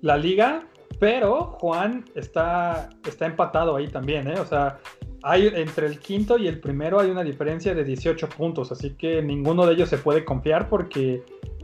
la, 0.00 0.16
liga, 0.16 0.66
pero 0.98 1.56
Juan 1.60 2.04
está, 2.14 2.90
está 3.06 3.26
empatado 3.26 3.76
ahí 3.76 3.88
también, 3.88 4.28
¿eh? 4.28 4.38
O 4.40 4.46
sea, 4.46 4.78
hay, 5.22 5.48
entre 5.48 5.86
el 5.86 5.98
quinto 5.98 6.38
y 6.38 6.46
el 6.46 6.60
primero 6.60 7.00
hay 7.00 7.10
una 7.10 7.24
diferencia 7.24 7.74
de 7.74 7.84
18 7.84 8.28
puntos, 8.30 8.72
así 8.72 8.94
que 8.96 9.22
ninguno 9.22 9.66
de 9.66 9.74
ellos 9.74 9.88
se 9.88 9.98
puede 9.98 10.24
confiar 10.24 10.68
porque, 10.68 11.22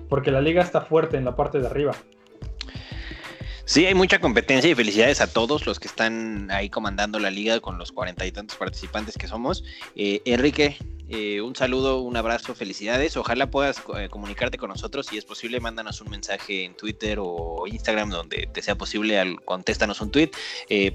porque 0.08 0.30
la 0.30 0.40
liga 0.40 0.62
está 0.62 0.80
fuerte 0.80 1.16
en 1.16 1.24
la 1.24 1.36
parte 1.36 1.60
de 1.60 1.66
arriba. 1.66 1.92
Sí, 3.64 3.86
hay 3.86 3.94
mucha 3.94 4.20
competencia 4.20 4.70
y 4.70 4.74
felicidades 4.74 5.20
a 5.20 5.32
todos 5.32 5.66
los 5.66 5.78
que 5.78 5.86
están 5.86 6.50
ahí 6.50 6.68
comandando 6.68 7.18
la 7.18 7.30
liga 7.30 7.60
con 7.60 7.78
los 7.78 7.92
cuarenta 7.92 8.26
y 8.26 8.32
tantos 8.32 8.56
participantes 8.56 9.16
que 9.16 9.28
somos. 9.28 9.62
Eh, 9.94 10.20
Enrique, 10.24 10.76
eh, 11.08 11.40
un 11.40 11.54
saludo, 11.54 12.00
un 12.00 12.16
abrazo, 12.16 12.56
felicidades. 12.56 13.16
Ojalá 13.16 13.50
puedas 13.50 13.80
eh, 13.96 14.08
comunicarte 14.10 14.58
con 14.58 14.68
nosotros. 14.68 15.06
Si 15.06 15.16
es 15.16 15.24
posible, 15.24 15.60
mándanos 15.60 16.00
un 16.00 16.10
mensaje 16.10 16.64
en 16.64 16.74
Twitter 16.74 17.18
o 17.20 17.64
Instagram 17.68 18.10
donde 18.10 18.48
te 18.52 18.62
sea 18.62 18.74
posible. 18.74 19.20
Al, 19.20 19.40
contéstanos 19.44 20.00
un 20.00 20.10
tweet 20.10 20.30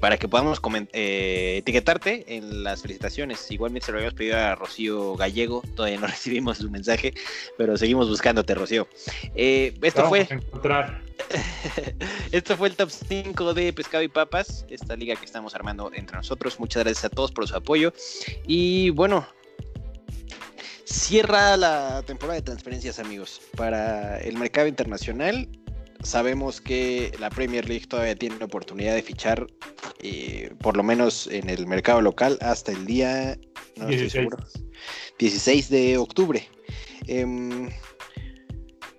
para 0.02 0.18
que 0.18 0.28
podamos 0.28 0.60
etiquetarte 0.92 2.36
en 2.36 2.64
las 2.64 2.82
felicitaciones. 2.82 3.50
Igualmente 3.50 3.86
se 3.86 3.92
lo 3.94 4.00
habíamos 4.00 4.18
pedido 4.18 4.38
a 4.38 4.56
Rocío 4.56 5.16
Gallego. 5.16 5.64
Todavía 5.74 6.00
no 6.00 6.08
recibimos 6.08 6.58
su 6.58 6.70
mensaje, 6.70 7.14
pero 7.58 7.78
seguimos 7.78 8.10
buscándote, 8.10 8.54
Rocío. 8.56 8.90
esto 9.34 10.10
fue. 10.10 10.28
Esto 12.32 12.58
fue 12.58 12.70
el 12.70 12.76
top 12.76 12.90
5 12.90 13.54
de 13.54 13.74
Pescado 13.74 14.04
y 14.04 14.08
Papas, 14.08 14.66
esta 14.70 14.96
liga 14.96 15.16
que 15.16 15.26
estamos 15.26 15.56
armando 15.56 15.92
entre 15.94 16.18
nosotros. 16.18 16.60
Muchas 16.60 16.84
gracias 16.84 17.06
a 17.06 17.10
todos 17.10 17.32
por 17.32 17.48
su 17.48 17.56
apoyo. 17.56 17.94
Y 18.46 18.92
bueno, 18.92 19.28
Cierra 20.90 21.58
la 21.58 22.02
temporada 22.04 22.36
de 22.40 22.44
transferencias, 22.44 22.98
amigos. 22.98 23.42
Para 23.58 24.20
el 24.20 24.38
mercado 24.38 24.68
internacional, 24.68 25.50
sabemos 26.02 26.62
que 26.62 27.12
la 27.20 27.30
Premier 27.30 27.68
League 27.68 27.88
todavía 27.88 28.16
tiene 28.16 28.38
la 28.40 28.46
oportunidad 28.46 28.96
de 28.96 29.02
fichar, 29.02 29.48
eh, 30.00 30.54
por 30.62 30.78
lo 30.78 30.84
menos 30.84 31.28
en 31.28 31.50
el 31.50 31.68
mercado 31.68 32.02
local, 32.02 32.38
hasta 32.40 32.72
el 32.72 32.86
día 32.86 33.38
no 33.76 33.88
16. 33.88 34.30
16 35.20 35.70
de 35.70 35.98
octubre. 35.98 36.48
Em, 37.08 37.70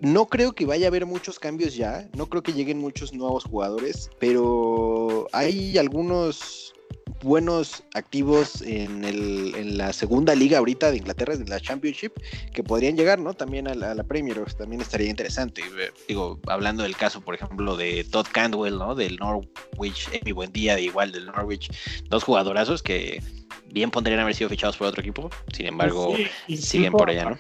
no 0.01 0.27
creo 0.27 0.53
que 0.53 0.67
vaya 0.67 0.87
a 0.87 0.89
haber 0.89 1.07
muchos 1.07 1.39
cambios 1.39 1.75
ya, 1.75 2.09
no 2.17 2.27
creo 2.27 2.43
que 2.43 2.53
lleguen 2.53 2.79
muchos 2.79 3.13
nuevos 3.13 3.45
jugadores, 3.45 4.11
pero 4.19 5.27
hay 5.33 5.77
algunos 5.79 6.75
buenos 7.23 7.83
activos 7.95 8.63
en, 8.63 9.05
el, 9.05 9.55
en 9.57 9.77
la 9.77 9.93
segunda 9.93 10.35
liga 10.35 10.59
ahorita 10.59 10.91
de 10.91 10.99
Inglaterra, 10.99 11.35
en 11.35 11.49
la 11.49 11.61
Championship, 11.61 12.13
que 12.53 12.63
podrían 12.63 12.97
llegar, 12.97 13.19
¿no? 13.19 13.35
También 13.35 13.67
a 13.69 13.75
la, 13.75 14.05
Premier, 14.05 14.41
también 14.55 14.81
estaría 14.81 15.11
interesante. 15.11 15.63
Digo, 16.07 16.39
hablando 16.47 16.85
del 16.85 16.97
caso, 16.97 17.21
por 17.21 17.35
ejemplo, 17.35 17.77
de 17.77 18.05
Todd 18.05 18.27
Candwell, 18.31 18.79
¿no? 18.79 18.95
Del 18.95 19.17
Norwich, 19.17 20.09
mi 20.25 20.33
buen 20.33 20.53
día, 20.53 20.79
igual 20.79 21.13
del 21.13 21.27
Norwich, 21.27 21.71
dos 22.09 22.25
jugadorazos 22.25 22.83
que 22.83 23.23
bien 23.67 23.91
podrían 23.91 24.21
haber 24.21 24.35
sido 24.35 24.49
fichados 24.49 24.77
por 24.77 24.87
otro 24.87 25.01
equipo, 25.01 25.31
sin 25.53 25.67
embargo, 25.67 26.15
siguen 26.49 26.93
por 26.93 27.11
allá, 27.11 27.31
¿no? 27.31 27.39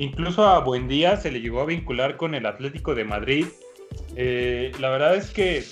Incluso 0.00 0.46
a 0.46 0.60
Buendía 0.60 1.18
se 1.18 1.30
le 1.30 1.42
llegó 1.42 1.60
a 1.60 1.66
vincular 1.66 2.16
con 2.16 2.34
el 2.34 2.46
Atlético 2.46 2.94
de 2.94 3.04
Madrid. 3.04 3.44
Eh, 4.16 4.72
la 4.80 4.88
verdad 4.88 5.14
es 5.14 5.30
que 5.30 5.62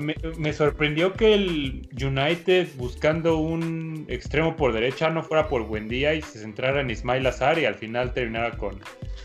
me, 0.00 0.52
sorprendió 0.52 1.12
que 1.12 1.34
el 1.34 1.88
United 1.92 2.66
buscando 2.74 3.36
un 3.36 4.04
extremo 4.08 4.56
por 4.56 4.72
derecha 4.72 5.10
no 5.10 5.22
fuera 5.22 5.46
por 5.46 5.62
Buendía 5.62 6.12
y 6.12 6.22
se 6.22 6.40
centrara 6.40 6.80
en 6.80 6.90
Ismail 6.90 7.24
Azar 7.24 7.56
y 7.60 7.64
al 7.64 7.76
final 7.76 8.12
terminara 8.12 8.50
con, 8.58 8.80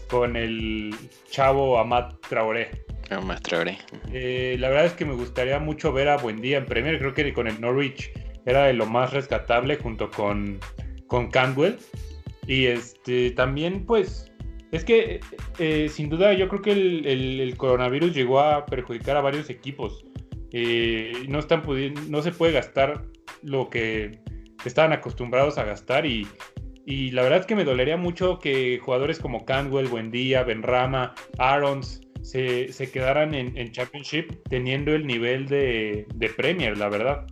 con 0.07 0.35
el 0.35 0.93
chavo 1.31 1.79
Amat 1.79 2.13
Traoré. 2.29 2.69
Amat 3.09 3.41
Traoré. 3.41 3.79
Eh, 4.13 4.55
la 4.59 4.69
verdad 4.69 4.85
es 4.85 4.93
que 4.93 5.05
me 5.05 5.15
gustaría 5.15 5.57
mucho 5.57 5.91
ver 5.91 6.09
a 6.09 6.17
Buendía 6.17 6.59
en 6.59 6.67
Premier. 6.67 6.99
Creo 6.99 7.15
que 7.15 7.33
con 7.33 7.47
el 7.47 7.59
Norwich 7.59 8.11
era 8.45 8.65
de 8.65 8.73
lo 8.73 8.85
más 8.85 9.13
rescatable 9.13 9.77
junto 9.77 10.11
con, 10.11 10.59
con 11.07 11.31
Cantwell. 11.31 11.79
Y 12.47 12.65
este 12.65 13.31
también 13.31 13.85
pues 13.85 14.31
es 14.71 14.83
que 14.83 15.19
eh, 15.59 15.89
sin 15.89 16.09
duda 16.09 16.33
yo 16.33 16.47
creo 16.49 16.61
que 16.61 16.71
el, 16.71 17.53
coronavirus 17.57 18.13
llegó 18.13 18.39
a 18.39 18.65
perjudicar 18.65 19.17
a 19.17 19.21
varios 19.21 19.49
equipos. 19.49 20.05
Eh, 20.51 21.11
no, 21.27 21.39
están 21.39 21.61
pudiendo, 21.61 22.01
no 22.09 22.21
se 22.21 22.31
puede 22.31 22.53
gastar 22.53 23.03
lo 23.43 23.69
que 23.69 24.19
estaban 24.65 24.93
acostumbrados 24.93 25.57
a 25.57 25.63
gastar 25.63 26.05
y, 26.05 26.27
la 27.11 27.21
verdad 27.21 27.39
es 27.39 27.45
que 27.45 27.55
me 27.55 27.65
dolería 27.65 27.97
mucho 27.97 28.39
que 28.39 28.79
jugadores 28.79 29.19
como 29.19 29.43
Cantwell, 29.43 29.87
Buendía, 29.87 30.43
Benrama, 30.43 31.13
Arons 31.37 31.99
se, 32.21 32.69
quedaran 32.93 33.35
en, 33.35 33.71
Championship 33.71 34.31
teniendo 34.49 34.95
el 34.95 35.05
nivel 35.05 35.47
de, 35.47 36.07
de 36.15 36.29
Premier, 36.29 36.77
la 36.77 36.87
verdad. 36.87 37.27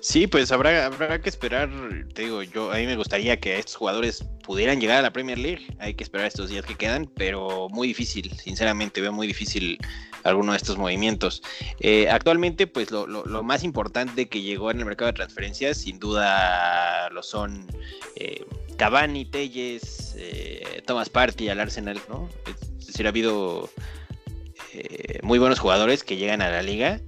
Sí, 0.00 0.26
pues 0.26 0.50
habrá, 0.50 0.86
habrá 0.86 1.20
que 1.20 1.28
esperar, 1.28 1.68
te 2.14 2.22
digo, 2.22 2.42
yo 2.42 2.72
a 2.72 2.76
mí 2.76 2.86
me 2.86 2.96
gustaría 2.96 3.38
que 3.38 3.58
estos 3.58 3.76
jugadores 3.76 4.24
pudieran 4.42 4.80
llegar 4.80 4.98
a 4.98 5.02
la 5.02 5.12
Premier 5.12 5.38
League, 5.38 5.66
hay 5.78 5.92
que 5.92 6.02
esperar 6.02 6.26
estos 6.26 6.48
días 6.48 6.64
que 6.64 6.74
quedan, 6.74 7.04
pero 7.04 7.68
muy 7.68 7.88
difícil, 7.88 8.32
sinceramente 8.38 9.02
veo 9.02 9.12
muy 9.12 9.26
difícil 9.26 9.78
alguno 10.24 10.52
de 10.52 10.56
estos 10.56 10.78
movimientos. 10.78 11.42
Eh, 11.80 12.08
actualmente, 12.08 12.66
pues 12.66 12.90
lo, 12.90 13.06
más 13.42 13.62
importante 13.62 14.26
que 14.28 14.40
llegó 14.40 14.70
en 14.70 14.78
el 14.78 14.86
mercado 14.86 15.08
de 15.08 15.16
transferencias, 15.16 15.76
sin 15.76 15.98
duda 15.98 17.10
lo 17.10 17.22
son 17.22 17.66
eh, 18.16 18.46
Cavani, 18.78 19.26
Telles, 19.26 20.14
eh, 20.16 20.82
Thomas 20.86 21.10
Party 21.10 21.50
al 21.50 21.60
Arsenal, 21.60 22.00
¿no? 22.08 22.26
Es 22.78 22.86
decir, 22.86 23.04
ha 23.04 23.10
habido 23.10 23.68
muy 25.22 25.38
buenos 25.38 25.58
jugadores 25.58 26.04
que 26.04 26.16
llegan 26.16 26.40
a 26.42 26.48
la 26.48 26.62
liga 26.62 27.00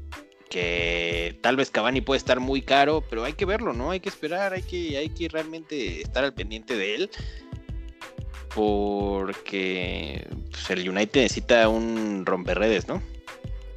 que 0.53 1.38
tal 1.40 1.57
vez 1.57 1.70
Cavani 1.70 2.03
puede 2.03 2.18
estar 2.18 2.38
muy 2.38 2.61
caro, 2.61 3.03
pero 3.09 3.24
hay 3.24 3.32
que 3.32 3.46
verlo, 3.46 3.72
¿no? 3.72 3.90
Hay 3.90 4.00
que 4.00 4.11
esperar, 4.11 4.53
hay 4.53 4.61
que, 4.61 4.98
hay 4.98 5.09
que 5.09 5.26
realmente 5.30 6.03
estar 6.03 6.24
al 6.24 6.34
pendiente 6.34 6.76
de 6.76 6.94
él. 6.94 7.11
Porque 8.55 10.28
pues, 10.50 10.68
el 10.68 10.86
United 10.86 11.22
necesita 11.22 11.70
un 11.70 12.26
romperredes, 12.26 12.86
¿no? 12.86 13.03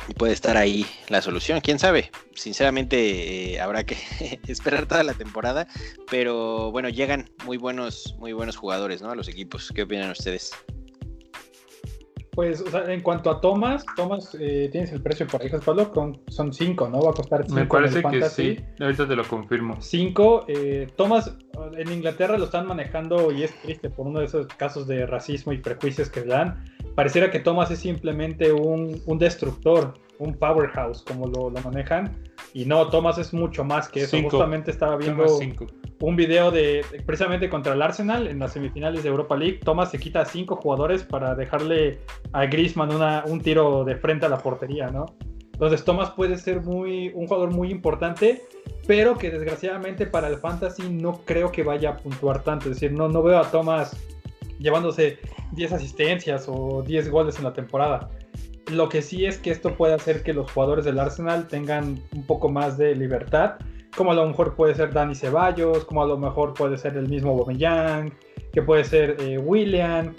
Y 0.10 0.14
puede 0.16 0.34
estar 0.34 0.58
ahí 0.58 0.86
la 1.08 1.22
solución, 1.22 1.62
quién 1.62 1.80
sabe. 1.80 2.12
Sinceramente 2.34 3.54
eh, 3.54 3.62
habrá 3.62 3.86
que 3.86 3.96
esperar 4.48 4.86
toda 4.86 5.04
la 5.04 5.14
temporada, 5.14 5.68
pero 6.12 6.72
bueno, 6.74 6.90
llegan 6.90 7.32
muy 7.46 7.56
buenos, 7.56 8.16
muy 8.20 8.34
buenos 8.34 8.58
jugadores, 8.58 9.02
¿no? 9.02 9.12
A 9.12 9.16
los 9.16 9.30
equipos. 9.30 9.72
¿Qué 9.74 9.84
opinan 9.84 10.12
ustedes? 10.12 10.52
Pues, 12.36 12.62
o 12.62 12.70
sea, 12.70 12.92
en 12.92 13.02
cuanto 13.02 13.32
a 13.32 13.40
Thomas, 13.40 13.86
Thomas, 13.96 14.36
eh, 14.40 14.68
tienes 14.70 14.92
el 14.92 15.02
precio 15.02 15.26
por 15.26 15.42
ahí, 15.42 15.50
Pablo, 15.66 15.90
con, 15.92 16.20
son 16.28 16.54
5, 16.54 16.90
¿no? 16.90 17.00
Va 17.00 17.12
a 17.12 17.14
costar 17.14 17.44
5. 17.44 17.56
Me 17.56 17.66
parece 17.66 18.04
que 18.04 18.22
sí, 18.24 18.60
ahorita 18.80 19.08
te 19.08 19.16
lo 19.16 19.24
confirmo. 19.24 19.78
5, 19.80 20.46
eh, 20.50 20.88
Thomas, 20.98 21.34
en 21.78 21.92
Inglaterra 21.92 22.38
lo 22.38 22.46
están 22.46 22.68
manejando 22.68 23.32
y 23.32 23.44
es 23.44 23.54
triste 23.62 23.90
por 23.90 24.08
uno 24.08 24.20
de 24.20 24.26
esos 24.26 24.48
casos 24.48 24.86
de 24.86 25.06
racismo 25.06 25.54
y 25.54 25.60
prejuicios 25.60 26.10
que 26.10 26.24
dan. 26.24 26.66
Pareciera 26.94 27.32
que 27.32 27.40
Thomas 27.40 27.72
es 27.72 27.80
simplemente 27.80 28.52
un, 28.52 29.02
un 29.06 29.18
destructor, 29.18 29.94
un 30.20 30.34
powerhouse, 30.34 31.04
como 31.04 31.28
lo, 31.28 31.50
lo, 31.50 31.62
manejan. 31.62 32.16
Y 32.54 32.66
no, 32.66 32.88
Thomas 32.90 33.18
es 33.18 33.34
mucho 33.34 33.64
más 33.64 33.90
que 33.90 34.02
eso. 34.02 34.18
Cinco. 34.18 34.32
Justamente 34.32 34.72
estaba 34.72 34.96
viendo 34.98 35.26
un 36.00 36.16
video 36.16 36.52
de 36.52 36.86
precisamente 37.06 37.50
contra 37.50 37.74
el 37.74 37.82
Arsenal 37.82 38.28
en 38.28 38.40
las 38.40 38.54
semifinales 38.54 39.04
de 39.04 39.10
Europa 39.10 39.36
League. 39.36 39.60
Thomas 39.64 39.92
se 39.92 40.00
quita 40.00 40.22
a 40.22 40.26
cinco 40.26 40.56
jugadores 40.56 41.04
para 41.04 41.36
dejarle 41.36 42.00
a 42.34 42.46
Griezmann 42.46 42.94
una, 42.94 43.24
un 43.28 43.42
tiro 43.42 43.84
de 43.84 43.96
frente 43.96 44.26
a 44.26 44.30
la 44.30 44.38
portería, 44.38 44.90
¿no? 44.90 45.06
Entonces 45.54 45.86
Thomas 45.86 46.12
puede 46.12 46.38
ser 46.38 46.62
muy, 46.62 47.12
un 47.16 47.28
jugador 47.28 47.52
muy 47.52 47.72
importante, 47.72 48.44
pero 48.88 49.18
que 49.18 49.32
desgraciadamente 49.32 50.06
para 50.06 50.28
el 50.28 50.36
fantasy 50.36 50.90
no 50.90 51.22
creo 51.24 51.50
que 51.50 51.64
vaya 51.64 51.92
a 51.92 51.98
puntuar 51.98 52.44
tanto. 52.44 52.70
Es 52.70 52.76
decir, 52.76 52.92
no, 52.92 53.08
no 53.08 53.24
veo 53.24 53.40
a 53.40 53.50
Thomas 53.50 53.96
llevándose 54.60 55.18
10 55.54 55.72
asistencias 55.72 56.46
o 56.50 56.84
10 56.86 57.10
goles 57.10 57.38
en 57.38 57.46
la 57.46 57.54
temporada. 57.54 58.10
Lo 58.72 58.90
que 58.90 59.02
sí 59.02 59.26
es 59.26 59.38
que 59.38 59.52
esto 59.52 59.76
puede 59.76 59.94
hacer 59.94 60.24
que 60.24 60.34
los 60.34 60.52
jugadores 60.52 60.86
del 60.86 61.00
Arsenal 61.00 61.48
tengan 61.48 62.02
un 62.14 62.26
poco 62.26 62.50
más 62.50 62.78
de 62.78 62.96
libertad, 62.96 63.56
como 63.96 64.12
a 64.12 64.16
lo 64.16 64.28
mejor 64.28 64.56
puede 64.56 64.74
ser 64.76 64.92
Dani 64.92 65.16
Ceballos, 65.16 65.86
como 65.86 66.04
a 66.04 66.08
lo 66.08 66.18
mejor 66.18 66.54
puede 66.54 66.78
ser 66.78 66.98
el 66.98 67.08
mismo 67.08 67.32
Aubameyang, 67.32 68.14
que 68.52 68.62
puede 68.62 68.84
ser 68.84 69.18
eh, 69.20 69.38
William, 69.38 70.14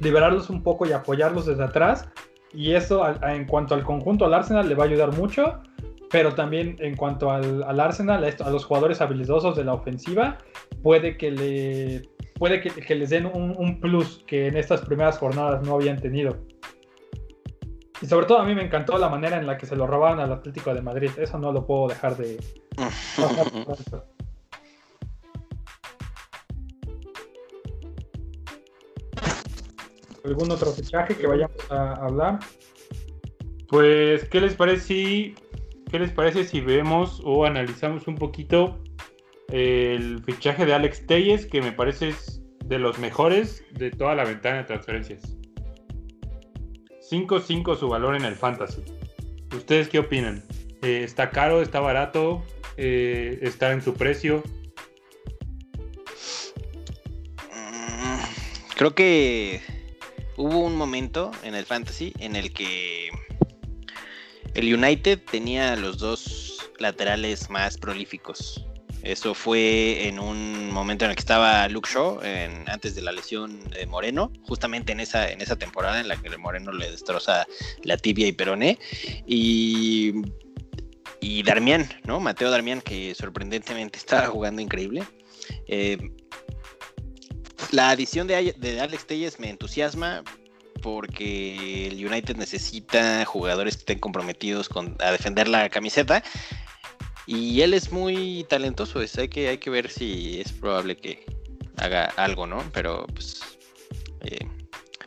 liberarlos 0.00 0.50
un 0.50 0.62
poco 0.62 0.86
y 0.86 0.92
apoyarlos 0.92 1.46
desde 1.46 1.64
atrás. 1.64 2.08
Y 2.52 2.72
eso 2.72 3.02
en 3.22 3.44
cuanto 3.46 3.74
al 3.74 3.84
conjunto 3.84 4.24
al 4.24 4.32
Arsenal 4.32 4.68
le 4.68 4.74
va 4.74 4.84
a 4.84 4.86
ayudar 4.86 5.14
mucho, 5.16 5.60
pero 6.10 6.34
también 6.34 6.76
en 6.78 6.96
cuanto 6.96 7.30
al, 7.30 7.62
al 7.62 7.80
Arsenal, 7.80 8.24
a, 8.24 8.50
los 8.50 8.64
jugadores 8.64 9.00
habilidosos 9.00 9.56
de 9.56 9.64
la 9.64 9.74
ofensiva, 9.74 10.38
puede 10.82 11.18
que, 11.18 11.30
le, 11.30 12.08
puede 12.38 12.60
que, 12.62 12.70
que 12.70 12.94
les 12.94 13.10
den 13.10 13.26
un, 13.26 13.54
un 13.58 13.80
plus 13.80 14.24
que 14.26 14.46
en 14.46 14.56
estas 14.56 14.80
primeras 14.80 15.18
jornadas 15.18 15.62
no 15.66 15.74
habían 15.74 15.98
tenido. 15.98 16.38
Y 18.00 18.06
sobre 18.06 18.26
todo 18.26 18.38
a 18.38 18.44
mí 18.44 18.54
me 18.54 18.62
encantó 18.62 18.96
la 18.96 19.08
manera 19.08 19.38
en 19.38 19.46
la 19.46 19.58
que 19.58 19.66
se 19.66 19.74
lo 19.74 19.86
robaron 19.86 20.20
al 20.20 20.32
Atlético 20.32 20.72
de 20.72 20.82
Madrid. 20.82 21.10
Eso 21.16 21.38
no 21.38 21.50
lo 21.52 21.66
puedo 21.66 21.88
dejar 21.88 22.16
de... 22.16 22.38
¿Algún 30.24 30.50
otro 30.50 30.70
fichaje 30.72 31.16
que 31.16 31.26
vayamos 31.26 31.56
a 31.70 31.94
hablar? 31.94 32.38
Pues, 33.68 34.28
¿qué 34.28 34.40
les 34.40 34.54
parece 34.54 34.82
si, 34.82 35.34
qué 35.90 35.98
les 35.98 36.12
parece 36.12 36.44
si 36.44 36.60
vemos 36.60 37.20
o 37.24 37.46
analizamos 37.46 38.06
un 38.06 38.16
poquito 38.16 38.78
el 39.48 40.22
fichaje 40.24 40.66
de 40.66 40.74
Alex 40.74 41.06
Telles, 41.06 41.46
que 41.46 41.62
me 41.62 41.72
parece 41.72 42.10
es 42.10 42.42
de 42.64 42.78
los 42.78 42.98
mejores 42.98 43.64
de 43.72 43.90
toda 43.90 44.14
la 44.14 44.24
ventana 44.24 44.58
de 44.58 44.64
transferencias? 44.64 45.37
5.5 47.10 47.78
su 47.78 47.88
valor 47.88 48.16
en 48.16 48.24
el 48.24 48.34
fantasy. 48.34 48.82
¿Ustedes 49.54 49.88
qué 49.88 49.98
opinan? 49.98 50.44
Eh, 50.82 51.02
¿Está 51.04 51.30
caro? 51.30 51.62
¿Está 51.62 51.80
barato? 51.80 52.44
Eh, 52.76 53.38
¿Está 53.42 53.72
en 53.72 53.82
su 53.82 53.94
precio? 53.94 54.42
Creo 58.76 58.94
que 58.94 59.60
hubo 60.36 60.60
un 60.60 60.76
momento 60.76 61.32
en 61.42 61.56
el 61.56 61.64
fantasy 61.64 62.12
en 62.20 62.36
el 62.36 62.52
que 62.52 63.08
el 64.54 64.72
United 64.72 65.20
tenía 65.28 65.74
los 65.74 65.98
dos 65.98 66.70
laterales 66.78 67.50
más 67.50 67.76
prolíficos. 67.76 68.67
Eso 69.02 69.34
fue 69.34 70.08
en 70.08 70.18
un 70.18 70.70
momento 70.70 71.04
en 71.04 71.10
el 71.10 71.16
que 71.16 71.20
estaba 71.20 71.66
Luke 71.68 71.88
Shaw, 71.92 72.20
antes 72.66 72.94
de 72.94 73.02
la 73.02 73.12
lesión 73.12 73.68
de 73.70 73.86
Moreno, 73.86 74.32
justamente 74.42 74.92
en 74.92 75.00
esa, 75.00 75.30
en 75.30 75.40
esa 75.40 75.56
temporada 75.56 76.00
en 76.00 76.08
la 76.08 76.16
que 76.16 76.36
Moreno 76.36 76.72
le 76.72 76.90
destroza 76.90 77.46
la 77.84 77.96
tibia 77.96 78.26
y 78.26 78.32
peroné. 78.32 78.78
Y, 79.26 80.12
y 81.20 81.42
Darmian, 81.42 81.88
¿no? 82.04 82.20
Mateo 82.20 82.50
Darmian, 82.50 82.80
que 82.80 83.14
sorprendentemente 83.14 83.98
estaba 83.98 84.26
jugando 84.26 84.60
increíble. 84.60 85.04
Eh, 85.66 85.98
la 87.70 87.90
adición 87.90 88.26
de, 88.26 88.54
de 88.56 88.80
Alex 88.80 89.06
Telles 89.06 89.38
me 89.38 89.50
entusiasma 89.50 90.22
porque 90.82 91.88
el 91.88 92.04
United 92.04 92.36
necesita 92.36 93.24
jugadores 93.24 93.76
que 93.76 93.80
estén 93.80 93.98
comprometidos 93.98 94.68
con, 94.68 94.96
a 95.00 95.10
defender 95.10 95.48
la 95.48 95.68
camiseta. 95.68 96.22
Y 97.30 97.60
él 97.60 97.74
es 97.74 97.92
muy 97.92 98.46
talentoso, 98.48 99.02
es, 99.02 99.18
hay, 99.18 99.28
que, 99.28 99.48
hay 99.50 99.58
que 99.58 99.68
ver 99.68 99.90
si 99.90 100.40
es 100.40 100.50
probable 100.50 100.96
que 100.96 101.26
haga 101.76 102.06
algo, 102.16 102.46
¿no? 102.46 102.64
Pero 102.72 103.06
pues 103.12 103.42
eh, 104.22 104.46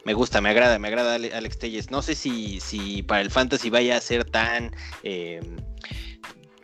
me 0.06 0.14
gusta, 0.14 0.40
me 0.40 0.50
agrada, 0.50 0.78
me 0.78 0.88
agrada 0.88 1.16
Alex 1.16 1.58
Telles. 1.58 1.90
No 1.90 2.04
sé 2.04 2.14
si, 2.14 2.60
si 2.60 3.02
para 3.02 3.22
el 3.22 3.32
fantasy 3.32 3.72
vaya 3.72 3.98
a 3.98 4.02
ser 4.02 4.24
tan 4.24 4.70
eh, 5.02 5.42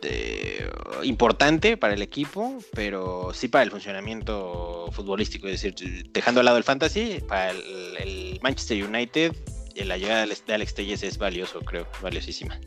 eh, 0.02 0.70
importante 1.02 1.76
para 1.76 1.94
el 1.94 2.02
equipo, 2.02 2.58
pero 2.72 3.32
sí 3.34 3.48
para 3.48 3.64
el 3.64 3.72
funcionamiento 3.72 4.88
futbolístico. 4.92 5.48
Es 5.48 5.60
decir, 5.60 6.08
dejando 6.12 6.38
al 6.38 6.44
lado 6.44 6.58
el 6.58 6.64
fantasy, 6.64 7.20
para 7.26 7.50
el, 7.50 7.96
el 7.98 8.38
Manchester 8.42 8.84
United, 8.84 9.34
la 9.74 9.96
llegada 9.96 10.24
de 10.24 10.54
Alex 10.54 10.74
Telles 10.74 11.02
es 11.02 11.18
valioso, 11.18 11.58
creo, 11.62 11.88
valiosísima. 12.00 12.60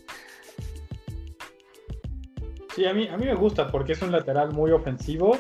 Sí, 2.76 2.86
a 2.86 2.94
mí, 2.94 3.08
a 3.08 3.18
mí 3.18 3.26
me 3.26 3.36
gusta 3.36 3.70
porque 3.70 3.94
es 3.94 4.02
un 4.02 4.12
lateral 4.12 4.52
muy 4.54 4.72
ofensivo 4.72 5.38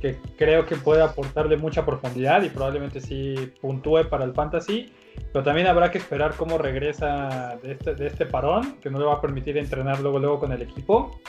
que 0.00 0.18
creo 0.36 0.64
que 0.64 0.76
puede 0.76 1.02
aportarle 1.02 1.56
mucha 1.56 1.84
profundidad 1.84 2.42
y 2.42 2.48
probablemente 2.48 3.00
sí 3.00 3.34
puntúe 3.60 4.08
para 4.08 4.24
el 4.24 4.32
fantasy. 4.32 4.92
Pero 5.32 5.44
también 5.44 5.66
habrá 5.66 5.90
que 5.90 5.98
esperar 5.98 6.34
cómo 6.36 6.56
regresa 6.56 7.58
de 7.62 7.72
este, 7.72 7.94
de 7.94 8.06
este 8.06 8.26
parón, 8.26 8.76
que 8.80 8.90
no 8.90 8.98
le 8.98 9.04
va 9.04 9.14
a 9.14 9.20
permitir 9.20 9.58
entrenar 9.58 10.00
luego, 10.00 10.18
luego 10.18 10.40
con 10.40 10.52
el 10.52 10.62
equipo. 10.62 11.20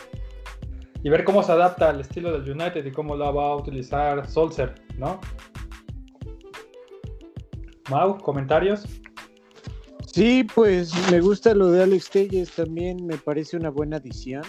Y 1.04 1.10
ver 1.10 1.24
cómo 1.24 1.44
se 1.44 1.52
adapta 1.52 1.90
al 1.90 2.00
estilo 2.00 2.32
del 2.32 2.50
United 2.50 2.86
y 2.86 2.92
cómo 2.92 3.16
la 3.16 3.32
va 3.32 3.48
a 3.48 3.56
utilizar 3.56 4.28
Solser, 4.30 4.76
¿no? 4.98 5.20
Mau, 7.90 8.18
comentarios. 8.20 8.86
Sí, 10.06 10.46
pues 10.56 10.94
me 11.12 11.20
gusta 11.20 11.54
lo 11.56 11.72
de 11.72 11.84
Alex 11.84 12.10
Telles, 12.10 12.52
también 12.52 13.06
me 13.06 13.18
parece 13.18 13.58
una 13.58 13.70
buena 13.70 13.98
adición. 13.98 14.44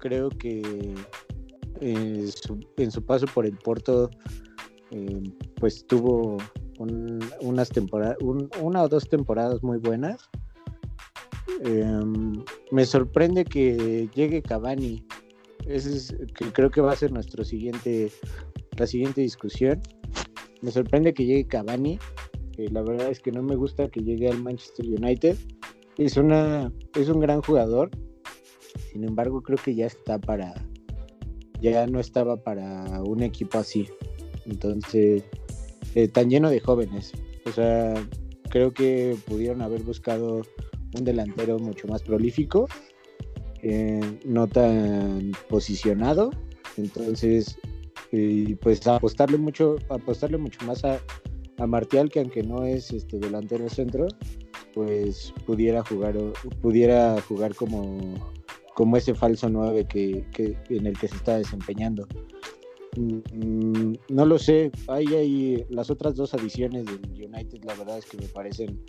Creo 0.00 0.30
que 0.30 0.94
eh, 1.80 2.30
en 2.76 2.90
su 2.90 3.02
paso 3.04 3.26
por 3.26 3.46
el 3.46 3.56
Porto, 3.56 4.10
eh, 4.90 5.22
pues 5.56 5.86
tuvo 5.86 6.36
un, 6.78 7.20
unas 7.40 7.70
temporadas, 7.70 8.16
un, 8.20 8.50
una 8.60 8.82
o 8.82 8.88
dos 8.88 9.08
temporadas 9.08 9.62
muy 9.62 9.78
buenas. 9.78 10.28
Eh, 11.64 12.00
me 12.70 12.84
sorprende 12.84 13.44
que 13.44 14.08
llegue 14.14 14.42
Cavani. 14.42 15.06
Ese 15.66 15.96
es, 15.96 16.16
que 16.34 16.52
creo 16.52 16.70
que 16.70 16.80
va 16.80 16.92
a 16.92 16.96
ser 16.96 17.12
nuestro 17.12 17.44
siguiente, 17.44 18.10
la 18.76 18.86
siguiente 18.86 19.20
discusión. 19.20 19.80
Me 20.62 20.70
sorprende 20.70 21.14
que 21.14 21.24
llegue 21.24 21.46
Cavani. 21.46 21.98
la 22.56 22.82
verdad 22.82 23.10
es 23.10 23.20
que 23.20 23.32
no 23.32 23.42
me 23.42 23.56
gusta 23.56 23.88
que 23.88 24.00
llegue 24.00 24.28
al 24.28 24.42
Manchester 24.42 24.86
United. 24.86 25.36
Es, 25.96 26.16
una, 26.16 26.72
es 26.94 27.08
un 27.08 27.20
gran 27.20 27.40
jugador. 27.42 27.90
Sin 28.92 29.04
embargo, 29.04 29.42
creo 29.42 29.58
que 29.58 29.74
ya 29.74 29.86
está 29.86 30.18
para, 30.18 30.54
ya 31.60 31.86
no 31.86 32.00
estaba 32.00 32.36
para 32.36 33.02
un 33.02 33.22
equipo 33.22 33.58
así. 33.58 33.88
Entonces, 34.46 35.24
eh, 35.94 36.08
tan 36.08 36.30
lleno 36.30 36.50
de 36.50 36.60
jóvenes. 36.60 37.12
O 37.46 37.52
sea, 37.52 37.94
creo 38.48 38.72
que 38.72 39.16
pudieron 39.26 39.62
haber 39.62 39.82
buscado 39.82 40.42
un 40.96 41.04
delantero 41.04 41.58
mucho 41.58 41.86
más 41.88 42.02
prolífico, 42.02 42.68
eh, 43.62 44.00
no 44.24 44.46
tan 44.46 45.32
posicionado. 45.48 46.30
Entonces, 46.76 47.58
eh, 48.12 48.56
pues 48.60 48.86
apostarle 48.86 49.38
mucho, 49.38 49.76
apostarle 49.88 50.38
mucho 50.38 50.64
más 50.66 50.84
a, 50.84 51.00
a 51.58 51.66
Martial, 51.66 52.10
que 52.10 52.20
aunque 52.20 52.42
no 52.42 52.64
es 52.64 52.92
este 52.92 53.18
delantero 53.18 53.68
centro, 53.68 54.08
pues 54.74 55.32
pudiera 55.46 55.84
jugar, 55.84 56.16
pudiera 56.60 57.20
jugar 57.22 57.54
como 57.54 58.14
como 58.80 58.96
ese 58.96 59.14
falso 59.14 59.50
9 59.50 59.84
que, 59.84 60.24
que, 60.32 60.56
en 60.70 60.86
el 60.86 60.98
que 60.98 61.06
se 61.06 61.14
está 61.14 61.36
desempeñando. 61.36 62.08
Mm, 62.96 63.92
no 64.08 64.24
lo 64.24 64.38
sé, 64.38 64.72
hay, 64.88 65.06
hay 65.08 65.66
las 65.68 65.90
otras 65.90 66.16
dos 66.16 66.32
adiciones 66.32 66.86
del 66.86 67.02
United, 67.12 67.62
la 67.64 67.74
verdad 67.74 67.98
es 67.98 68.06
que 68.06 68.16
me 68.16 68.26
parecen 68.28 68.82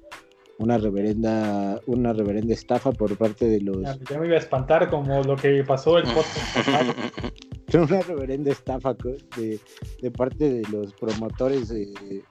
una 0.60 0.78
reverenda, 0.78 1.78
una 1.88 2.14
reverenda 2.14 2.54
estafa 2.54 2.94
por 2.94 3.18
parte 3.18 3.50
de 3.50 3.60
los. 3.60 3.82
Ya, 3.82 4.18
me 4.18 4.28
iba 4.28 4.36
a 4.36 4.40
espantar 4.40 4.90
como 4.90 5.22
lo 5.24 5.36
que 5.36 5.62
pasó 5.66 5.98
el 5.98 6.06
una 7.74 8.02
reverenda 8.02 8.50
estafa 8.50 8.96
de, 9.36 9.60
de, 10.02 10.12
parte 10.12 10.54
de 10.54 10.62
los 10.72 10.94
promotores. 10.94 11.68
De, 11.68 12.24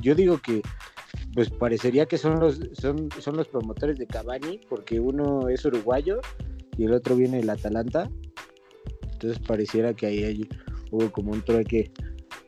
yo 0.00 0.14
digo 0.14 0.38
que 0.38 0.62
pues 1.34 1.50
parecería 1.50 2.06
que 2.06 2.16
son 2.16 2.40
los, 2.40 2.58
son, 2.72 3.10
son 3.18 3.36
los 3.36 3.48
promotores 3.48 3.98
de 3.98 4.06
Cavani, 4.06 4.60
porque 4.70 4.98
uno 4.98 5.50
es 5.50 5.62
uruguayo 5.66 6.22
y 6.76 6.84
el 6.84 6.92
otro 6.92 7.16
viene 7.16 7.38
del 7.38 7.50
Atalanta. 7.50 8.10
Entonces 9.12 9.38
pareciera 9.46 9.94
que 9.94 10.06
ahí 10.06 10.48
hubo 10.90 11.10
como 11.10 11.32
un 11.32 11.42
trueque 11.42 11.90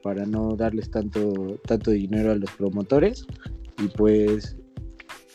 para 0.02 0.26
no 0.26 0.54
darles 0.54 0.90
tanto, 0.90 1.58
tanto 1.66 1.90
dinero 1.90 2.32
a 2.32 2.36
los 2.36 2.50
promotores. 2.52 3.26
Y 3.78 3.88
pues 3.88 4.56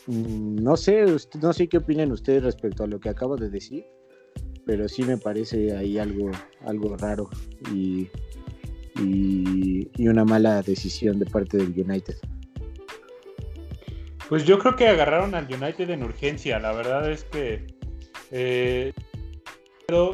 mm, 0.06 0.62
no 0.62 0.76
sé, 0.76 1.04
no 1.42 1.52
sé 1.52 1.68
qué 1.68 1.78
opinan 1.78 2.12
ustedes 2.12 2.42
respecto 2.42 2.84
a 2.84 2.86
lo 2.86 3.00
que 3.00 3.08
acabo 3.08 3.36
de 3.36 3.50
decir, 3.50 3.84
pero 4.64 4.88
sí 4.88 5.02
me 5.02 5.16
parece 5.16 5.76
ahí 5.76 5.98
algo, 5.98 6.30
algo 6.66 6.96
raro 6.96 7.28
y, 7.74 8.08
y, 9.02 10.08
una 10.08 10.24
mala 10.24 10.62
decisión 10.62 11.18
de 11.18 11.26
parte 11.26 11.56
del 11.56 11.72
United. 11.76 12.16
Pues 14.28 14.44
yo 14.44 14.58
creo 14.58 14.76
que 14.76 14.88
agarraron 14.88 15.34
al 15.34 15.46
United 15.52 15.90
en 15.90 16.02
urgencia. 16.02 16.58
La 16.58 16.72
verdad 16.72 17.10
es 17.10 17.24
que 17.24 17.66
eh, 18.30 18.92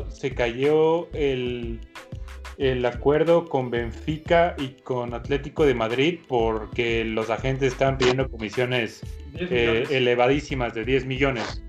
se 0.08 0.34
cayó 0.34 1.12
el, 1.12 1.80
el 2.58 2.84
acuerdo 2.86 3.44
con 3.44 3.70
Benfica 3.70 4.54
y 4.58 4.68
con 4.82 5.12
Atlético 5.12 5.66
de 5.66 5.74
Madrid 5.74 6.20
porque 6.26 7.04
los 7.04 7.28
agentes 7.28 7.72
estaban 7.72 7.98
pidiendo 7.98 8.28
comisiones 8.30 9.02
eh, 9.34 9.84
elevadísimas 9.90 10.74
de 10.74 10.84
10 10.84 11.06
millones. 11.06 11.62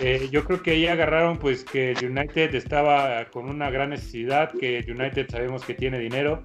Eh, 0.00 0.28
yo 0.30 0.44
creo 0.44 0.62
que 0.62 0.72
ahí 0.72 0.86
agarraron 0.86 1.38
pues 1.38 1.64
que 1.64 1.94
United 2.02 2.54
estaba 2.54 3.24
con 3.30 3.48
una 3.48 3.70
gran 3.70 3.90
necesidad, 3.90 4.52
que 4.52 4.84
United 4.88 5.28
sabemos 5.30 5.64
que 5.64 5.74
tiene 5.74 5.98
dinero 5.98 6.44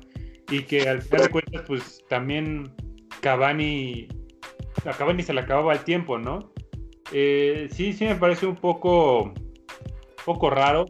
y 0.51 0.62
que 0.62 0.88
al 0.88 1.01
final 1.01 1.24
de 1.24 1.30
cuentas 1.30 1.64
pues 1.68 2.05
también 2.07 2.72
Cavani, 3.22 4.07
a 4.86 4.91
Cavani 4.91 5.24
se 5.24 5.34
le 5.34 5.41
acababa 5.41 5.74
el 5.74 5.80
tiempo, 5.80 6.18
¿no? 6.18 6.53
Eh, 7.12 7.68
sí, 7.72 7.93
sí 7.93 8.05
me 8.05 8.16
parece 8.16 8.45
un 8.45 8.55
poco, 8.55 9.34
poco 10.30 10.52
raro 10.52 10.86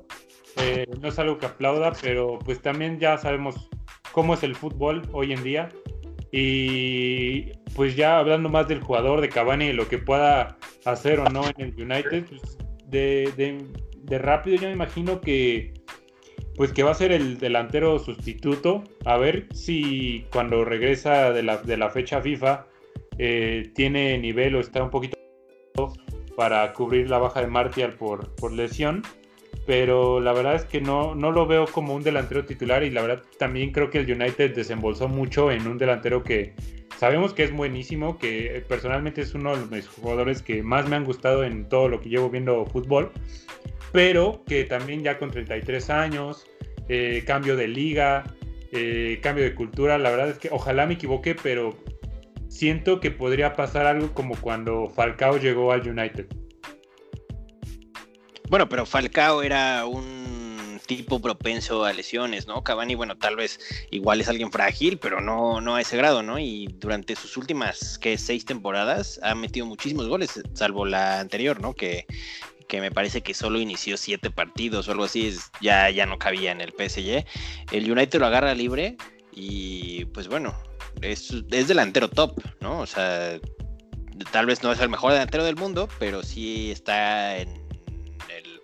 eh, 0.62 0.86
no 1.00 1.08
es 1.08 1.18
algo 1.18 1.38
que 1.38 1.46
aplauda, 1.46 1.94
pero 2.02 2.40
pues 2.40 2.62
también 2.62 3.00
ya 3.00 3.18
sabemos 3.18 3.70
cómo 4.12 4.34
es 4.34 4.44
el 4.44 4.54
fútbol 4.54 5.04
hoy 5.14 5.32
en 5.32 5.44
día. 5.44 5.70
Y 6.34 7.54
pues 7.74 7.96
ya 7.96 8.20
hablando 8.20 8.50
más 8.50 8.68
del 8.68 8.82
jugador 8.82 9.22
de 9.22 9.30
Cavani 9.30 9.68
y 9.68 9.74
lo 9.74 9.88
que 9.88 9.98
pueda 9.98 10.58
hacer 10.84 11.22
o 11.22 11.30
no 11.30 11.44
en 11.56 11.62
el 11.68 11.82
United, 11.82 12.26
pues, 12.26 12.58
de, 12.88 13.58
rápido 14.10 14.58
yo 14.58 14.68
me 14.68 14.74
imagino 14.74 15.22
que 15.22 15.74
pues 16.58 16.74
que 16.74 16.84
va 16.84 16.92
a 16.92 16.96
ser 16.96 17.14
el 17.14 17.38
delantero 17.38 17.98
sustituto. 17.98 18.84
A 19.06 19.18
ver 19.18 19.48
si 19.54 20.26
cuando 20.34 20.66
regresa 20.66 21.32
de 21.32 21.44
la, 21.44 21.90
fecha 21.90 22.22
FIFA 22.22 22.66
eh, 23.18 23.72
tiene 23.74 24.18
nivel 24.18 24.56
o 24.56 24.60
está 24.60 24.84
un 24.84 24.90
poquito 24.90 25.18
para 26.36 26.74
cubrir 26.74 27.10
la 27.10 27.20
baja 27.20 27.40
de 27.40 27.48
Martial 27.48 27.94
por, 27.94 28.36
por 28.36 28.52
lesión 28.52 29.02
pero 29.66 30.20
la 30.20 30.34
verdad 30.34 30.56
es 30.56 30.66
que 30.66 30.82
no, 30.82 31.14
no 31.14 31.32
lo 31.32 31.46
veo 31.46 31.68
como 31.68 31.94
un 31.94 32.02
delantero 32.02 32.44
titular 32.46 32.84
y 32.84 32.90
la 32.90 33.04
verdad 33.04 33.24
también 33.38 33.72
creo 33.72 33.92
que 33.92 34.00
el 34.00 34.12
United 34.12 34.56
desembolsó 34.56 35.08
mucho 35.08 35.52
en 35.52 35.68
un 35.68 35.78
delantero 35.78 36.24
que 36.24 36.56
sabemos 36.98 37.34
que 37.34 37.44
es 37.44 37.54
buenísimo, 37.54 38.18
que 38.18 38.64
personalmente 38.68 39.22
es 39.22 39.36
uno 39.36 39.56
de 39.56 39.78
los 39.78 39.88
jugadores 39.88 40.42
que 40.42 40.64
más 40.64 40.90
me 40.90 40.96
han 40.96 41.06
gustado 41.06 41.44
en 41.44 41.70
todo 41.70 41.88
lo 41.88 42.02
que 42.02 42.10
llevo 42.10 42.30
viendo 42.30 42.66
fútbol, 42.66 43.12
pero 43.92 44.44
que 44.48 44.64
también 44.64 45.04
ya 45.04 45.20
con 45.20 45.30
33 45.30 45.90
años, 45.92 46.48
eh, 46.88 47.24
cambio 47.28 47.56
de 47.56 47.68
liga, 47.68 48.24
eh, 48.72 49.20
cambio 49.22 49.44
de 49.44 49.54
cultura, 49.56 49.98
la 49.98 50.10
verdad 50.10 50.30
es 50.30 50.40
que 50.40 50.50
ojalá 50.52 50.88
me 50.88 50.96
equivoque, 50.96 51.36
pero 51.36 51.78
siento 52.48 53.00
que 53.00 53.12
podría 53.12 53.56
pasar 53.56 53.86
algo 53.86 54.14
como 54.14 54.36
cuando 54.36 54.90
Falcao 54.90 55.38
llegó 55.38 55.72
al 55.72 55.88
United 55.88 56.26
bueno, 58.50 58.68
pero 58.68 58.86
Falcao 58.86 59.44
era 59.44 59.86
un 59.86 60.80
tipo 60.90 61.20
propenso 61.22 61.86
a 61.86 61.94
lesiones, 61.94 62.48
¿no? 62.48 62.64
Cavani, 62.64 62.96
bueno, 62.96 63.16
tal 63.16 63.36
vez 63.36 63.60
igual 63.92 64.22
es 64.22 64.28
alguien 64.28 64.52
frágil, 64.52 64.98
pero 64.98 65.22
no, 65.22 65.62
no 65.62 65.76
a 65.76 65.82
ese 65.82 65.96
grado, 65.98 66.24
¿no? 66.24 66.40
Y 66.40 66.66
durante 66.80 67.16
sus 67.16 67.38
últimas, 67.38 68.00
¿qué? 68.00 68.18
Seis 68.18 68.44
temporadas 68.44 69.20
ha 69.22 69.36
metido 69.36 69.68
muchísimos 69.68 70.08
goles, 70.08 70.42
salvo 70.54 70.88
la 70.88 71.20
anterior, 71.20 71.62
¿no? 71.62 71.76
Que, 71.76 72.08
que 72.68 72.82
me 72.82 72.92
parece 72.92 73.22
que 73.22 73.36
solo 73.36 73.60
inició 73.60 73.98
siete 73.98 74.32
partidos 74.32 74.88
o 74.88 74.92
algo 74.92 75.04
así, 75.04 75.32
ya, 75.62 75.92
ya 75.92 76.08
no 76.08 76.18
cabía 76.18 76.52
en 76.52 76.62
el 76.62 76.72
PSG. 76.72 77.26
El 77.72 77.92
United 77.92 78.20
lo 78.20 78.26
agarra 78.26 78.56
libre 78.56 78.98
y 79.32 80.06
pues 80.06 80.28
bueno, 80.28 80.58
es, 81.02 81.32
es 81.52 81.68
delantero 81.68 82.10
top, 82.10 82.42
¿no? 82.62 82.80
O 82.80 82.88
sea, 82.88 83.40
tal 84.32 84.48
vez 84.48 84.64
no 84.64 84.72
es 84.72 84.80
el 84.80 84.90
mejor 84.90 85.12
delantero 85.14 85.44
del 85.44 85.56
mundo, 85.56 85.88
pero 86.00 86.24
sí 86.24 86.72
está 86.72 87.38
en 87.38 87.59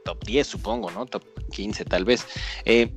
top 0.06 0.24
10, 0.24 0.48
supongo, 0.48 0.92
¿no? 0.92 1.06
Top 1.06 1.24
15 1.52 1.84
tal 1.84 2.06
vez. 2.06 2.26
Eh, 2.64 2.92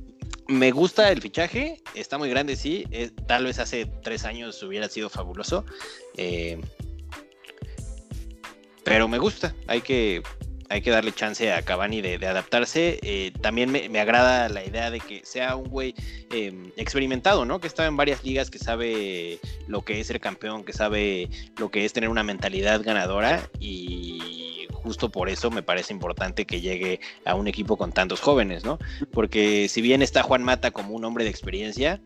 me 0.47 0.71
gusta 0.71 1.11
el 1.11 1.21
fichaje, 1.21 1.81
está 1.95 2.17
muy 2.17 2.29
grande, 2.29 2.55
sí. 2.55 2.85
Eh, 2.91 3.11
tal 3.27 3.45
vez 3.45 3.59
hace 3.59 3.85
tres 4.03 4.23
años 4.23 4.61
hubiera 4.63 4.87
sido 4.87 5.09
fabuloso. 5.09 5.65
Eh, 6.15 6.61
pero 8.83 9.07
me 9.07 9.17
gusta, 9.17 9.53
hay 9.67 9.81
que, 9.81 10.23
hay 10.69 10.81
que 10.81 10.91
darle 10.91 11.11
chance 11.11 11.51
a 11.51 11.61
Cavani 11.63 12.01
de, 12.01 12.25
adaptarse. 12.25 13.31
también 13.41 13.71
me, 13.71 13.99
agrada 13.99 14.49
la 14.49 14.63
idea 14.63 14.89
de 14.89 14.99
que 14.99 15.21
sea 15.25 15.55
un 15.55 15.69
güey 15.69 15.93
em, 16.31 16.71
experimentado, 16.77 17.45
¿no? 17.45 17.59
Que 17.59 17.67
está 17.67 17.85
en 17.85 17.97
varias 17.97 18.23
ligas, 18.23 18.49
que 18.49 18.57
sabe 18.57 19.39
lo 19.67 19.83
que 19.83 19.99
es 19.99 20.07
ser 20.07 20.19
campeón, 20.19 20.63
que 20.63 20.73
sabe 20.73 21.29
lo 21.57 21.69
que 21.69 21.85
es 21.85 21.93
tener 21.93 22.09
una 22.09 22.23
mentalidad 22.23 22.81
ganadora 22.81 23.49
y 23.59 24.58
justo 24.83 25.09
por 25.09 25.29
eso 25.29 25.51
me 25.51 25.63
parece 25.63 25.93
importante 25.93 26.45
que 26.45 26.61
llegue 26.61 26.99
a 27.25 27.35
un 27.35 27.47
equipo 27.47 27.77
con 27.77 27.91
tantos 27.91 28.19
jóvenes, 28.19 28.63
¿no? 28.63 28.79
Porque 29.11 29.67
si 29.69 29.81
bien 29.81 30.01
está 30.01 30.23
Juan 30.23 30.43
Mata 30.43 30.71
como 30.71 30.95
un 30.95 31.05
hombre 31.05 31.23
de 31.23 31.29
experiencia, 31.29 32.01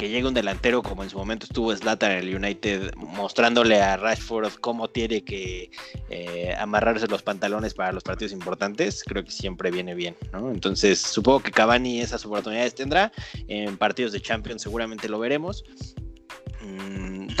que 0.00 0.08
llegue 0.08 0.26
un 0.26 0.32
delantero 0.32 0.82
como 0.82 1.04
en 1.04 1.10
su 1.10 1.18
momento 1.18 1.44
estuvo 1.44 1.76
Zlatan 1.76 2.12
en 2.12 2.18
el 2.26 2.34
United, 2.34 2.94
mostrándole 2.96 3.82
a 3.82 3.98
Rashford 3.98 4.54
cómo 4.54 4.88
tiene 4.88 5.22
que 5.22 5.70
eh, 6.08 6.54
amarrarse 6.58 7.06
los 7.06 7.22
pantalones 7.22 7.74
para 7.74 7.92
los 7.92 8.02
partidos 8.02 8.32
importantes, 8.32 9.04
creo 9.04 9.22
que 9.22 9.30
siempre 9.30 9.70
viene 9.70 9.94
bien, 9.94 10.16
¿no? 10.32 10.50
Entonces, 10.50 10.98
supongo 10.98 11.40
que 11.40 11.50
Cavani 11.50 12.00
esas 12.00 12.24
oportunidades 12.24 12.74
tendrá. 12.74 13.12
En 13.46 13.76
partidos 13.76 14.12
de 14.12 14.22
Champions 14.22 14.62
seguramente 14.62 15.06
lo 15.06 15.18
veremos. 15.18 15.64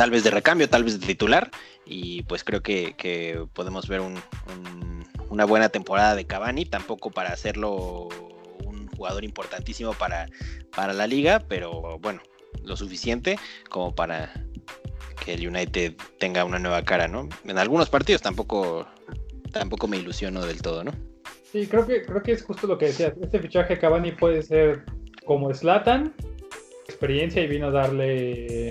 Tal 0.00 0.10
vez 0.10 0.24
de 0.24 0.30
recambio, 0.30 0.66
tal 0.66 0.82
vez 0.82 0.98
de 0.98 1.06
titular. 1.06 1.50
Y 1.84 2.22
pues 2.22 2.42
creo 2.42 2.62
que, 2.62 3.44
podemos 3.52 3.86
ver 3.86 4.00
una 5.28 5.44
buena 5.44 5.68
temporada 5.68 6.14
de 6.14 6.26
Cavani, 6.26 6.64
tampoco 6.64 7.10
para 7.10 7.34
hacerlo 7.34 8.08
un 8.64 8.88
jugador 8.96 9.24
importantísimo 9.24 9.92
para, 9.92 10.30
para 10.74 10.94
la 10.94 11.06
liga, 11.06 11.44
pero 11.46 11.98
bueno, 11.98 12.22
lo 12.64 12.78
suficiente 12.78 13.38
como 13.68 13.94
para 13.94 14.32
que 15.22 15.34
el 15.34 15.46
United 15.46 15.96
tenga 16.18 16.46
una 16.46 16.58
nueva 16.58 16.82
cara, 16.82 17.06
¿no? 17.06 17.28
En 17.44 17.58
algunos 17.58 17.90
partidos 17.90 18.22
tampoco, 18.22 18.86
tampoco 19.52 19.86
me 19.86 19.98
ilusiono 19.98 20.46
del 20.46 20.62
todo, 20.62 20.82
¿no? 20.82 20.92
Sí, 21.52 21.66
creo 21.66 21.86
que, 21.86 22.06
creo 22.06 22.22
que 22.22 22.32
es 22.32 22.42
justo 22.42 22.66
lo 22.66 22.78
que 22.78 22.86
decías. 22.86 23.12
Este 23.20 23.38
fichaje 23.38 23.78
Cavani 23.78 24.12
puede 24.12 24.42
ser 24.42 24.82
como 25.26 25.52
Slatan, 25.52 26.14
experiencia 26.88 27.42
y 27.42 27.48
vino 27.48 27.66
a 27.66 27.70
darle 27.70 28.70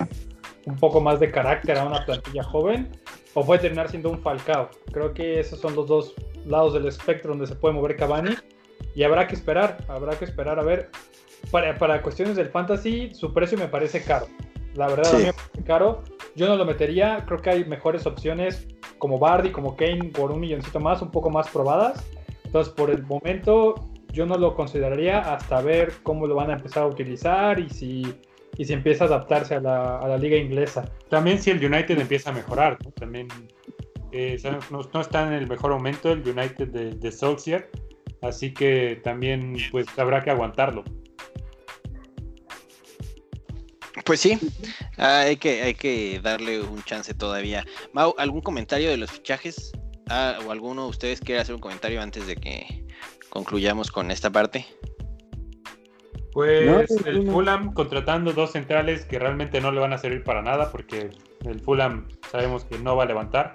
un 0.70 0.78
poco 0.78 1.02
más 1.02 1.20
de 1.20 1.32
carácter 1.32 1.78
a 1.78 1.86
una 1.86 2.06
plantilla 2.06 2.44
joven 2.44 2.90
o 3.34 3.46
puede 3.46 3.62
terminar 3.62 3.90
siendo 3.90 4.10
un 4.10 4.20
Falcao. 4.20 4.70
Creo 4.92 5.14
que 5.14 5.40
esos 5.40 5.60
son 5.60 5.76
los 5.76 5.88
dos 5.88 6.14
lados 6.46 6.74
del 6.74 6.88
espectro 6.88 7.32
donde 7.32 7.48
se 7.48 7.56
puede 7.56 7.76
mover 7.76 7.96
Cavani 7.96 8.36
y 8.96 9.04
habrá 9.04 9.28
que 9.28 9.36
esperar, 9.36 9.84
habrá 9.88 10.18
que 10.18 10.26
esperar 10.26 10.60
a 10.60 10.64
ver. 10.64 10.90
Para, 11.52 11.78
para 11.78 12.02
cuestiones 12.02 12.36
del 12.36 12.50
fantasy, 12.50 13.14
su 13.14 13.34
precio 13.34 13.58
me 13.58 13.68
parece 13.68 14.04
caro. 14.04 14.28
La 14.76 14.88
verdad, 14.88 15.16
a 15.16 15.18
mí 15.18 15.24
me 15.26 15.34
parece 15.34 15.64
caro. 15.64 16.04
Yo 16.36 16.48
no 16.48 16.56
lo 16.56 16.66
metería. 16.66 17.24
Creo 17.26 17.42
que 17.42 17.50
hay 17.50 17.66
mejores 17.66 18.06
opciones 18.06 18.68
como 18.98 19.18
Bardi, 19.20 19.52
como 19.52 19.76
Kane, 19.76 20.12
por 20.14 20.32
un 20.32 20.42
milloncito 20.42 20.80
más, 20.80 21.02
un 21.02 21.12
poco 21.12 21.30
más 21.30 21.50
probadas. 21.50 22.06
Entonces, 22.44 22.74
por 22.74 22.90
el 22.90 23.04
momento, 23.04 23.76
yo 24.12 24.26
no 24.26 24.38
lo 24.38 24.56
consideraría 24.56 25.20
hasta 25.20 25.62
ver 25.62 25.94
cómo 26.04 26.28
lo 26.28 26.36
van 26.36 26.50
a 26.50 26.54
empezar 26.54 26.84
a 26.84 26.88
utilizar 26.88 27.60
y 27.60 27.70
si 27.70 28.16
y 28.60 28.66
si 28.66 28.74
empieza 28.74 29.06
a 29.06 29.08
adaptarse 29.08 29.56
a 29.56 29.62
la, 29.62 30.18
liga 30.18 30.36
inglesa. 30.36 30.84
También 31.10 31.42
si 31.42 31.50
el 31.50 31.64
United 31.64 31.98
empieza 31.98 32.30
a 32.30 32.34
mejorar, 32.34 32.78
también 32.96 33.30
eh, 34.12 34.38
no, 34.70 35.02
está 35.02 35.26
en 35.28 35.34
el 35.34 35.48
mejor 35.48 35.72
momento 35.72 36.12
el 36.12 36.28
United 36.28 36.68
de, 36.68 36.92
de 36.92 37.12
Solskjaer, 37.12 37.72
así 38.22 38.54
que 38.54 39.00
también 39.02 39.56
pues 39.72 39.88
habrá 39.98 40.22
que 40.22 40.32
aguantarlo. 40.32 40.84
Pues 44.04 44.20
sí, 44.20 44.38
hay 44.98 45.38
que, 45.38 45.62
hay 45.62 45.76
que 45.76 46.20
darle 46.22 46.62
un 46.62 46.84
chance 46.84 47.14
todavía. 47.14 47.66
Mau, 47.94 48.14
¿algún 48.18 48.42
comentario 48.42 48.90
de 48.90 48.98
los 48.98 49.10
fichajes? 49.10 49.72
Ah, 50.10 50.38
¿O 50.46 50.52
alguno 50.52 50.84
de 50.84 50.90
ustedes 50.90 51.22
quiere 51.22 51.40
hacer 51.40 51.56
un 51.56 51.62
comentario 51.62 52.02
antes 52.02 52.28
de 52.28 52.36
que 52.36 52.84
concluyamos 53.30 53.90
con 53.90 54.12
esta 54.12 54.30
parte? 54.30 54.66
Pues 56.34 56.92
el 57.06 57.28
Fulham 57.30 57.74
contratando 57.74 58.34
dos 58.34 58.52
centrales 58.52 59.06
que 59.06 59.18
realmente 59.18 59.62
no 59.62 59.72
le 59.72 59.80
van 59.80 59.94
a 59.94 59.98
servir 59.98 60.24
para 60.24 60.42
nada 60.42 60.72
porque 60.72 61.10
El 61.46 61.60
Fulham 61.60 62.08
sabemos 62.32 62.66
que 62.66 62.78
no 62.78 62.96
va 62.96 63.04
a 63.04 63.08
levantar. 63.08 63.54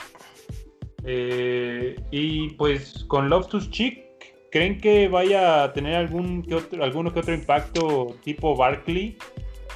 Eh, 1.04 1.96
y 2.10 2.50
pues 2.50 3.04
con 3.06 3.28
Loftus 3.28 3.70
Cheek, 3.70 4.02
¿creen 4.50 4.80
que 4.80 5.08
vaya 5.08 5.62
a 5.62 5.72
tener 5.72 5.94
algún 5.94 6.42
que 6.42 6.54
otro, 6.56 6.82
alguno 6.82 7.12
que 7.12 7.20
otro 7.20 7.34
impacto 7.34 8.16
tipo 8.24 8.56
Barkley 8.56 9.16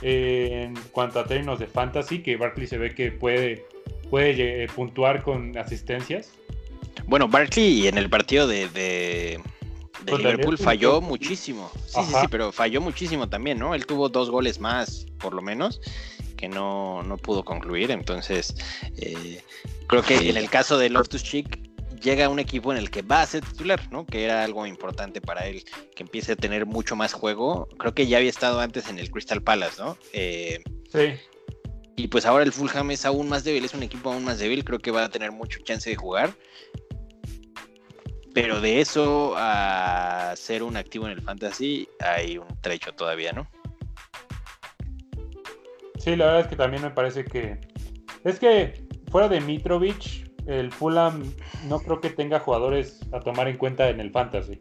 eh, 0.03 0.64
en 0.64 0.74
cuanto 0.90 1.20
a 1.20 1.24
términos 1.24 1.59
de 1.59 1.66
fantasy? 1.66 2.20
Que 2.22 2.36
Barkley 2.36 2.66
se 2.66 2.78
ve 2.78 2.94
que 2.94 3.12
puede, 3.12 3.66
puede 4.11 4.64
eh, 4.64 4.66
puntuar 4.74 5.22
con 5.22 5.57
asistencias. 5.57 6.32
Bueno, 7.07 7.28
Barkley 7.28 7.86
en 7.86 7.96
el 7.99 8.11
partido 8.11 8.46
de, 8.46 8.68
de, 8.70 9.40
Liverpool 10.07 10.59
falló 10.59 11.01
muchísimo. 11.01 11.70
Sí, 11.86 12.01
sí, 12.07 12.12
sí, 12.20 12.26
pero 12.30 12.53
falló 12.53 12.80
muchísimo 12.80 13.28
también, 13.28 13.59
¿no? 13.59 13.74
Él 13.74 13.86
tuvo 13.86 14.09
dos 14.09 14.30
goles 14.30 14.61
más, 14.61 15.07
por 15.18 15.34
lo 15.34 15.42
menos, 15.42 15.80
que 16.36 16.49
no, 16.49 17.03
no 17.03 17.16
pudo 17.16 17.44
concluir. 17.44 17.90
Entonces, 17.90 18.55
eh, 18.96 19.42
creo 19.86 20.03
que 20.03 20.30
en 20.30 20.36
el 20.36 20.49
caso 20.49 20.78
de 20.78 20.90
Loftus 20.90 21.22
Cheek 21.22 21.68
llega 22.01 22.28
un 22.28 22.38
equipo 22.38 22.72
en 22.72 22.78
el 22.78 22.90
que 22.90 23.03
va 23.03 23.22
a 23.22 23.26
ser 23.26 23.44
titular, 23.44 23.80
¿no? 23.90 24.07
Que 24.07 24.24
era 24.24 24.44
algo 24.44 24.66
importante 24.66 25.20
para 25.20 25.46
él, 25.46 25.64
que 25.94 26.03
empiece 26.03 26.32
a 26.32 26.36
tener 26.36 26.66
mucho 26.66 26.96
más 26.96 27.12
juego. 27.12 27.68
Creo 27.78 27.94
que 27.94 28.07
ya 28.07 28.18
había 28.18 28.30
estado 28.30 28.61
antes 28.61 28.88
en 28.88 28.99
el 28.99 29.11
Crystal 29.11 29.42
Palace, 29.42 29.80
¿no? 29.80 29.96
Eh, 30.12 30.61
sí. 30.92 31.14
Y 31.96 32.07
pues 32.07 32.26
ahora 32.26 32.44
el 32.44 32.53
Fulham 32.53 32.92
es 32.92 33.05
aún 33.05 33.28
más 33.28 33.42
débil, 33.42 33.64
es 33.64 33.74
un 33.74 33.82
equipo 33.82 34.12
aún 34.12 34.22
más 34.22 34.38
débil, 34.38 34.64
creo 34.64 34.78
que 34.78 34.92
va 34.92 35.05
a 35.05 35.09
tener 35.09 35.32
mucho 35.32 35.59
chance 35.64 35.90
de 35.90 35.96
jugar. 35.96 36.32
Pero 38.34 38.60
de 38.60 38.80
eso 38.80 39.34
a 39.36 40.34
ser 40.36 40.62
un 40.62 40.76
activo 40.76 41.06
en 41.06 41.12
el 41.12 41.22
fantasy 41.22 41.88
hay 42.00 42.38
un 42.38 42.46
trecho 42.60 42.92
todavía, 42.92 43.32
¿no? 43.32 43.48
Sí, 45.98 46.14
la 46.14 46.26
verdad 46.26 46.40
es 46.42 46.46
que 46.46 46.56
también 46.56 46.82
me 46.82 46.90
parece 46.90 47.24
que. 47.24 47.58
Es 48.24 48.38
que 48.38 48.86
fuera 49.10 49.28
de 49.28 49.40
Mitrovic, 49.40 50.30
el 50.46 50.72
Fulham 50.72 51.32
no 51.68 51.80
creo 51.80 52.00
que 52.00 52.10
tenga 52.10 52.40
jugadores 52.40 53.00
a 53.12 53.20
tomar 53.20 53.48
en 53.48 53.56
cuenta 53.56 53.88
en 53.88 54.00
el 54.00 54.10
fantasy. 54.10 54.60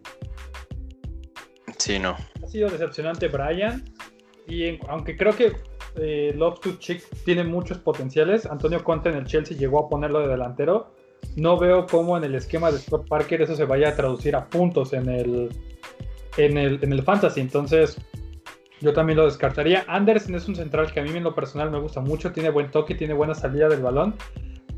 Sí, 1.78 2.00
no. 2.00 2.18
Ha 2.44 2.48
sido 2.48 2.70
decepcionante 2.70 3.28
Brian. 3.28 3.84
Y 4.48 4.80
aunque 4.88 5.18
creo 5.18 5.36
que 5.36 5.54
eh, 5.96 6.34
Love 6.36 6.60
to 6.60 6.76
Chick 6.80 7.04
tiene 7.26 7.44
muchos 7.44 7.78
potenciales, 7.80 8.46
Antonio 8.46 8.84
Conte 8.84 9.10
en 9.10 9.16
el 9.16 9.26
Chelsea 9.26 9.58
llegó 9.58 9.86
a 9.86 9.90
ponerlo 9.90 10.20
de 10.22 10.28
delantero. 10.28 10.96
No 11.36 11.58
veo 11.58 11.86
cómo 11.86 12.18
en 12.18 12.24
el 12.24 12.36
esquema 12.36 12.72
de 12.72 12.80
Scott 12.80 13.08
Parker 13.08 13.42
eso 13.42 13.56
se 13.56 13.66
vaya 13.66 13.90
a 13.90 13.96
traducir 13.96 14.36
a 14.36 14.48
puntos 14.50 14.94
en 14.94 15.10
el, 15.10 15.50
en 16.38 16.58
el, 16.58 16.80
en 16.82 16.94
el 16.94 17.04
fantasy. 17.04 17.42
Entonces, 17.42 17.98
yo 18.82 18.94
también 18.94 19.18
lo 19.18 19.26
descartaría. 19.26 19.86
Anderson 19.88 20.36
es 20.36 20.48
un 20.48 20.56
central 20.56 20.92
que 20.92 21.00
a 21.00 21.04
mí 21.04 21.10
en 21.10 21.24
lo 21.24 21.34
personal 21.34 21.72
me 21.72 21.80
gusta 21.80 22.02
mucho, 22.02 22.32
tiene 22.32 22.50
buen 22.50 22.72
toque, 22.72 22.96
tiene 22.96 23.14
buena 23.14 23.34
salida 23.34 23.70
del 23.70 23.82
balón, 23.82 24.16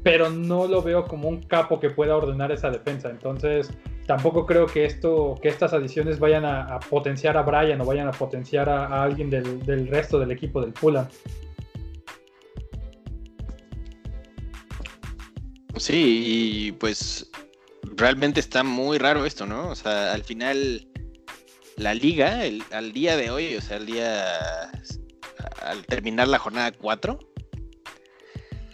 pero 0.03 0.29
no 0.29 0.67
lo 0.67 0.81
veo 0.81 1.05
como 1.05 1.27
un 1.27 1.41
capo 1.43 1.79
que 1.79 1.89
pueda 1.89 2.15
ordenar 2.15 2.51
esa 2.51 2.69
defensa. 2.69 3.09
Entonces, 3.09 3.71
tampoco 4.05 4.45
creo 4.45 4.65
que 4.65 4.85
esto, 4.85 5.35
que 5.41 5.49
estas 5.49 5.73
adiciones 5.73 6.19
vayan 6.19 6.45
a, 6.45 6.79
potenciar 6.89 7.37
a 7.37 7.41
Brian 7.41 7.81
o 7.81 7.85
vayan 7.85 8.07
a 8.07 8.11
potenciar 8.11 8.69
a, 8.69 9.03
alguien 9.03 9.29
del, 9.29 9.87
resto 9.87 10.19
del 10.19 10.31
equipo 10.31 10.61
del 10.61 10.73
Fulham. 10.73 11.07
Sí, 15.77 16.23
y 16.25 16.71
pues 16.73 17.29
realmente 17.83 18.39
está 18.39 18.63
muy 18.63 18.97
raro 18.97 19.25
esto, 19.25 19.45
¿no? 19.45 19.69
O 19.69 19.75
sea, 19.75 20.13
al 20.13 20.23
final 20.23 20.87
la 21.77 21.93
liga 21.93 22.41
al 22.71 22.91
día 22.91 23.15
de 23.15 23.31
hoy, 23.31 23.55
o 23.55 23.61
sea, 23.61 23.77
al 23.77 23.85
día 23.85 24.71
al 25.61 25.85
terminar 25.85 26.27
la 26.27 26.39
jornada 26.39 26.71
4, 26.71 27.19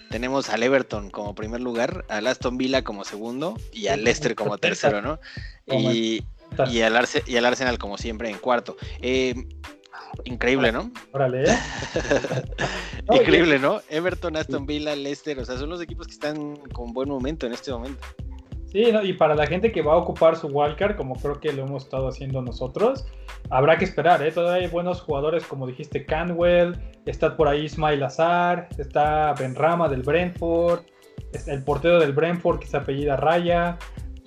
tenemos 0.10 0.50
al 0.50 0.64
Everton 0.64 1.10
como 1.10 1.36
primer 1.36 1.62
lugar, 1.62 2.06
al 2.10 2.28
Aston 2.28 2.58
Villa 2.58 2.84
como 2.84 3.04
segundo 3.04 3.58
y 3.74 3.88
al 3.88 4.04
Leicester 4.04 4.36
como 4.36 4.58
tercero, 4.58 5.02
¿no? 5.02 5.20
Y, 5.68 6.24
y, 6.72 6.82
al, 6.82 6.96
Arsenal 6.96 7.78
como 7.78 7.98
siempre 7.98 8.30
en 8.30 8.38
cuarto. 8.38 8.78
Eh, 9.02 9.36
increíble, 10.24 10.72
¿no? 10.72 10.91
Órale, 11.12 11.52
¿eh? 11.52 11.58
Increíble, 13.12 13.60
¿no? 13.60 13.82
Everton, 13.89 14.36
Aston 14.36 14.66
Villa, 14.66 14.95
Leicester, 14.95 15.38
o 15.39 15.45
sea, 15.45 15.58
son 15.58 15.70
los 15.70 15.82
equipos 15.82 16.08
que 16.08 16.14
están 16.14 16.56
con 16.74 16.93
buen 16.93 17.10
momento 17.10 17.45
en 17.45 17.53
este 17.53 17.72
momento. 17.72 18.01
Sí, 18.72 18.84
y 19.03 19.14
para 19.14 19.36
la 19.36 19.47
gente 19.47 19.72
que 19.72 19.82
va 19.82 19.93
a 19.93 19.97
ocupar 19.97 20.36
su 20.36 20.47
wildcard, 20.47 20.97
como 20.97 21.16
creo 21.16 21.39
que 21.39 21.53
lo 21.53 21.66
hemos 21.66 21.84
estado 21.84 22.10
haciendo 22.10 22.41
nosotros, 22.41 23.06
habrá 23.49 23.78
que 23.78 23.86
esperar, 23.86 24.22
¿eh? 24.22 24.32
Todavía 24.32 24.66
hay 24.66 24.72
buenos 24.72 25.01
jugadores, 25.01 25.45
como 25.45 25.66
dijiste, 25.66 26.06
Canwell, 26.06 26.76
está 27.06 27.38
por 27.38 27.47
ahí 27.47 27.66
Ismail 27.66 28.03
Azar, 28.03 28.68
está 28.78 29.34
Benrama 29.34 29.88
del 29.88 30.01
Brentford, 30.01 30.82
el 31.47 31.64
portero 31.64 31.99
del 31.99 32.14
Brentford 32.14 32.60
que 32.60 32.68
se 32.68 32.78
apellida 32.78 33.16
Raya. 33.16 33.78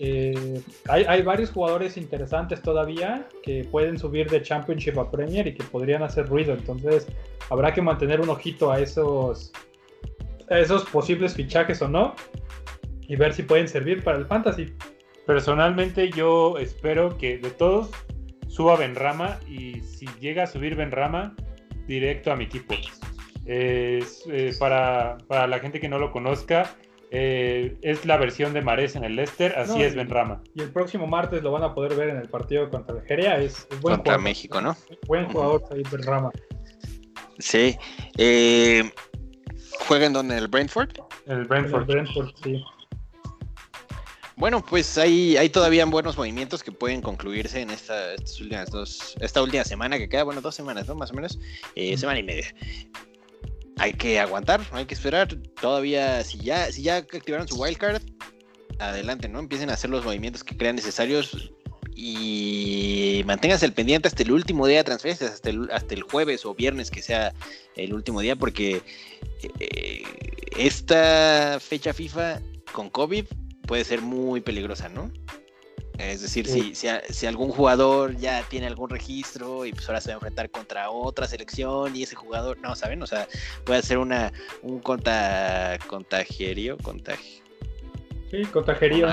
Eh, 0.00 0.62
hay, 0.88 1.22
varios 1.22 1.50
jugadores 1.50 1.96
interesantes 1.96 2.62
todavía 2.62 3.26
que 3.42 3.64
pueden 3.64 3.98
subir 3.98 4.30
de 4.30 4.40
Championship 4.42 4.96
a 4.96 5.10
Premier 5.10 5.48
y 5.48 5.54
que 5.54 5.64
podrían 5.64 6.02
hacer 6.02 6.28
ruido. 6.28 6.54
Entonces, 6.54 7.06
habrá 7.50 7.74
que 7.74 7.82
mantener 7.82 8.20
un 8.20 8.28
ojito 8.28 8.70
a 8.70 8.80
esos, 8.80 9.52
a 10.48 10.90
posibles 10.92 11.34
fichajes 11.34 11.82
o 11.82 11.88
no 11.88 12.14
y 13.08 13.16
ver 13.16 13.32
si 13.32 13.42
pueden 13.42 13.66
servir 13.66 14.04
para 14.04 14.18
el 14.18 14.26
fantasy. 14.26 14.72
Personalmente 15.26 16.10
yo 16.10 16.56
espero 16.58 17.18
que 17.18 17.38
de 17.38 17.50
todos 17.50 17.90
suba 18.46 18.76
Benrama 18.76 19.40
y 19.48 19.80
si 19.80 20.06
llega 20.20 20.44
a 20.44 20.46
subir 20.46 20.76
Benrama, 20.76 21.34
directo 21.86 22.30
a 22.30 22.36
mi 22.36 22.44
equipo. 22.44 22.74
Eh, 23.46 24.04
para, 24.58 25.16
la 25.28 25.58
gente 25.58 25.80
que 25.80 25.88
no 25.88 25.98
lo 25.98 26.12
conozca, 26.12 26.76
eh, 27.10 27.76
es 27.82 28.04
la 28.04 28.16
versión 28.16 28.52
de 28.52 28.60
Mares 28.60 28.96
en 28.96 29.04
el 29.04 29.16
Leicester, 29.16 29.54
así 29.58 29.82
es 29.82 29.94
Benrama. 29.94 30.42
Y 30.54 30.62
el 30.62 30.70
próximo 30.70 31.06
martes 31.06 31.42
lo 31.42 31.52
van 31.52 31.62
a 31.62 31.74
poder 31.74 31.94
ver 31.94 32.10
en 32.10 32.18
el 32.18 32.28
partido 32.28 32.68
contra 32.70 32.94
Algeria, 32.94 33.38
es, 33.38 33.66
buen 33.80 33.96
contra 33.96 34.18
México, 34.18 34.60
¿no? 34.60 34.76
Buen 35.06 35.26
jugador 35.26 35.64
ahí 35.70 35.82
Benrama. 35.90 36.30
Sí. 37.38 37.76
Eh, 38.16 38.90
¿Juega 39.86 40.06
en 40.06 40.12
donde? 40.12 40.34
¿En 40.34 40.42
el 40.42 40.48
Brentford? 40.48 40.90
En 41.26 41.38
el 41.38 41.44
Brentford. 41.44 41.82
En 41.82 41.98
el 41.98 42.04
Brentford, 42.04 42.30
sí. 42.42 42.62
Bueno, 44.38 44.64
pues 44.64 44.96
hay, 44.98 45.36
hay 45.36 45.48
todavía 45.48 45.84
buenos 45.84 46.16
movimientos 46.16 46.62
que 46.62 46.70
pueden 46.70 47.02
concluirse 47.02 47.60
en 47.60 47.70
esta, 47.70 48.14
estas 48.14 48.40
últimas 48.40 48.70
dos, 48.70 49.16
esta 49.20 49.42
última 49.42 49.64
semana 49.64 49.98
que 49.98 50.08
queda, 50.08 50.22
bueno, 50.22 50.40
dos 50.40 50.54
semanas, 50.54 50.86
¿no? 50.86 50.94
Más 50.94 51.10
o 51.10 51.14
menos, 51.14 51.40
eh, 51.74 51.96
semana 51.96 52.20
y 52.20 52.22
media. 52.22 52.54
Hay 53.78 53.92
que 53.92 54.18
aguantar, 54.18 54.60
hay 54.72 54.86
que 54.86 54.94
esperar. 54.94 55.28
Todavía, 55.60 56.22
si 56.24 56.38
ya, 56.38 56.70
si 56.72 56.82
ya 56.82 56.96
activaron 56.96 57.46
su 57.48 57.56
wildcard, 57.56 58.02
adelante, 58.78 59.28
¿no? 59.28 59.38
Empiecen 59.38 59.70
a 59.70 59.74
hacer 59.74 59.90
los 59.90 60.04
movimientos 60.04 60.44
que 60.44 60.56
crean 60.56 60.76
necesarios 60.76 61.52
y 61.94 63.22
manténganse 63.26 63.66
el 63.66 63.72
pendiente 63.72 64.06
hasta 64.06 64.22
el 64.22 64.30
último 64.30 64.66
día 64.68 64.78
de 64.78 64.84
transferencias, 64.84 65.32
hasta 65.32 65.50
el, 65.50 65.68
hasta 65.72 65.94
el 65.94 66.02
jueves 66.02 66.46
o 66.46 66.54
viernes 66.54 66.90
que 66.90 67.02
sea 67.02 67.34
el 67.74 67.92
último 67.92 68.20
día, 68.20 68.36
porque 68.36 68.82
eh, 69.58 70.02
esta 70.56 71.58
fecha 71.60 71.92
FIFA 71.92 72.40
con 72.72 72.88
COVID 72.88 73.24
puede 73.66 73.84
ser 73.84 74.00
muy 74.00 74.40
peligrosa, 74.40 74.88
¿no? 74.88 75.10
Es 75.98 76.22
decir, 76.22 76.46
si, 76.46 76.74
si, 76.74 77.26
algún 77.26 77.50
jugador 77.50 78.16
ya 78.16 78.44
tiene 78.48 78.68
algún 78.68 78.88
registro 78.88 79.66
y 79.66 79.72
pues 79.72 79.88
ahora 79.88 80.00
se 80.00 80.10
va 80.10 80.14
a 80.14 80.18
enfrentar 80.18 80.48
contra 80.48 80.90
otra 80.90 81.26
selección 81.26 81.94
y 81.96 82.04
ese 82.04 82.14
jugador, 82.14 82.56
no, 82.60 82.76
¿saben? 82.76 83.02
O 83.02 83.06
sea, 83.06 83.26
puede 83.64 83.82
ser 83.82 83.98
una, 83.98 84.32
un 84.62 84.78
conta, 84.78 85.76
contagierio, 85.88 86.78
contagio. 86.78 87.42
Sí, 88.30 88.44
contagerio. 88.44 89.08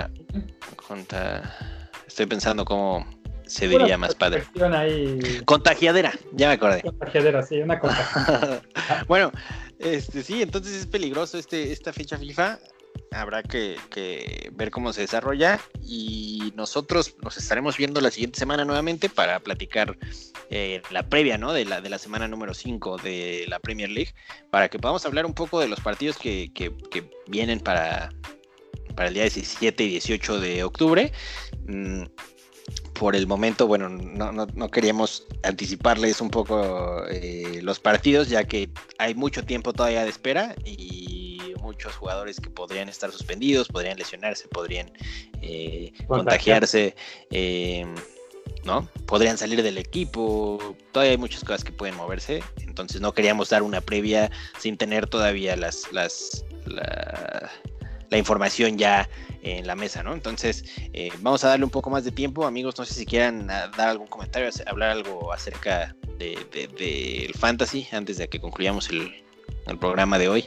estoy 2.07 2.25
pensando 2.27 2.63
cómo 2.65 3.03
se 3.47 3.67
diría 3.67 3.97
más 3.97 4.13
padre. 4.13 4.43
Contagiadera, 5.45 6.13
ya 6.33 6.49
me 6.49 6.53
acordé. 6.53 6.81
Contagiadera, 6.81 7.41
sí, 7.41 7.61
una 7.61 7.79
contagiadera. 7.79 8.61
bueno, 9.07 9.31
este 9.79 10.21
sí, 10.21 10.43
entonces 10.43 10.73
es 10.73 10.85
peligroso 10.85 11.39
este, 11.39 11.71
esta 11.71 11.91
fecha 11.91 12.17
FIFA 12.17 12.59
habrá 13.11 13.43
que, 13.43 13.77
ver 14.53 14.71
cómo 14.71 14.93
se 14.93 15.01
desarrolla 15.01 15.59
y 15.81 16.53
nosotros 16.55 17.15
nos 17.21 17.37
estaremos 17.37 17.77
viendo 17.77 18.01
la 18.01 18.11
siguiente 18.11 18.39
semana 18.39 18.65
nuevamente 18.65 19.09
para 19.09 19.39
platicar 19.39 19.97
eh, 20.49 20.81
la 20.91 21.07
previa 21.07 21.37
¿no? 21.37 21.53
de, 21.53 21.65
la, 21.65 21.81
de 21.81 21.89
la 21.89 21.97
semana 21.97 22.27
número 22.27 22.53
5 22.53 22.97
de 22.97 23.45
la 23.47 23.59
Premier 23.59 23.89
League, 23.89 24.13
para 24.51 24.69
que 24.69 24.79
podamos 24.79 25.05
hablar 25.05 25.25
un 25.25 25.33
poco 25.33 25.59
de 25.59 25.67
los 25.67 25.79
partidos 25.79 26.17
que, 26.17 26.51
vienen 27.27 27.59
para, 27.59 28.09
para 28.95 29.07
el 29.07 29.13
día 29.13 29.23
17 29.23 29.83
y 29.83 29.89
18 29.89 30.39
de 30.39 30.63
octubre. 30.63 31.11
Mm, 31.67 32.03
por 32.93 33.15
el 33.15 33.27
momento, 33.27 33.67
bueno, 33.67 33.89
no, 33.89 34.31
no, 34.31 34.71
queríamos 34.71 35.27
anticiparles 35.43 36.21
un 36.21 36.29
poco 36.29 37.05
eh, 37.09 37.59
los 37.61 37.79
partidos, 37.79 38.29
ya 38.29 38.45
que 38.45 38.69
hay 38.97 39.13
mucho 39.13 39.43
tiempo 39.43 39.73
todavía 39.73 40.03
de 40.03 40.09
espera 40.09 40.55
y 40.63 41.14
muchos 41.65 41.95
jugadores 41.95 42.39
que 42.39 42.49
podrían 42.49 42.87
estar 42.89 43.11
suspendidos, 43.11 43.67
podrían 43.67 43.97
lesionarse, 43.97 44.47
podrían 44.47 44.91
eh, 45.41 45.91
contagiarse. 46.07 46.95
Eh, 47.31 47.85
¿no? 48.63 48.89
Podrían 49.05 49.37
salir 49.37 49.61
del 49.61 49.77
equipo, 49.77 50.75
todavía 50.91 51.11
hay 51.11 51.17
muchas 51.17 51.43
cosas 51.43 51.63
que 51.63 51.71
pueden 51.71 51.95
moverse, 51.95 52.43
entonces 52.61 52.99
no 52.99 53.13
queríamos 53.13 53.49
dar 53.49 53.61
una 53.61 53.79
previa 53.79 54.31
sin 54.59 54.75
tener 54.75 55.07
todavía 55.07 55.55
las, 55.55 55.91
las, 55.91 56.45
la, 56.65 57.51
información 58.17 58.77
ya 58.77 59.09
en 59.43 59.67
la 59.67 59.75
mesa, 59.75 60.01
¿no? 60.01 60.13
Entonces, 60.13 60.63
eh, 60.93 61.11
vamos 61.19 61.43
a 61.43 61.49
darle 61.49 61.65
un 61.65 61.71
poco 61.71 61.89
más 61.89 62.05
de 62.05 62.11
tiempo, 62.11 62.45
amigos, 62.45 62.75
no 62.77 62.85
sé 62.85 62.93
si 62.93 63.05
quieran 63.05 63.51
ah, 63.51 63.69
dar 63.77 63.89
algún 63.89 64.07
comentario, 64.07 64.49
hablar 64.65 64.91
algo 64.91 65.33
acerca 65.33 65.95
del 66.17 66.49
de, 66.49 67.31
fantasy 67.37 67.87
antes 67.91 68.17
de 68.17 68.29
que 68.29 68.39
concluyamos 68.39 68.89
el, 68.89 69.13
el 69.67 69.77
programa 69.77 70.17
de 70.17 70.29
hoy. 70.29 70.45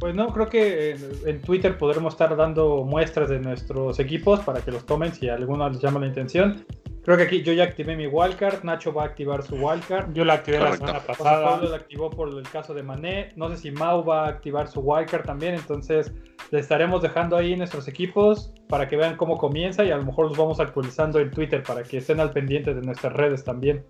Pues 0.00 0.14
no, 0.14 0.32
creo 0.32 0.48
que 0.48 0.96
en, 1.24 1.40
Twitter 1.42 1.78
podremos 1.78 2.14
estar 2.14 2.36
dando 2.36 2.84
muestras 2.84 3.28
de 3.28 3.38
nuestros 3.38 3.98
equipos 4.00 4.40
para 4.40 4.60
que 4.60 4.70
los 4.70 4.84
tomen 4.84 5.14
si 5.14 5.28
a 5.28 5.34
alguno 5.34 5.68
les 5.68 5.80
llama 5.80 6.00
la 6.00 6.06
intención. 6.06 6.64
Creo 7.04 7.18
que 7.18 7.24
aquí 7.24 7.42
yo 7.42 7.52
ya 7.52 7.64
activé 7.64 7.96
mi 7.96 8.06
wildcard, 8.06 8.64
Nacho 8.64 8.92
va 8.92 9.02
a 9.02 9.06
activar 9.06 9.42
su 9.42 9.56
wildcard. 9.56 10.14
Yo 10.14 10.24
la 10.24 10.34
activé 10.34 10.58
la 10.58 10.74
semana 10.74 11.00
pasada. 11.00 11.44
Pablo 11.44 11.68
la 11.68 11.76
activó 11.76 12.08
por 12.08 12.30
el 12.30 12.42
caso 12.48 12.72
de 12.72 12.82
Mané. 12.82 13.28
No 13.36 13.50
sé 13.50 13.58
si 13.58 13.70
Mau 13.70 14.02
va 14.02 14.24
a 14.24 14.28
activar 14.28 14.68
su 14.68 14.80
wildcard 14.80 15.24
también, 15.24 15.54
entonces 15.54 16.12
le 16.50 16.58
estaremos 16.58 17.02
dejando 17.02 17.36
ahí 17.36 17.56
nuestros 17.56 17.88
equipos 17.88 18.54
para 18.68 18.88
que 18.88 18.96
vean 18.96 19.16
cómo 19.16 19.36
comienza 19.36 19.84
y 19.84 19.90
a 19.90 19.98
lo 19.98 20.04
mejor 20.04 20.28
los 20.28 20.38
vamos 20.38 20.60
actualizando 20.60 21.20
en 21.20 21.30
Twitter 21.30 21.62
para 21.62 21.82
que 21.82 21.98
estén 21.98 22.20
al 22.20 22.30
pendiente 22.30 22.72
de 22.72 22.80
nuestras 22.80 23.12
redes 23.12 23.44
también. 23.44 23.84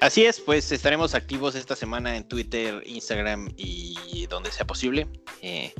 Así 0.00 0.24
es, 0.24 0.40
pues 0.40 0.70
estaremos 0.72 1.14
activos 1.14 1.54
esta 1.54 1.76
semana 1.76 2.16
en 2.16 2.28
Twitter, 2.28 2.82
Instagram 2.84 3.52
y 3.56 4.26
donde 4.26 4.50
sea 4.50 4.66
posible. 4.66 5.06
Eh, 5.42 5.72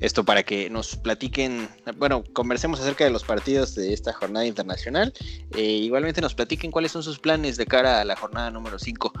esto 0.00 0.24
para 0.24 0.42
que 0.42 0.70
nos 0.70 0.96
platiquen, 0.96 1.68
bueno, 1.96 2.24
conversemos 2.32 2.80
acerca 2.80 3.04
de 3.04 3.10
los 3.10 3.24
partidos 3.24 3.74
de 3.74 3.92
esta 3.92 4.12
jornada 4.12 4.46
internacional. 4.46 5.12
Eh, 5.54 5.62
igualmente 5.62 6.20
nos 6.20 6.34
platiquen 6.34 6.70
cuáles 6.70 6.92
son 6.92 7.02
sus 7.02 7.18
planes 7.18 7.56
de 7.56 7.66
cara 7.66 8.00
a 8.00 8.04
la 8.04 8.16
jornada 8.16 8.50
número 8.50 8.78
5. 8.78 9.12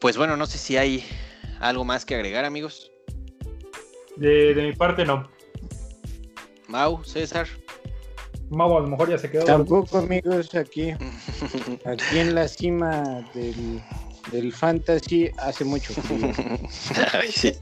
Pues 0.00 0.16
bueno, 0.16 0.36
no 0.36 0.46
sé 0.46 0.58
si 0.58 0.76
hay 0.76 1.04
algo 1.60 1.84
más 1.84 2.04
que 2.04 2.14
agregar, 2.14 2.44
amigos. 2.44 2.90
De, 4.16 4.54
de 4.54 4.62
mi 4.62 4.72
parte, 4.72 5.04
no. 5.04 5.30
Mau, 6.68 7.02
César. 7.04 7.48
Mau 8.52 8.76
a 8.76 8.80
lo 8.80 8.88
mejor 8.88 9.08
ya 9.08 9.16
se 9.16 9.30
quedó. 9.30 9.44
Tampoco, 9.44 9.98
amigos, 9.98 10.54
aquí. 10.54 10.90
aquí 11.84 12.18
en 12.18 12.34
la 12.34 12.46
cima 12.46 13.24
del, 13.34 13.80
del 14.30 14.52
fantasy 14.52 15.30
hace 15.38 15.64
mucho 15.64 15.94
frío. 15.94 16.34
sí. 17.30 17.56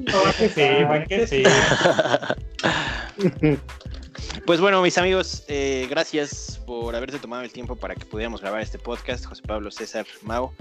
que 1.08 1.26
sí, 1.28 1.44
Pues 4.46 4.60
bueno, 4.60 4.82
mis 4.82 4.98
amigos, 4.98 5.44
eh, 5.48 5.86
gracias 5.88 6.60
por 6.66 6.96
haberse 6.96 7.18
tomado 7.18 7.42
el 7.42 7.52
tiempo 7.52 7.76
para 7.76 7.94
que 7.94 8.04
pudiéramos 8.04 8.40
grabar 8.40 8.62
este 8.62 8.78
podcast. 8.78 9.24
José 9.24 9.42
Pablo 9.42 9.70
César 9.70 10.06
Mau. 10.22 10.52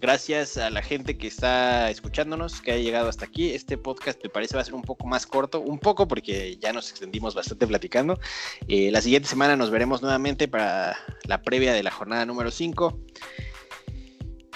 Gracias 0.00 0.56
a 0.56 0.70
la 0.70 0.80
gente 0.80 1.18
que 1.18 1.26
está 1.26 1.90
escuchándonos, 1.90 2.60
que 2.60 2.72
ha 2.72 2.76
llegado 2.76 3.08
hasta 3.08 3.24
aquí. 3.24 3.50
Este 3.50 3.76
podcast 3.76 4.22
me 4.22 4.30
parece 4.30 4.54
va 4.54 4.62
a 4.62 4.64
ser 4.64 4.74
un 4.74 4.82
poco 4.82 5.06
más 5.06 5.26
corto, 5.26 5.60
un 5.60 5.78
poco 5.78 6.06
porque 6.06 6.56
ya 6.58 6.72
nos 6.72 6.90
extendimos 6.90 7.34
bastante 7.34 7.66
platicando. 7.66 8.20
Eh, 8.68 8.90
la 8.92 9.00
siguiente 9.00 9.28
semana 9.28 9.56
nos 9.56 9.70
veremos 9.70 10.02
nuevamente 10.02 10.46
para 10.46 10.96
la 11.24 11.42
previa 11.42 11.72
de 11.72 11.82
la 11.82 11.90
jornada 11.90 12.24
número 12.26 12.50
5. 12.50 13.00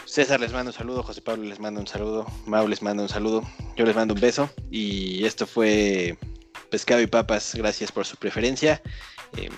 César 0.04 0.40
les 0.40 0.52
manda 0.52 0.70
un 0.70 0.76
saludo, 0.76 1.02
José 1.02 1.22
Pablo 1.22 1.44
les 1.44 1.58
manda 1.58 1.80
un 1.80 1.86
saludo, 1.86 2.26
Mau 2.46 2.68
les 2.68 2.82
manda 2.82 3.02
un 3.02 3.08
saludo, 3.08 3.42
yo 3.76 3.84
les 3.84 3.96
mando 3.96 4.14
un 4.14 4.20
beso 4.20 4.50
y 4.70 5.24
esto 5.24 5.46
fue 5.46 6.18
Pescado 6.72 7.02
y 7.02 7.06
Papas, 7.06 7.54
gracias 7.54 7.92
por 7.92 8.06
su 8.06 8.16
preferencia. 8.16 8.80
Eh, 9.36 9.50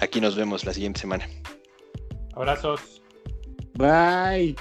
aquí 0.00 0.20
nos 0.20 0.36
vemos 0.36 0.66
la 0.66 0.74
siguiente 0.74 1.00
semana. 1.00 1.26
Abrazos. 2.34 3.00
Bye. 3.72 4.54